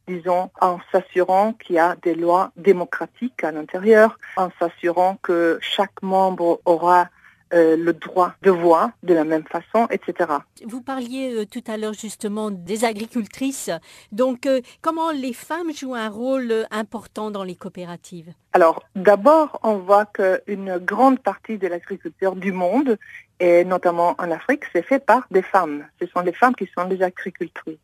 disons, 0.09 0.51
en 0.61 0.79
s'assurant 0.91 1.53
qu'il 1.53 1.77
y 1.77 1.79
a 1.79 1.95
des 2.03 2.15
lois 2.15 2.51
démocratiques 2.57 3.45
à 3.45 3.53
l'intérieur, 3.53 4.19
en 4.37 4.49
s'assurant 4.59 5.19
que 5.23 5.59
chaque 5.61 6.03
membre 6.03 6.61
aura 6.65 7.09
euh, 7.55 7.77
le 7.77 7.95
droit 7.95 8.35
de 8.43 8.51
voix 8.51 8.93
de 9.03 9.15
la 9.15 9.25
même 9.25 9.45
façon, 9.45 9.87
etc. 9.91 10.31
Vous 10.67 10.83
parliez 10.83 11.35
euh, 11.35 11.47
tout 11.47 11.65
à 11.67 11.79
l'heure 11.79 11.95
justement 11.95 12.51
des 12.51 12.85
agricultrices. 12.85 13.71
Donc, 14.13 14.45
euh, 14.45 14.61
comment 14.83 15.13
les 15.13 15.33
femmes 15.33 15.73
jouent 15.73 15.95
un 15.95 16.11
rôle 16.11 16.67
important 16.71 17.31
dans 17.31 17.45
les 17.45 17.55
coopératives? 17.55 18.33
Alors, 18.53 18.85
d'abord, 18.95 19.61
on 19.63 19.79
voit 19.79 20.05
qu'une 20.05 20.79
grande 20.79 21.21
partie 21.21 21.57
de 21.57 21.67
l'agriculture 21.69 22.37
du 22.37 22.53
monde, 22.53 22.99
et 23.41 23.65
notamment 23.65 24.15
en 24.19 24.31
Afrique, 24.31 24.65
c'est 24.73 24.83
fait 24.83 25.05
par 25.05 25.27
des 25.31 25.43
femmes. 25.43 25.87
Ce 26.01 26.07
sont 26.07 26.21
les 26.21 26.33
femmes 26.33 26.55
qui 26.55 26.69
sont 26.77 26.87
les 26.87 27.03
agricultrices. 27.03 27.79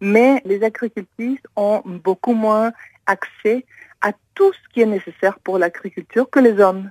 Mais 0.00 0.42
les 0.44 0.64
agricultrices 0.64 1.42
ont 1.54 1.82
beaucoup 1.84 2.34
moins 2.34 2.72
accès 3.06 3.64
à 4.00 4.12
tout 4.34 4.52
ce 4.52 4.72
qui 4.72 4.80
est 4.80 4.86
nécessaire 4.86 5.38
pour 5.40 5.58
l'agriculture 5.58 6.28
que 6.30 6.40
les 6.40 6.60
hommes. 6.60 6.90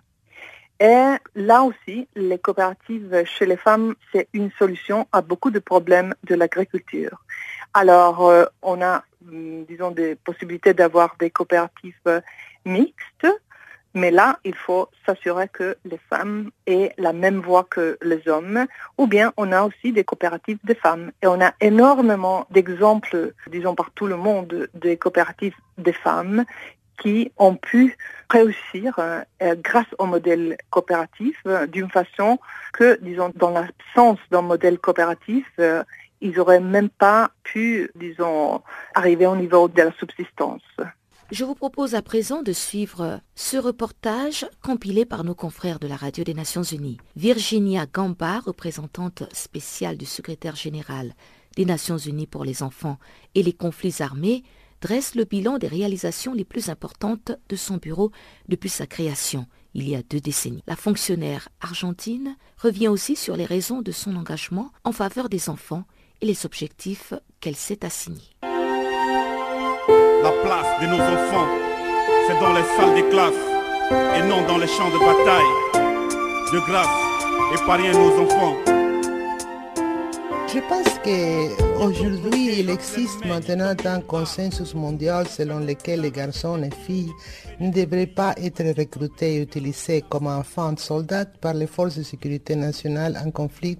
Et 0.80 1.16
là 1.36 1.64
aussi, 1.64 2.08
les 2.16 2.38
coopératives 2.38 3.24
chez 3.26 3.46
les 3.46 3.58
femmes, 3.58 3.96
c'est 4.12 4.28
une 4.34 4.52
solution 4.60 5.08
à 5.12 5.22
beaucoup 5.22 5.50
de 5.50 5.60
problèmes 5.60 6.14
de 6.24 6.36
l'agriculture. 6.36 7.24
Alors, 7.74 8.28
euh, 8.28 8.46
on 8.62 8.82
a, 8.82 9.04
hum, 9.28 9.66
disons, 9.66 9.92
des 9.92 10.16
possibilités 10.16 10.74
d'avoir 10.74 11.16
des 11.20 11.32
coopératives 11.32 12.22
mixtes, 12.66 13.28
mais 13.98 14.12
là, 14.12 14.38
il 14.44 14.54
faut 14.54 14.90
s'assurer 15.06 15.48
que 15.48 15.76
les 15.84 16.00
femmes 16.10 16.52
aient 16.68 16.94
la 17.00 17.14
même 17.14 17.40
voix 17.40 17.66
que 17.68 17.98
les 18.04 18.28
hommes, 18.28 18.68
ou 19.00 19.08
bien 19.08 19.34
on 19.38 19.52
a 19.52 19.64
aussi 19.64 19.92
des 19.92 20.04
coopératives 20.04 20.60
de 20.64 20.76
femmes. 20.76 21.12
Et 21.24 21.28
on 21.28 21.42
a 21.42 21.54
énormément 21.62 22.46
d'exemples, 22.52 23.34
disons, 23.48 23.74
par 23.74 23.90
tout 23.92 24.06
le 24.06 24.18
monde, 24.18 24.70
des 24.76 24.98
coopératives 24.98 25.56
des 25.80 25.94
femmes 25.94 26.46
qui 27.02 27.32
ont 27.38 27.56
pu 27.56 27.98
réussir 28.30 29.00
euh, 29.00 29.24
grâce 29.64 29.88
au 30.00 30.06
modèle 30.06 30.58
coopératif 30.70 31.38
euh, 31.46 31.68
d'une 31.68 31.90
façon 31.90 32.40
que, 32.74 33.00
disons, 33.02 33.32
dans 33.36 33.52
l'absence 33.52 34.20
d'un 34.32 34.42
modèle 34.42 34.80
coopératif, 34.80 35.46
euh, 35.60 35.84
ils 36.22 36.32
n'auraient 36.32 36.60
même 36.60 36.90
pas 36.90 37.32
pu, 37.44 37.90
disons, 37.96 38.62
arriver 38.96 39.28
au 39.28 39.36
niveau 39.36 39.68
de 39.68 39.82
la 39.82 39.92
subsistance. 39.94 40.62
Je 41.30 41.44
vous 41.44 41.56
propose 41.56 41.94
à 41.94 42.02
présent 42.02 42.42
de 42.42 42.54
suivre 42.54 43.20
ce 43.36 43.58
reportage 43.58 44.48
compilé 44.64 45.06
par 45.06 45.26
nos 45.26 45.36
confrères 45.36 45.78
de 45.78 45.88
la 45.88 45.98
Radio 45.98 46.24
des 46.24 46.34
Nations 46.34 46.64
Unies. 46.64 46.98
Virginia 47.18 47.86
Gamba, 47.86 48.40
représentante 48.40 49.24
spéciale 49.34 49.98
du 49.98 50.06
secrétaire 50.06 50.56
général 50.56 51.14
des 51.58 51.66
Nations 51.66 51.98
Unies 51.98 52.28
pour 52.28 52.46
les 52.46 52.64
enfants 52.64 52.98
et 53.36 53.44
les 53.44 53.52
conflits 53.52 53.96
armés, 54.00 54.44
dresse 54.82 55.16
le 55.16 55.26
bilan 55.26 55.58
des 55.58 55.68
réalisations 55.68 56.34
les 56.34 56.46
plus 56.46 56.70
importantes 56.70 57.32
de 57.50 57.56
son 57.56 57.78
bureau 57.78 58.12
depuis 58.48 58.70
sa 58.70 58.88
création 58.88 59.48
il 59.78 59.88
y 59.88 59.96
a 59.96 60.02
deux 60.02 60.20
décennies. 60.20 60.64
La 60.68 60.76
fonctionnaire 60.76 61.50
argentine 61.62 62.36
revient 62.58 62.88
aussi 62.88 63.16
sur 63.16 63.38
les 63.38 63.46
raisons 63.46 63.82
de 63.84 63.92
son 63.92 64.16
engagement 64.16 64.72
en 64.84 64.92
faveur 64.92 65.30
des 65.30 65.50
enfants 65.50 65.84
et 66.22 66.26
les 66.26 66.48
objectifs 66.48 67.14
qu'elle 67.40 67.56
s'est 67.56 67.86
assignés. 67.86 68.36
La 68.42 70.32
place 70.44 70.82
de 70.82 70.88
nos 70.88 71.00
enfants, 71.00 71.48
c'est 72.28 72.40
dans 72.40 72.54
les 72.54 72.64
salles 72.76 72.96
des 72.96 73.08
classes 73.10 73.34
et 74.18 74.28
non 74.28 74.46
dans 74.48 74.58
les 74.58 74.68
champs 74.68 74.90
de 74.90 74.98
bataille. 74.98 75.54
De 76.52 76.60
grâce, 76.66 77.62
épargnez 77.62 77.92
nos 77.92 78.20
enfants. 78.20 78.56
Je 80.52 80.60
pense 80.68 80.97
que 81.08 81.68
Aujourd'hui, 81.80 82.60
il 82.60 82.72
existe 82.72 83.24
maintenant 83.24 83.76
un 83.86 84.02
consensus 84.02 84.74
mondial 84.74 85.28
selon 85.28 85.60
lequel 85.60 86.02
les 86.02 86.10
garçons 86.10 86.62
et 86.64 86.72
filles 86.72 87.12
ne 87.60 87.70
devraient 87.70 88.08
pas 88.08 88.34
être 88.36 88.64
recrutés 88.76 89.36
et 89.36 89.42
utilisés 89.44 90.04
comme 90.10 90.26
enfants 90.26 90.76
soldats 90.76 91.26
par 91.26 91.54
les 91.54 91.68
forces 91.68 91.98
de 91.98 92.04
sécurité 92.04 92.56
nationale 92.56 93.16
en 93.24 93.30
conflit 93.30 93.78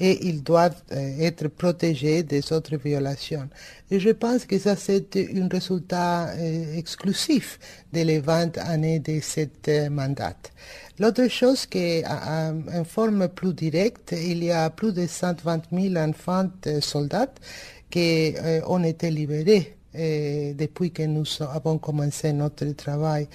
et 0.00 0.26
ils 0.26 0.42
doivent 0.42 0.82
euh, 0.92 1.20
être 1.20 1.46
protégés 1.46 2.24
des 2.24 2.52
autres 2.52 2.76
violations. 2.76 3.48
Et 3.90 4.00
je 4.00 4.10
pense 4.10 4.44
que 4.44 4.58
ça, 4.58 4.74
c'est 4.74 5.16
un 5.16 5.48
résultat 5.48 6.30
euh, 6.30 6.76
exclusif 6.76 7.60
de 7.92 8.00
les 8.00 8.18
20 8.18 8.58
années 8.58 8.98
de 8.98 9.20
cette 9.22 9.68
euh, 9.68 9.90
mandat. 9.90 10.36
L'autre 10.98 11.28
chose, 11.28 11.66
que, 11.66 12.02
en 12.04 12.84
forme 12.84 13.28
plus 13.28 13.54
directe, 13.54 14.12
il 14.12 14.42
y 14.42 14.50
a 14.50 14.68
plus 14.70 14.92
de 14.92 15.06
120 15.06 15.62
000 15.72 15.96
enfants 15.96 16.50
soldats 16.80 17.32
qui 17.88 18.34
ont 18.66 18.82
été 18.82 19.10
libérés 19.10 19.77
depuis 19.94 20.90
que 20.90 21.02
nous 21.02 21.24
avons 21.40 21.78
commencé 21.78 22.32
notre 22.32 22.66
travail. 22.72 23.26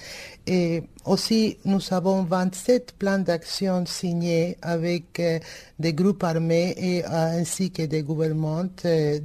Et 0.46 0.82
aussi, 1.04 1.58
nous 1.64 1.80
avons 1.90 2.22
27 2.22 2.94
plans 2.98 3.18
d'action 3.18 3.84
signés 3.86 4.56
avec 4.62 5.20
des 5.78 5.92
groupes 5.92 6.22
armés 6.22 6.74
et 6.78 7.04
ainsi 7.04 7.70
que 7.70 7.82
des 7.82 8.02
gouvernements 8.02 8.66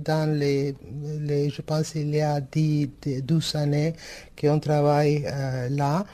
dans 0.04 0.38
les, 0.38 0.76
je 1.50 1.62
pense, 1.62 1.96
il 1.96 2.16
y 2.16 2.22
a 2.22 2.42
10, 2.42 2.90
12 3.24 3.56
années 3.56 3.94
qu'on 4.40 4.60
travaille 4.60 5.24
là. 5.70 6.06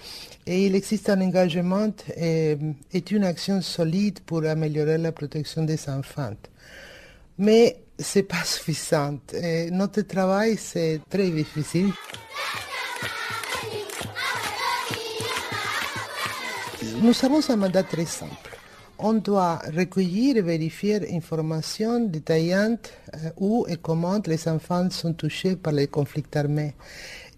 Et 0.48 0.68
il 0.68 0.76
existe 0.76 1.10
un 1.10 1.22
engagement 1.22 1.92
et, 2.16 2.56
une 3.12 3.24
action 3.24 3.62
solide 3.62 4.20
pour 4.20 4.46
améliorer 4.46 5.00
la 5.00 5.12
protection 5.12 5.64
des 5.64 5.90
enfants. 5.90 6.36
Mais 7.38 7.78
c'est 7.98 8.24
pas 8.24 8.44
suffisant. 8.46 9.20
Notre 9.72 10.02
travail, 10.02 10.58
c'est 10.58 11.02
très 11.10 11.30
difficile. 11.30 11.92
Nous 17.02 17.14
avons 17.24 17.42
un 17.50 17.56
mandat 17.56 17.84
très 17.84 18.06
simple. 18.06 18.58
On 18.98 19.14
doit 19.14 19.60
recueillir 19.76 20.38
et 20.38 20.42
vérifier 20.42 21.14
informations 21.14 22.00
détaillantes 22.00 22.94
où 23.38 23.66
et 23.68 23.76
comment 23.76 24.22
les 24.26 24.48
enfants 24.48 24.90
sont 24.90 25.14
touchés 25.14 25.58
par 25.58 25.74
les 25.74 25.88
conflits 25.88 26.24
armés. 26.34 26.74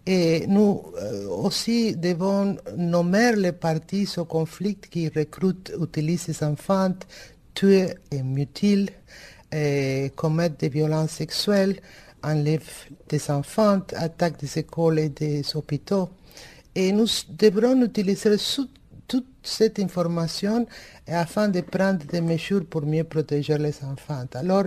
Et 0.05 0.45
nous 0.47 0.83
aussi 1.29 1.95
devons 1.95 2.55
nommer 2.77 3.35
les 3.35 3.51
parties 3.51 4.07
au 4.17 4.25
conflit 4.25 4.75
qui 4.75 5.09
recrutent, 5.09 5.73
utilisent 5.81 6.27
les 6.27 6.43
enfants, 6.43 6.93
tuent 7.53 7.89
et 8.11 8.23
mutilent 8.23 8.89
et 9.57 10.11
commettent 10.15 10.59
des 10.59 10.69
violences 10.69 11.11
sexuelles, 11.11 11.79
enlèvent 12.23 12.85
des 13.09 13.31
enfants, 13.31 13.81
attaquent 13.95 14.39
des 14.39 14.59
écoles 14.59 14.99
et 14.99 15.09
des 15.09 15.43
hôpitaux. 15.55 16.09
Et 16.75 16.91
nous 16.91 17.07
devrons 17.29 17.81
utiliser 17.81 18.35
toute 19.07 19.27
cette 19.41 19.79
information 19.79 20.67
afin 21.07 21.47
de 21.47 21.61
prendre 21.61 22.05
des 22.05 22.21
mesures 22.21 22.65
pour 22.65 22.85
mieux 22.85 23.05
protéger 23.05 23.57
les 23.57 23.75
enfants. 23.83 24.25
Alors, 24.33 24.65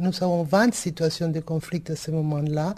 nous 0.00 0.22
avons 0.22 0.42
20 0.44 0.74
situations 0.74 1.28
de 1.28 1.40
conflit 1.40 1.84
à 1.90 1.96
ce 1.96 2.10
moment-là. 2.10 2.74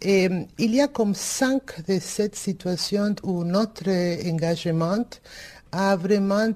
Et 0.00 0.28
il 0.58 0.74
y 0.74 0.80
a 0.80 0.88
comme 0.88 1.14
cinq 1.14 1.86
de 1.86 1.98
ces 1.98 2.30
situations 2.34 3.14
où 3.22 3.44
notre 3.44 3.88
engagement 4.28 5.04
a 5.72 5.96
vraiment 5.96 6.52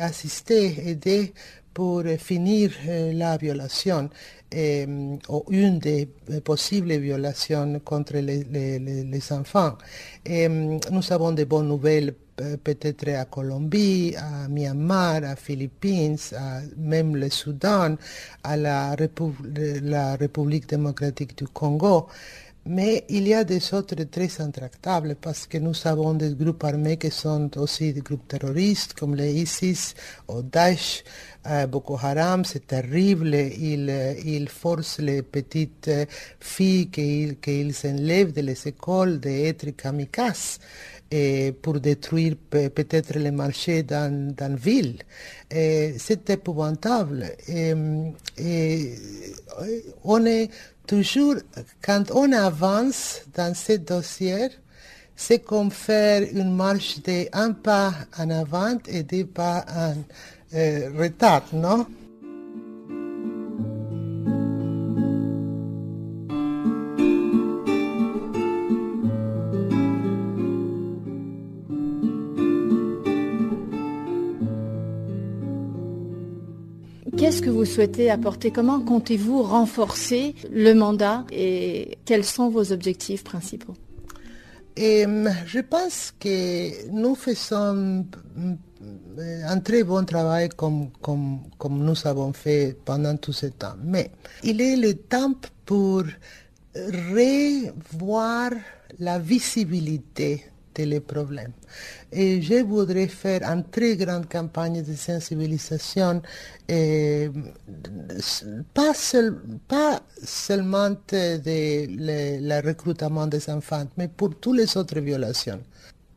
assisté, 0.00 0.88
aidé 0.88 1.34
pour 1.74 2.02
finir 2.18 2.70
la 2.86 3.36
violation 3.36 4.10
ou 5.28 5.44
une 5.50 5.78
des 5.78 6.06
possibles 6.44 6.96
violations 6.98 7.80
contre 7.84 8.18
les, 8.18 9.32
enfants. 9.32 9.78
Nous 10.28 11.12
avons 11.12 11.32
de 11.32 11.44
bonnes 11.44 11.68
nouvelles 11.68 12.14
peut-être 12.64 13.08
à 13.10 13.24
Colombie, 13.26 14.14
à 14.16 14.48
Myanmar, 14.48 15.22
à 15.24 15.36
Philippines, 15.36 16.16
même 16.76 17.16
le 17.16 17.28
Soudan, 17.30 17.96
à 18.42 18.56
la, 18.56 18.96
la 19.82 20.16
République 20.16 20.68
démocratique 20.68 21.36
du 21.36 21.46
Congo. 21.46 22.08
Mais 22.64 23.04
il 23.08 23.26
y 23.26 23.34
a 23.34 23.42
des 23.42 23.74
autres 23.74 24.04
très 24.04 24.40
intractables 24.40 25.16
parce 25.20 25.48
que 25.48 25.58
nous 25.58 25.74
avons 25.84 26.14
des 26.14 26.32
groupes 26.34 26.62
armés 26.62 26.96
qui 26.96 27.10
sont 27.10 27.50
aussi 27.58 27.92
des 27.92 28.02
groupes 28.02 28.28
terroristes 28.28 28.94
comme 28.94 29.16
les 29.16 29.32
ISIS 29.32 29.94
ou 30.28 30.42
Daesh. 30.42 31.02
Boko 31.68 31.98
Haram, 32.00 32.44
c'est 32.44 32.68
terrible. 32.68 33.34
Ils, 33.34 34.16
il 34.24 34.48
forcent 34.48 35.00
les 35.00 35.22
petites 35.22 35.90
filles 36.38 36.88
qu'ils 36.88 37.40
qu'ils 37.40 37.74
enlèvent 37.84 38.32
de 38.32 38.42
les 38.42 38.68
écoles 38.68 39.18
d'être 39.18 39.70
kamikazes 39.72 40.60
et 41.10 41.52
pour 41.52 41.80
détruire 41.80 42.36
peut-être 42.48 43.18
les 43.18 43.32
marchés 43.32 43.82
dans, 43.82 44.34
dans 44.34 44.54
ville. 44.56 44.98
C'est 45.50 46.30
épouvantable. 46.30 47.26
On 50.04 50.26
est 50.26 50.48
toujours, 50.86 51.36
quand 51.80 52.10
on 52.12 52.32
avance 52.32 53.22
dans 53.34 53.54
ce 53.54 53.74
dossier, 53.74 54.48
c'est 55.16 55.40
comme 55.40 55.70
faire 55.70 56.22
une 56.22 56.54
marche 56.54 57.00
de 57.02 57.28
un 57.32 57.52
pas 57.52 57.92
en 58.18 58.30
avant 58.30 58.78
et 58.88 59.02
deux 59.02 59.26
pas 59.26 59.64
en 59.74 59.94
euh, 60.54 60.90
retard, 60.98 61.44
non? 61.52 61.86
Qu'est-ce 77.32 77.40
que 77.40 77.48
vous 77.48 77.64
souhaitez 77.64 78.10
apporter? 78.10 78.50
Comment 78.50 78.78
comptez-vous 78.82 79.42
renforcer 79.42 80.34
le 80.52 80.74
mandat 80.74 81.24
et 81.32 81.96
quels 82.04 82.26
sont 82.26 82.50
vos 82.50 82.72
objectifs 82.72 83.24
principaux? 83.24 83.72
Et 84.76 85.06
je 85.46 85.60
pense 85.60 86.12
que 86.20 86.90
nous 86.90 87.14
faisons 87.14 88.04
un 89.46 89.60
très 89.60 89.82
bon 89.82 90.04
travail 90.04 90.50
comme, 90.50 90.90
comme, 91.00 91.38
comme 91.56 91.82
nous 91.82 92.06
avons 92.06 92.34
fait 92.34 92.76
pendant 92.84 93.16
tout 93.16 93.32
ce 93.32 93.46
temps. 93.46 93.76
Mais 93.82 94.10
il 94.44 94.60
est 94.60 94.76
le 94.76 94.92
temps 94.92 95.32
pour 95.64 96.02
revoir 96.74 98.50
la 98.98 99.18
visibilité 99.18 100.44
les 100.78 101.00
problèmes. 101.00 101.52
Et 102.10 102.40
je 102.42 102.62
voudrais 102.62 103.08
faire 103.08 103.42
une 103.42 103.64
très 103.64 103.96
grande 103.96 104.28
campagne 104.28 104.82
de 104.82 104.94
sensibilisation, 104.94 106.22
et 106.68 107.30
pas, 108.74 108.92
pas 109.68 110.00
seulement 110.22 110.90
de 110.90 111.86
le, 111.88 112.66
recrutement 112.66 113.26
des 113.26 113.48
enfants, 113.50 113.86
mais 113.96 114.08
pour 114.08 114.38
toutes 114.38 114.56
les 114.58 114.76
autres 114.76 115.00
violations. 115.00 115.60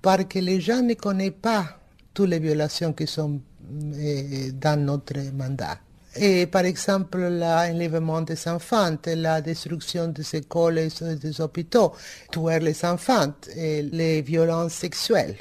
Parce 0.01 0.25
que 0.25 0.39
les 0.39 0.61
gens 0.61 0.81
ne 0.81 0.93
connaissent 0.93 1.31
pas 1.41 1.79
toutes 2.13 2.29
les 2.29 2.39
violations 2.39 2.93
qui 2.93 3.07
sont 3.07 3.41
dans 3.69 4.79
notre 4.85 5.15
mandat. 5.33 5.79
Et 6.17 6.45
par 6.47 6.63
exemple, 6.63 7.19
l'enlèvement 7.19 8.21
des 8.21 8.47
enfants, 8.47 8.95
la 9.05 9.41
destruction 9.41 10.07
des 10.07 10.35
écoles 10.35 10.77
et 10.79 10.89
des 11.15 11.41
hôpitaux, 11.41 11.93
tuer 12.31 12.59
les 12.59 12.85
enfants, 12.85 13.33
les 13.55 14.21
violences 14.21 14.73
sexuelles 14.73 15.35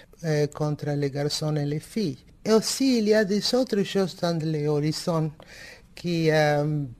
contre 0.52 0.90
les 0.90 1.10
garçons 1.10 1.54
et 1.54 1.64
les 1.64 1.80
filles. 1.80 2.18
Et 2.44 2.52
aussi, 2.52 2.98
il 2.98 3.08
y 3.08 3.14
a 3.14 3.24
des 3.24 3.54
autres 3.54 3.82
choses 3.84 4.16
dans 4.16 4.38
l'horizon 4.42 5.30
qui 5.94 6.28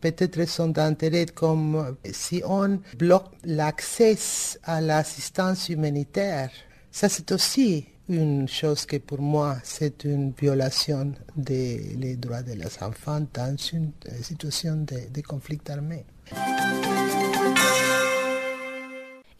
peut-être 0.01 0.49
sont 0.49 0.69
d'intérêt, 0.69 1.27
comme 1.27 1.97
si 2.13 2.43
on 2.47 2.79
bloque 2.97 3.33
l'accès 3.45 4.17
à 4.63 4.81
l'assistance 4.81 5.69
humanitaire. 5.69 6.51
Ça, 6.93 7.09
c'est 7.09 7.33
aussi 7.33 7.87
une 8.09 8.47
chose 8.49 8.85
que 8.87 8.97
pour 8.97 9.21
moi 9.21 9.57
c'est 9.63 10.05
une 10.05 10.33
violation 10.33 11.13
des 11.37 12.17
droits 12.17 12.43
des 12.43 12.61
enfants 12.83 13.27
dans 13.33 13.57
une 13.73 13.93
situation 14.23 14.77
de, 14.77 15.21
conflit 15.23 15.61
armé. 15.69 16.05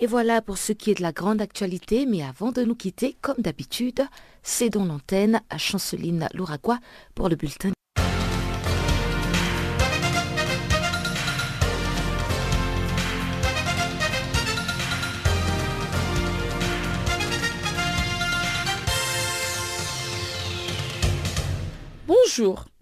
Et 0.01 0.07
voilà 0.07 0.43
pour 0.43 0.59
ce 0.59 0.73
qui 0.73 0.91
est 0.91 0.99
de 0.99 1.03
la 1.03 1.13
grande 1.13 1.41
actualité, 1.41 2.05
mais 2.05 2.23
avant 2.23 2.53
de 2.53 2.63
nous 2.63 2.75
quitter, 2.75 3.17
comme 3.21 3.37
d'habitude, 3.39 4.03
cédons 4.43 4.85
l'antenne 4.85 5.41
à 5.51 5.59
Chanceline 5.59 6.29
Louragua 6.35 6.79
pour 7.15 7.29
le 7.29 7.37
bulletin. 7.37 7.73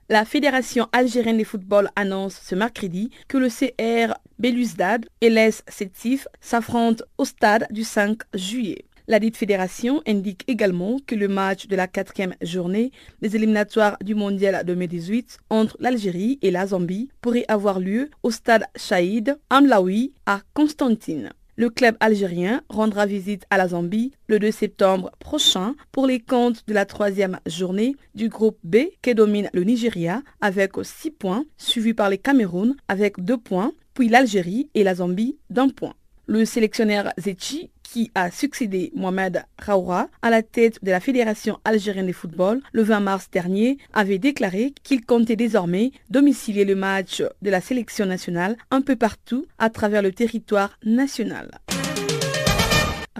La 0.08 0.24
Fédération 0.24 0.88
algérienne 0.92 1.36
de 1.36 1.44
football 1.44 1.90
annonce 1.96 2.40
ce 2.42 2.54
mercredi 2.54 3.10
que 3.28 3.36
le 3.36 3.48
CR 3.48 4.14
Belouizdad 4.38 5.06
et 5.20 5.28
l'ES 5.28 5.62
Sétif 5.68 6.26
s'affrontent 6.40 7.04
au 7.18 7.24
stade 7.24 7.66
du 7.70 7.84
5 7.84 8.18
juillet. 8.34 8.86
La 9.08 9.18
dite 9.18 9.36
fédération 9.36 10.00
indique 10.06 10.44
également 10.46 10.98
que 11.06 11.14
le 11.14 11.28
match 11.28 11.66
de 11.66 11.76
la 11.76 11.86
quatrième 11.86 12.34
journée 12.40 12.92
des 13.20 13.36
éliminatoires 13.36 13.98
du 14.02 14.14
Mondial 14.14 14.64
2018 14.64 15.38
entre 15.50 15.76
l'Algérie 15.80 16.38
et 16.40 16.50
la 16.50 16.68
Zambie 16.68 17.10
pourrait 17.20 17.44
avoir 17.48 17.78
lieu 17.78 18.10
au 18.22 18.30
stade 18.30 18.64
Shahid 18.76 19.36
Amlaoui 19.50 20.14
à 20.24 20.40
Constantine. 20.54 21.30
Le 21.54 21.68
club 21.68 21.96
algérien 22.00 22.62
rendra 22.70 23.04
visite 23.04 23.44
à 23.50 23.58
la 23.58 23.68
Zambie 23.68 24.12
le 24.26 24.38
2 24.38 24.50
septembre 24.50 25.10
prochain 25.18 25.74
pour 25.92 26.06
les 26.06 26.18
comptes 26.18 26.66
de 26.66 26.72
la 26.72 26.86
troisième 26.86 27.40
journée 27.44 27.94
du 28.14 28.30
groupe 28.30 28.58
B 28.64 28.76
qui 29.02 29.14
domine 29.14 29.50
le 29.52 29.64
Nigeria 29.64 30.22
avec 30.40 30.72
6 30.82 31.10
points, 31.10 31.44
suivi 31.58 31.92
par 31.92 32.08
les 32.08 32.16
Cameroun 32.16 32.74
avec 32.88 33.20
2 33.22 33.36
points, 33.36 33.72
puis 33.92 34.08
l'Algérie 34.08 34.70
et 34.74 34.82
la 34.82 34.94
Zambie 34.94 35.36
d'un 35.50 35.68
point. 35.68 35.94
Le 36.26 36.44
sélectionneur 36.44 37.12
Zetchi 37.18 37.70
qui 37.82 38.10
a 38.14 38.30
succédé 38.30 38.90
Mohamed 38.94 39.44
Raoura 39.58 40.08
à 40.22 40.30
la 40.30 40.42
tête 40.42 40.82
de 40.82 40.90
la 40.90 41.00
Fédération 41.00 41.58
algérienne 41.64 42.06
de 42.06 42.12
football 42.12 42.62
le 42.72 42.82
20 42.82 43.00
mars 43.00 43.28
dernier, 43.30 43.76
avait 43.92 44.18
déclaré 44.18 44.72
qu'il 44.82 45.04
comptait 45.04 45.36
désormais 45.36 45.90
domicilier 46.08 46.64
le 46.64 46.74
match 46.74 47.22
de 47.42 47.50
la 47.50 47.60
sélection 47.60 48.06
nationale 48.06 48.56
un 48.70 48.80
peu 48.80 48.96
partout 48.96 49.44
à 49.58 49.68
travers 49.68 50.00
le 50.00 50.12
territoire 50.12 50.78
national. 50.84 51.50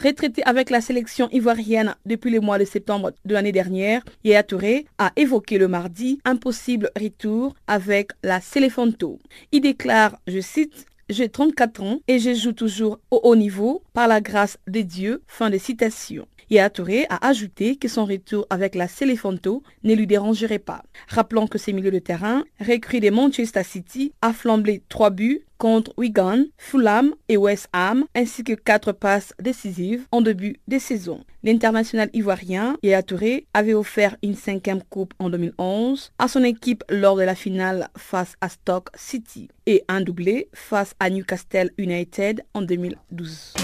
Retraité 0.03 0.42
avec 0.44 0.70
la 0.70 0.80
sélection 0.80 1.28
ivoirienne 1.32 1.94
depuis 2.07 2.30
le 2.30 2.40
mois 2.40 2.59
de 2.59 2.64
septembre 2.64 3.12
de 3.26 3.34
l'année 3.34 3.53
dernière, 3.53 4.03
Yaya 4.24 4.42
Touré 4.42 4.86
a 4.98 5.12
évoqué 5.16 5.59
le 5.59 5.68
mardi 5.68 6.18
un 6.24 6.36
possible 6.36 6.90
retour 6.98 7.55
avec 7.66 8.12
la 8.24 8.40
Céléfanto. 8.40 9.20
Il 9.53 9.61
déclare, 9.61 10.16
je 10.26 10.40
cite, 10.40 10.86
j'ai 11.12 11.28
34 11.28 11.82
ans 11.82 12.00
et 12.08 12.18
je 12.18 12.34
joue 12.34 12.52
toujours 12.52 12.98
au 13.10 13.20
haut 13.22 13.36
niveau 13.36 13.82
par 13.92 14.08
la 14.08 14.20
grâce 14.20 14.58
de 14.66 14.80
Dieu. 14.80 15.22
Fin 15.26 15.50
de 15.50 15.58
citation. 15.58 16.26
Yaya 16.53 16.68
Touré 16.68 17.07
a 17.09 17.28
ajouté 17.28 17.76
que 17.76 17.88
son 17.88 18.05
retour 18.05 18.46
avec 18.50 18.74
la 18.74 18.86
Céléfanto 18.86 19.62
ne 19.84 19.94
lui 19.94 20.07
dérangerait 20.07 20.59
pas. 20.59 20.82
Rappelons 21.09 21.46
que 21.46 21.57
ces 21.57 21.72
milieux 21.72 21.90
de 21.90 21.98
terrain, 21.98 22.44
recrutés 22.61 23.09
de 23.09 23.14
Manchester 23.14 23.62
City, 23.64 24.12
a 24.20 24.34
flambé 24.34 24.82
trois 24.90 25.09
buts 25.09 25.46
contre 25.57 25.94
Wigan, 25.96 26.44
Fulham 26.59 27.14
et 27.30 27.38
West 27.38 27.68
Ham, 27.72 28.05
ainsi 28.14 28.44
que 28.44 28.53
quatre 28.53 28.92
passes 28.92 29.32
décisives 29.40 30.07
en 30.12 30.20
début 30.20 30.57
de 30.68 30.78
saison. 30.78 31.24
L'international 31.42 32.11
ivoirien 32.12 32.76
Yaya 32.82 33.03
Touré 33.03 33.46
avait 33.55 33.72
offert 33.72 34.18
une 34.22 34.34
cinquième 34.34 34.82
coupe 34.82 35.14
en 35.18 35.30
2011 35.30 36.12
à 36.18 36.28
son 36.28 36.44
équipe 36.44 36.84
lors 36.90 37.16
de 37.16 37.22
la 37.22 37.34
finale 37.34 37.88
face 37.96 38.34
à 38.42 38.50
Stoke 38.50 38.90
City 38.94 39.48
et 39.64 39.84
un 39.88 40.03
doublé 40.03 40.48
face 40.53 40.92
à 41.00 41.09
Newcastle 41.09 41.70
United 41.78 42.44
en 42.53 42.61
2012. 42.61 43.55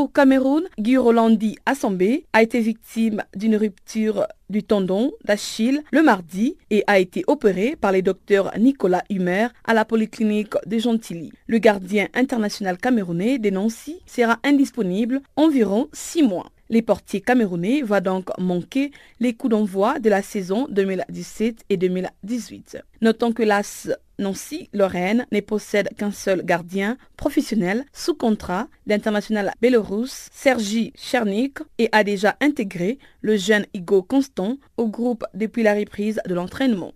Au 0.00 0.08
Cameroun, 0.08 0.62
Guy 0.78 0.96
Rolandi 0.96 1.58
Assambé 1.66 2.24
a 2.32 2.42
été 2.42 2.58
victime 2.60 3.22
d'une 3.36 3.54
rupture 3.54 4.26
du 4.48 4.62
tendon 4.62 5.12
d'Achille 5.26 5.82
le 5.92 6.02
mardi 6.02 6.56
et 6.70 6.82
a 6.86 6.98
été 6.98 7.22
opéré 7.26 7.76
par 7.78 7.92
les 7.92 8.00
docteurs 8.00 8.50
Nicolas 8.58 9.04
Humer 9.10 9.48
à 9.66 9.74
la 9.74 9.84
polyclinique 9.84 10.54
de 10.64 10.78
Gentilly. 10.78 11.32
Le 11.48 11.58
gardien 11.58 12.08
international 12.14 12.78
camerounais 12.78 13.38
de 13.38 13.50
Nancy 13.50 14.00
sera 14.06 14.38
indisponible 14.42 15.20
environ 15.36 15.90
six 15.92 16.22
mois. 16.22 16.50
Les 16.70 16.80
portiers 16.80 17.20
camerounais 17.20 17.82
va 17.82 18.00
donc 18.00 18.30
manquer 18.38 18.92
les 19.18 19.34
coups 19.34 19.50
d'envoi 19.50 19.98
de 19.98 20.08
la 20.08 20.22
saison 20.22 20.66
2017 20.70 21.64
et 21.68 21.76
2018. 21.76 22.78
Notons 23.02 23.32
que 23.32 23.42
l'AS 23.42 23.90
Nancy 24.20 24.68
Lorraine 24.72 25.26
ne 25.32 25.40
possède 25.40 25.88
qu'un 25.96 26.12
seul 26.12 26.44
gardien 26.44 26.96
professionnel 27.16 27.84
sous 27.92 28.14
contrat, 28.14 28.68
l'international 28.86 29.52
bélorusse 29.60 30.28
Sergi 30.32 30.92
Chernik, 30.94 31.58
et 31.78 31.88
a 31.92 32.04
déjà 32.04 32.36
intégré 32.40 32.98
le 33.22 33.36
jeune 33.36 33.66
Igo 33.74 34.02
Constant 34.02 34.58
au 34.76 34.88
groupe 34.88 35.24
depuis 35.34 35.62
la 35.62 35.74
reprise 35.74 36.20
de 36.26 36.34
l'entraînement. 36.34 36.92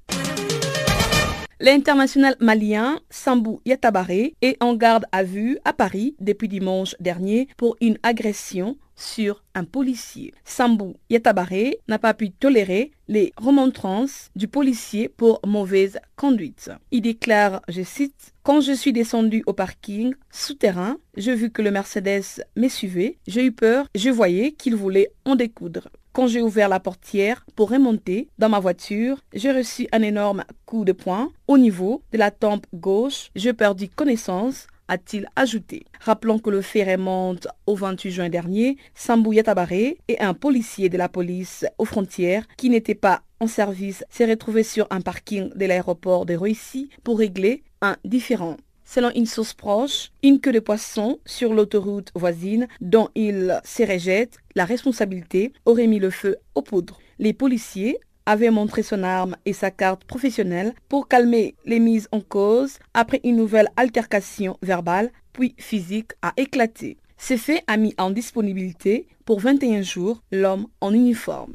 L'international 1.65 2.37
malien 2.41 3.01
Sambou 3.09 3.63
Yatabaré 3.65 4.35
est 4.43 4.63
en 4.63 4.75
garde 4.75 5.07
à 5.13 5.23
vue 5.23 5.59
à 5.65 5.73
Paris 5.73 6.15
depuis 6.21 6.47
dimanche 6.47 6.95
dernier 7.01 7.49
pour 7.57 7.75
une 7.81 7.97
agression 8.03 8.77
sur 8.97 9.43
un 9.55 9.65
policier. 9.65 10.35
Sambou 10.45 10.97
Yatabaré 11.09 11.79
n'a 11.89 11.99
pas 11.99 12.13
pu 12.13 12.31
tolérer 12.31 12.91
les 13.09 13.33
remontrances 13.39 14.29
du 14.37 14.47
policier 14.47 15.09
pour 15.09 15.41
mauvaise 15.47 16.01
conduite. 16.17 16.71
Il 16.91 17.01
déclare, 17.01 17.63
je 17.69 17.81
cite, 17.81 18.35
Quand 18.43 18.61
je 18.61 18.73
suis 18.73 18.93
descendu 18.93 19.43
au 19.47 19.55
parking 19.55 20.13
souterrain, 20.31 20.99
j'ai 21.17 21.35
vu 21.35 21.51
que 21.51 21.63
le 21.63 21.71
Mercedes 21.71 22.45
me 22.57 22.69
suivait, 22.69 23.17
j'ai 23.27 23.43
eu 23.43 23.53
peur, 23.53 23.87
je 23.95 24.11
voyais 24.11 24.53
qu'il 24.53 24.77
voulait 24.77 25.13
en 25.25 25.35
découdre. 25.35 25.89
Quand 26.15 26.29
j'ai 26.29 26.43
ouvert 26.43 26.69
la 26.69 26.79
portière 26.79 27.45
pour 27.57 27.71
remonter 27.71 28.29
dans 28.39 28.49
ma 28.49 28.61
voiture, 28.61 29.21
j'ai 29.33 29.51
reçu 29.51 29.89
un 29.91 30.01
énorme 30.01 30.45
coup 30.65 30.85
de 30.85 30.93
poing 30.93 31.33
au 31.49 31.59
niveau 31.59 32.03
de 32.13 32.19
la 32.19 32.31
tempe 32.31 32.67
gauche. 32.73 33.31
J'ai 33.35 33.53
perdu 33.53 33.89
connaissance 33.89 34.69
a-t-il 34.87 35.27
ajouté. 35.35 35.87
Rappelons 36.01 36.39
que 36.39 36.51
le 36.51 36.61
fait 36.61 36.85
remonte 36.85 37.49
au 37.67 37.75
28 37.75 38.11
juin 38.13 38.29
dernier. 38.29 38.77
Sambou 38.95 39.33
Yatabaré 39.33 39.99
et 40.07 40.21
un 40.21 40.35
policier 40.35 40.89
de 40.89 40.99
la 40.99 41.09
police 41.09 41.67
aux 41.79 41.85
frontières 41.85 42.47
qui 42.59 42.71
n'était 42.71 42.95
pas 42.95 43.23
en 43.41 43.49
service 43.49 44.05
s'est 44.09 44.27
retrouvé 44.27 44.63
sur 44.63 44.87
un 44.91 45.01
parking 45.01 45.51
de 45.57 45.67
l'aéroport 45.67 46.27
de 46.27 46.37
Roissy 46.37 46.91
pour 47.03 47.19
régler 47.19 47.65
un 47.81 47.97
différend. 48.05 48.57
Selon 48.85 49.11
une 49.15 49.27
source 49.27 49.55
proche, 49.55 50.11
une 50.23 50.41
queue 50.41 50.53
de 50.53 50.61
poisson 50.61 51.19
sur 51.25 51.55
l'autoroute 51.55 52.13
voisine 52.15 52.69
dont 52.81 53.09
il 53.15 53.61
se 53.65 53.83
rejette 53.83 54.39
la 54.55 54.65
responsabilité 54.65 55.53
aurait 55.65 55.87
mis 55.87 55.99
le 55.99 56.11
feu 56.11 56.37
aux 56.55 56.63
poudres. 56.63 56.99
Les 57.19 57.33
policiers 57.33 57.99
avait 58.27 58.51
montré 58.51 58.83
son 58.83 59.03
arme 59.03 59.37
et 59.45 59.53
sa 59.53 59.71
carte 59.71 60.05
professionnelle 60.05 60.75
pour 60.89 61.09
calmer 61.09 61.55
les 61.65 61.81
mises 61.81 62.09
en 62.13 62.21
cause 62.21 62.79
après 62.95 63.21
une 63.25 63.37
nouvelle 63.37 63.69
altercation 63.77 64.57
verbale 64.63 65.11
puis 65.33 65.55
physique 65.59 66.13
a 66.23 66.33
éclaté. 66.37 66.99
Ce 67.19 67.37
fait 67.37 67.63
a 67.67 67.77
mis 67.77 67.95
en 67.99 68.11
disponibilité 68.11 69.09
pour 69.25 69.41
21 69.41 69.83
jours 69.83 70.23
l'homme 70.31 70.67
en 70.81 70.93
uniforme. 70.93 71.55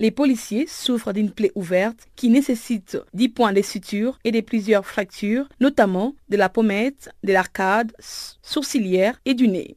Les 0.00 0.10
policiers 0.10 0.66
souffrent 0.66 1.12
d'une 1.12 1.30
plaie 1.30 1.52
ouverte 1.54 2.08
qui 2.16 2.30
nécessite 2.30 2.96
10 3.12 3.28
points 3.28 3.52
de 3.52 3.60
suture 3.60 4.18
et 4.24 4.32
de 4.32 4.40
plusieurs 4.40 4.86
fractures, 4.86 5.46
notamment 5.60 6.14
de 6.30 6.38
la 6.38 6.48
pommette, 6.48 7.10
de 7.22 7.34
l'arcade 7.34 7.92
sourcilière 8.00 9.20
et 9.26 9.34
du 9.34 9.46
nez. 9.46 9.76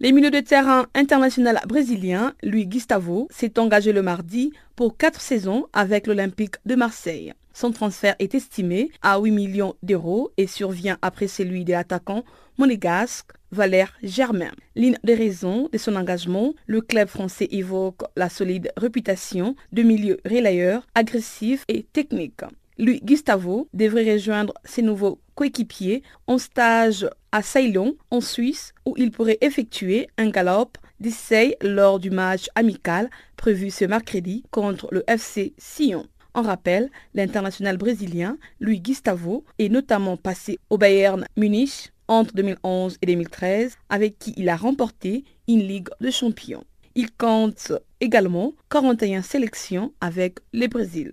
Les 0.00 0.12
milieux 0.12 0.30
de 0.30 0.40
terrain 0.40 0.84
international 0.94 1.62
brésilien, 1.66 2.34
Louis 2.42 2.66
Gustavo, 2.66 3.26
s'est 3.30 3.58
engagé 3.58 3.90
le 3.90 4.02
mardi 4.02 4.52
pour 4.76 4.98
quatre 4.98 5.22
saisons 5.22 5.64
avec 5.72 6.06
l'Olympique 6.06 6.56
de 6.66 6.74
Marseille. 6.74 7.32
Son 7.54 7.70
transfert 7.70 8.16
est 8.18 8.34
estimé 8.34 8.90
à 9.02 9.18
8 9.18 9.30
millions 9.30 9.74
d'euros 9.82 10.32
et 10.36 10.46
survient 10.46 10.98
après 11.02 11.28
celui 11.28 11.64
de 11.64 11.72
l'attaquant 11.72 12.24
monégasque 12.58 13.30
Valère 13.50 13.92
Germain. 14.02 14.50
L'une 14.74 14.98
des 15.04 15.14
raisons 15.14 15.68
de 15.70 15.78
son 15.78 15.96
engagement, 15.96 16.54
le 16.66 16.80
club 16.80 17.08
français 17.08 17.48
évoque 17.50 18.02
la 18.16 18.28
solide 18.28 18.72
réputation 18.76 19.54
de 19.72 19.82
milieu 19.82 20.18
relayeur, 20.24 20.86
agressif 20.94 21.64
et 21.68 21.82
technique. 21.92 22.42
Lui, 22.78 23.00
Gustavo, 23.04 23.68
devrait 23.74 24.14
rejoindre 24.14 24.54
ses 24.64 24.80
nouveaux 24.80 25.20
coéquipiers 25.34 26.02
en 26.26 26.38
stage 26.38 27.08
à 27.30 27.42
Ceylon, 27.42 27.96
en 28.10 28.22
Suisse, 28.22 28.72
où 28.86 28.94
il 28.96 29.10
pourrait 29.10 29.38
effectuer 29.42 30.08
un 30.16 30.30
galop 30.30 30.72
d'essai 30.98 31.56
lors 31.60 31.98
du 31.98 32.10
match 32.10 32.48
amical 32.54 33.10
prévu 33.36 33.70
ce 33.70 33.84
mercredi 33.84 34.44
contre 34.50 34.88
le 34.90 35.04
FC 35.06 35.52
Sion. 35.58 36.06
En 36.34 36.42
rappel, 36.42 36.90
l'international 37.14 37.76
brésilien 37.76 38.38
Louis 38.58 38.80
Gustavo 38.80 39.44
est 39.58 39.68
notamment 39.68 40.16
passé 40.16 40.58
au 40.70 40.78
Bayern 40.78 41.26
Munich 41.36 41.92
entre 42.08 42.34
2011 42.34 42.98
et 43.02 43.06
2013, 43.06 43.76
avec 43.88 44.18
qui 44.18 44.34
il 44.36 44.48
a 44.48 44.56
remporté 44.56 45.24
une 45.46 45.60
Ligue 45.60 45.88
de 46.00 46.10
champions. 46.10 46.64
Il 46.94 47.10
compte 47.10 47.72
également 48.00 48.54
41 48.70 49.22
sélections 49.22 49.92
avec 50.00 50.38
le 50.52 50.66
Brésil. 50.66 51.12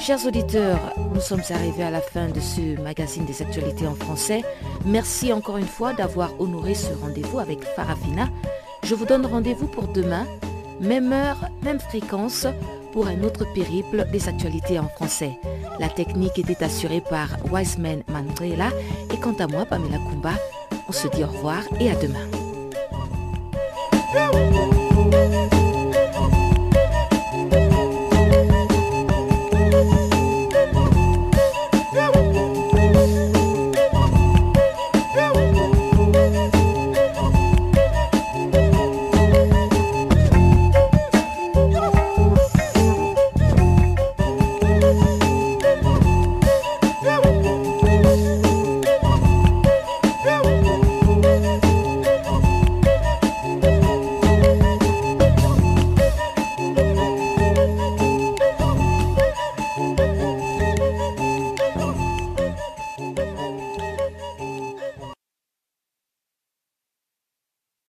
Chers 0.00 0.24
auditeurs, 0.26 0.78
nous 1.14 1.20
sommes 1.20 1.42
arrivés 1.50 1.82
à 1.82 1.90
la 1.90 2.00
fin 2.00 2.28
de 2.28 2.40
ce 2.40 2.80
magazine 2.80 3.24
des 3.24 3.42
actualités 3.42 3.86
en 3.86 3.94
français. 3.94 4.42
Merci 4.84 5.32
encore 5.32 5.56
une 5.56 5.66
fois 5.66 5.92
d'avoir 5.92 6.30
honoré 6.40 6.74
ce 6.74 6.92
rendez-vous 7.02 7.38
avec 7.38 7.64
Farafina. 7.64 8.28
Je 8.82 8.94
vous 8.94 9.04
donne 9.04 9.26
rendez-vous 9.26 9.66
pour 9.66 9.88
demain 9.88 10.26
même 10.80 11.12
heure, 11.12 11.48
même 11.62 11.80
fréquence 11.80 12.46
pour 12.92 13.06
un 13.06 13.22
autre 13.22 13.44
périple 13.52 14.06
des 14.10 14.28
actualités 14.28 14.78
en 14.78 14.88
français. 14.88 15.38
La 15.78 15.88
technique 15.88 16.38
était 16.38 16.64
assurée 16.64 17.02
par 17.02 17.28
Wiseman 17.50 18.02
Mandrela 18.08 18.70
et 19.12 19.18
quant 19.18 19.34
à 19.38 19.46
moi, 19.46 19.66
Pamela 19.66 19.98
Kumba, 19.98 20.34
on 20.88 20.92
se 20.92 21.08
dit 21.08 21.24
au 21.24 21.28
revoir 21.28 21.62
et 21.80 21.90
à 21.90 21.94
demain. 21.96 22.26
thank 25.16 25.50
you 25.52 25.55